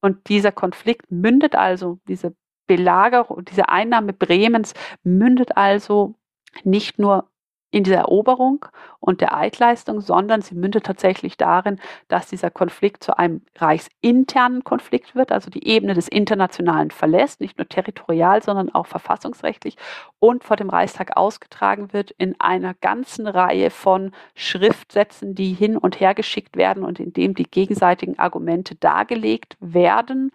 [0.00, 2.34] Und dieser Konflikt mündet also, diese
[2.66, 6.14] Belagerung, diese Einnahme Bremens mündet also
[6.62, 7.28] nicht nur
[7.70, 8.66] in dieser Eroberung
[8.98, 11.78] und der Eidleistung, sondern sie mündet tatsächlich darin,
[12.08, 17.58] dass dieser Konflikt zu einem reichsinternen Konflikt wird, also die Ebene des Internationalen verlässt, nicht
[17.58, 19.76] nur territorial, sondern auch verfassungsrechtlich
[20.18, 26.00] und vor dem Reichstag ausgetragen wird in einer ganzen Reihe von Schriftsätzen, die hin und
[26.00, 30.32] her geschickt werden und in dem die gegenseitigen Argumente dargelegt werden.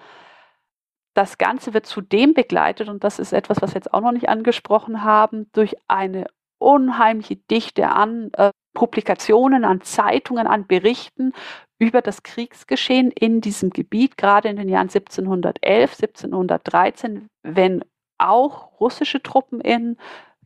[1.14, 4.30] Das Ganze wird zudem begleitet, und das ist etwas, was wir jetzt auch noch nicht
[4.30, 6.28] angesprochen haben, durch eine
[6.66, 11.32] unheimliche Dichte an äh, Publikationen, an Zeitungen, an Berichten
[11.78, 17.86] über das Kriegsgeschehen in diesem Gebiet, gerade in den Jahren 1711, 1713, wenn
[18.18, 19.98] auch russische Truppen in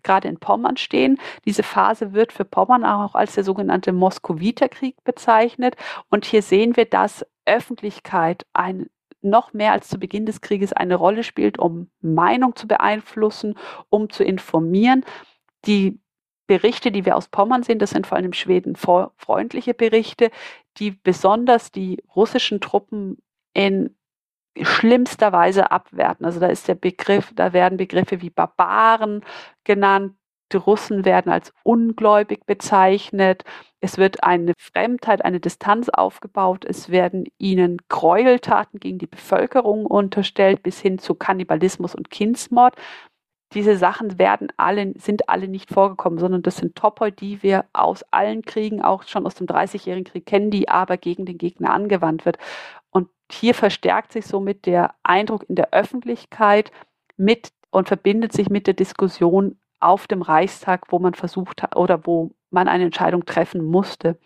[0.02, 1.20] gerade in Pommern stehen.
[1.46, 5.76] Diese Phase wird für Pommern auch als der sogenannte Moskowiter-Krieg bezeichnet.
[6.10, 8.90] Und hier sehen wir, dass Öffentlichkeit ein,
[9.22, 13.56] noch mehr als zu Beginn des Krieges eine Rolle spielt, um Meinung zu beeinflussen,
[13.90, 15.04] um zu informieren
[15.66, 16.00] die
[16.50, 20.32] Berichte, die wir aus Pommern sehen, das sind vor allem Schweden freundliche Berichte,
[20.78, 23.22] die besonders die russischen Truppen
[23.54, 23.96] in
[24.60, 26.26] schlimmster Weise abwerten.
[26.26, 29.24] Also da ist der Begriff, da werden Begriffe wie Barbaren
[29.64, 30.16] genannt,
[30.52, 33.44] die Russen werden als ungläubig bezeichnet.
[33.80, 36.66] Es wird eine Fremdheit, eine Distanz aufgebaut.
[36.66, 42.76] Es werden ihnen Gräueltaten gegen die Bevölkerung unterstellt, bis hin zu Kannibalismus und Kindsmord
[43.54, 48.04] diese Sachen werden alle, sind alle nicht vorgekommen, sondern das sind Topoi, die wir aus
[48.12, 52.26] allen Kriegen, auch schon aus dem Dreißigjährigen Krieg kennen, die aber gegen den Gegner angewandt
[52.26, 52.38] wird.
[52.92, 56.72] Und hier verstärkt sich somit der Eindruck in der Öffentlichkeit
[57.18, 62.06] mit und verbindet sich mit der Diskussion auf dem Reichstag, wo man versucht hat oder
[62.06, 64.20] wo man eine Entscheidung treffen musste.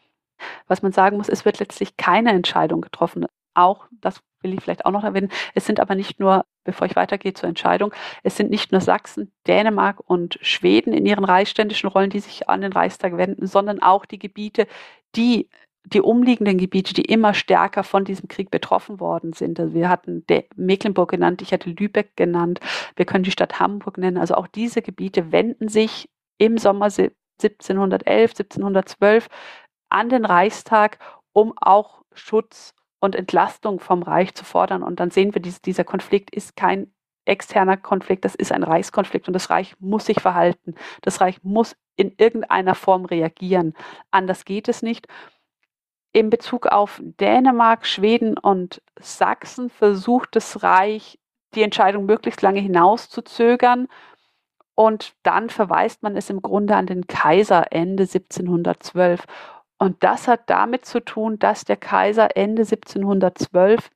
[0.68, 3.26] Was man sagen muss, es wird letztlich keine Entscheidung getroffen.
[3.54, 6.96] Auch, das will ich vielleicht auch noch erwähnen, es sind aber nicht nur bevor ich
[6.96, 7.94] weitergehe zur Entscheidung.
[8.24, 12.62] Es sind nicht nur Sachsen, Dänemark und Schweden in ihren reichsständischen Rollen, die sich an
[12.62, 14.68] den Reichstag wenden, sondern auch die Gebiete,
[15.16, 15.50] die
[15.86, 19.60] die umliegenden Gebiete, die immer stärker von diesem Krieg betroffen worden sind.
[19.60, 20.26] Also wir hatten
[20.56, 22.62] Mecklenburg genannt, ich hatte Lübeck genannt,
[22.96, 24.18] wir können die Stadt Hamburg nennen.
[24.18, 29.28] Also auch diese Gebiete wenden sich im Sommer 1711, 1712
[29.90, 31.00] an den Reichstag,
[31.34, 32.74] um auch Schutz
[33.04, 34.82] und Entlastung vom Reich zu fordern.
[34.82, 36.94] Und dann sehen wir, dieser Konflikt ist kein
[37.26, 40.76] externer Konflikt, das ist ein Reichskonflikt und das Reich muss sich verhalten.
[41.02, 43.74] Das Reich muss in irgendeiner Form reagieren.
[44.10, 45.08] Anders geht es nicht.
[46.14, 51.20] In Bezug auf Dänemark, Schweden und Sachsen versucht das Reich,
[51.56, 53.90] die Entscheidung möglichst lange hinauszuzögern.
[54.76, 59.26] Und dann verweist man es im Grunde an den Kaiser Ende 1712.
[59.78, 63.90] Und das hat damit zu tun, dass der Kaiser Ende 1712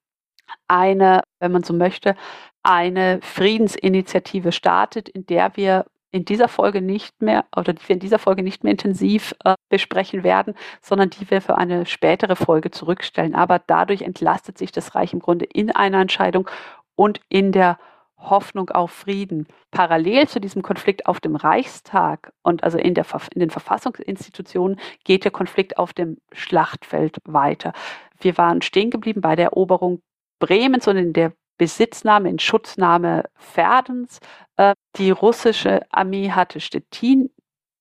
[0.67, 2.15] eine, wenn man so möchte,
[2.63, 7.99] eine Friedensinitiative startet, in der wir in dieser Folge nicht mehr oder die wir in
[7.99, 12.71] dieser Folge nicht mehr intensiv äh, besprechen werden, sondern die wir für eine spätere Folge
[12.71, 13.35] zurückstellen.
[13.35, 16.49] Aber dadurch entlastet sich das Reich im Grunde in einer Entscheidung
[16.95, 17.77] und in der
[18.17, 19.47] Hoffnung auf Frieden.
[19.71, 25.23] Parallel zu diesem Konflikt auf dem Reichstag und also in, der, in den Verfassungsinstitutionen geht
[25.23, 27.73] der Konflikt auf dem Schlachtfeld weiter.
[28.19, 30.01] Wir waren stehen geblieben bei der Eroberung
[30.39, 34.19] Bremens und in der Besitznahme, in Schutznahme Verdens.
[34.57, 37.31] Äh, die russische Armee hatte Stettin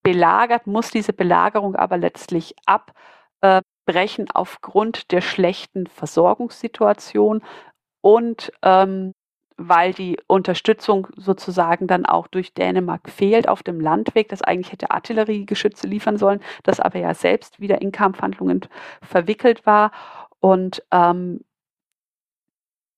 [0.02, 7.42] belagert, muss diese Belagerung aber letztlich abbrechen aufgrund der schlechten Versorgungssituation
[8.02, 9.14] und ähm,
[9.56, 14.90] weil die Unterstützung sozusagen dann auch durch Dänemark fehlt auf dem Landweg, das eigentlich hätte
[14.90, 18.62] Artilleriegeschütze liefern sollen, das aber ja selbst wieder in Kampfhandlungen
[19.00, 19.92] verwickelt war.
[20.40, 21.40] Und ähm,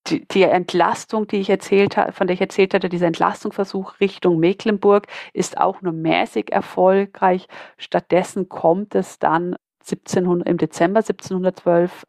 [0.09, 4.39] die, die, Entlastung, die ich erzählt habe, von der ich erzählt hatte, dieser Entlastungsversuch Richtung
[4.39, 7.47] Mecklenburg ist auch nur mäßig erfolgreich.
[7.77, 12.05] Stattdessen kommt es dann 1700, im Dezember 1712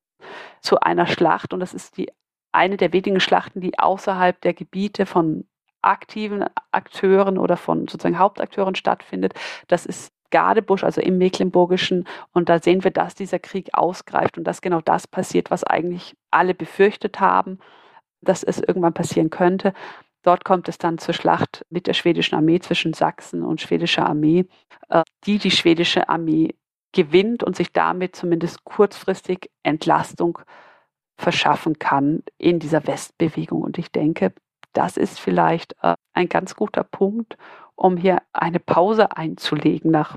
[0.62, 2.10] zu einer Schlacht und das ist die
[2.52, 5.46] eine der wenigen Schlachten, die außerhalb der Gebiete von
[5.82, 9.34] aktiven Akteuren oder von sozusagen Hauptakteuren stattfindet.
[9.68, 12.08] Das ist Gardebusch, also im Mecklenburgischen.
[12.34, 16.16] Und da sehen wir, dass dieser Krieg ausgreift und dass genau das passiert, was eigentlich
[16.32, 17.60] alle befürchtet haben,
[18.22, 19.74] dass es irgendwann passieren könnte.
[20.22, 24.46] Dort kommt es dann zur Schlacht mit der schwedischen Armee zwischen Sachsen und schwedischer Armee,
[24.90, 26.56] äh, die die schwedische Armee
[26.92, 30.40] gewinnt und sich damit zumindest kurzfristig Entlastung
[31.20, 33.62] verschaffen kann in dieser Westbewegung.
[33.62, 34.34] Und ich denke,
[34.74, 37.38] das ist vielleicht äh, ein ganz guter Punkt,
[37.76, 40.16] um hier eine Pause einzulegen nach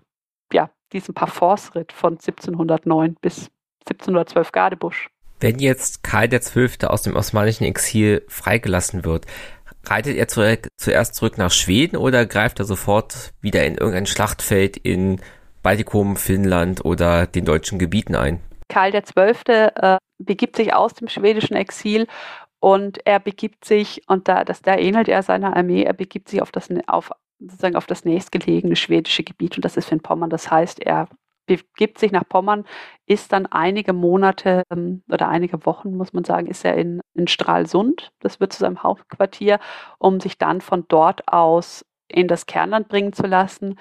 [0.53, 3.51] ja, diesem Parforce-Ritt von 1709 bis
[3.81, 5.09] 1712 Gardebusch.
[5.41, 6.87] Wenn jetzt Karl XII.
[6.87, 9.27] aus dem osmanischen Exil freigelassen wird,
[9.85, 14.77] reitet er zurück, zuerst zurück nach Schweden oder greift er sofort wieder in irgendein Schlachtfeld
[14.77, 15.20] in
[15.65, 18.41] Baltikum, Finnland oder den deutschen Gebieten ein?
[18.69, 19.71] Karl XII.
[19.75, 22.07] Äh, begibt sich aus dem schwedischen Exil
[22.61, 26.41] und er begibt sich, und da, das, da ähnelt er seiner Armee, er begibt sich
[26.43, 27.11] auf das, auf,
[27.41, 30.31] sozusagen auf das nächstgelegene schwedische Gebiet und das ist Pommern.
[30.31, 31.09] Das heißt, er
[31.47, 32.65] begibt sich nach Pommern,
[33.07, 37.27] ist dann einige Monate ähm, oder einige Wochen, muss man sagen, ist er in, in
[37.27, 38.13] Stralsund.
[38.21, 39.59] Das wird zu seinem Hauptquartier,
[39.99, 43.79] um sich dann von dort aus in das Kernland bringen zu lassen.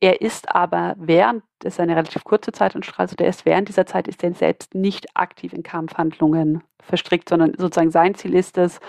[0.00, 3.68] Er ist aber während, das ist eine relativ kurze Zeit Zeitanstalt, also der ist während
[3.68, 8.58] dieser Zeit, ist er selbst nicht aktiv in Kampfhandlungen verstrickt, sondern sozusagen sein Ziel ist
[8.58, 8.80] es,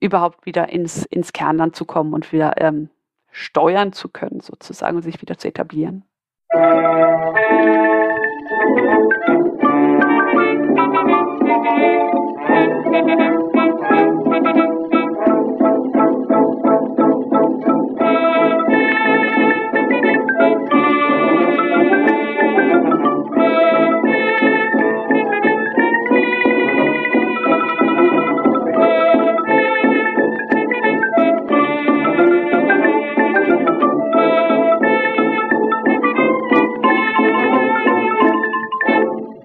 [0.00, 2.88] überhaupt wieder ins, ins Kernland zu kommen und wieder ähm,
[3.32, 6.04] steuern zu können, sozusagen, und sich wieder zu etablieren.
[6.54, 7.88] Musik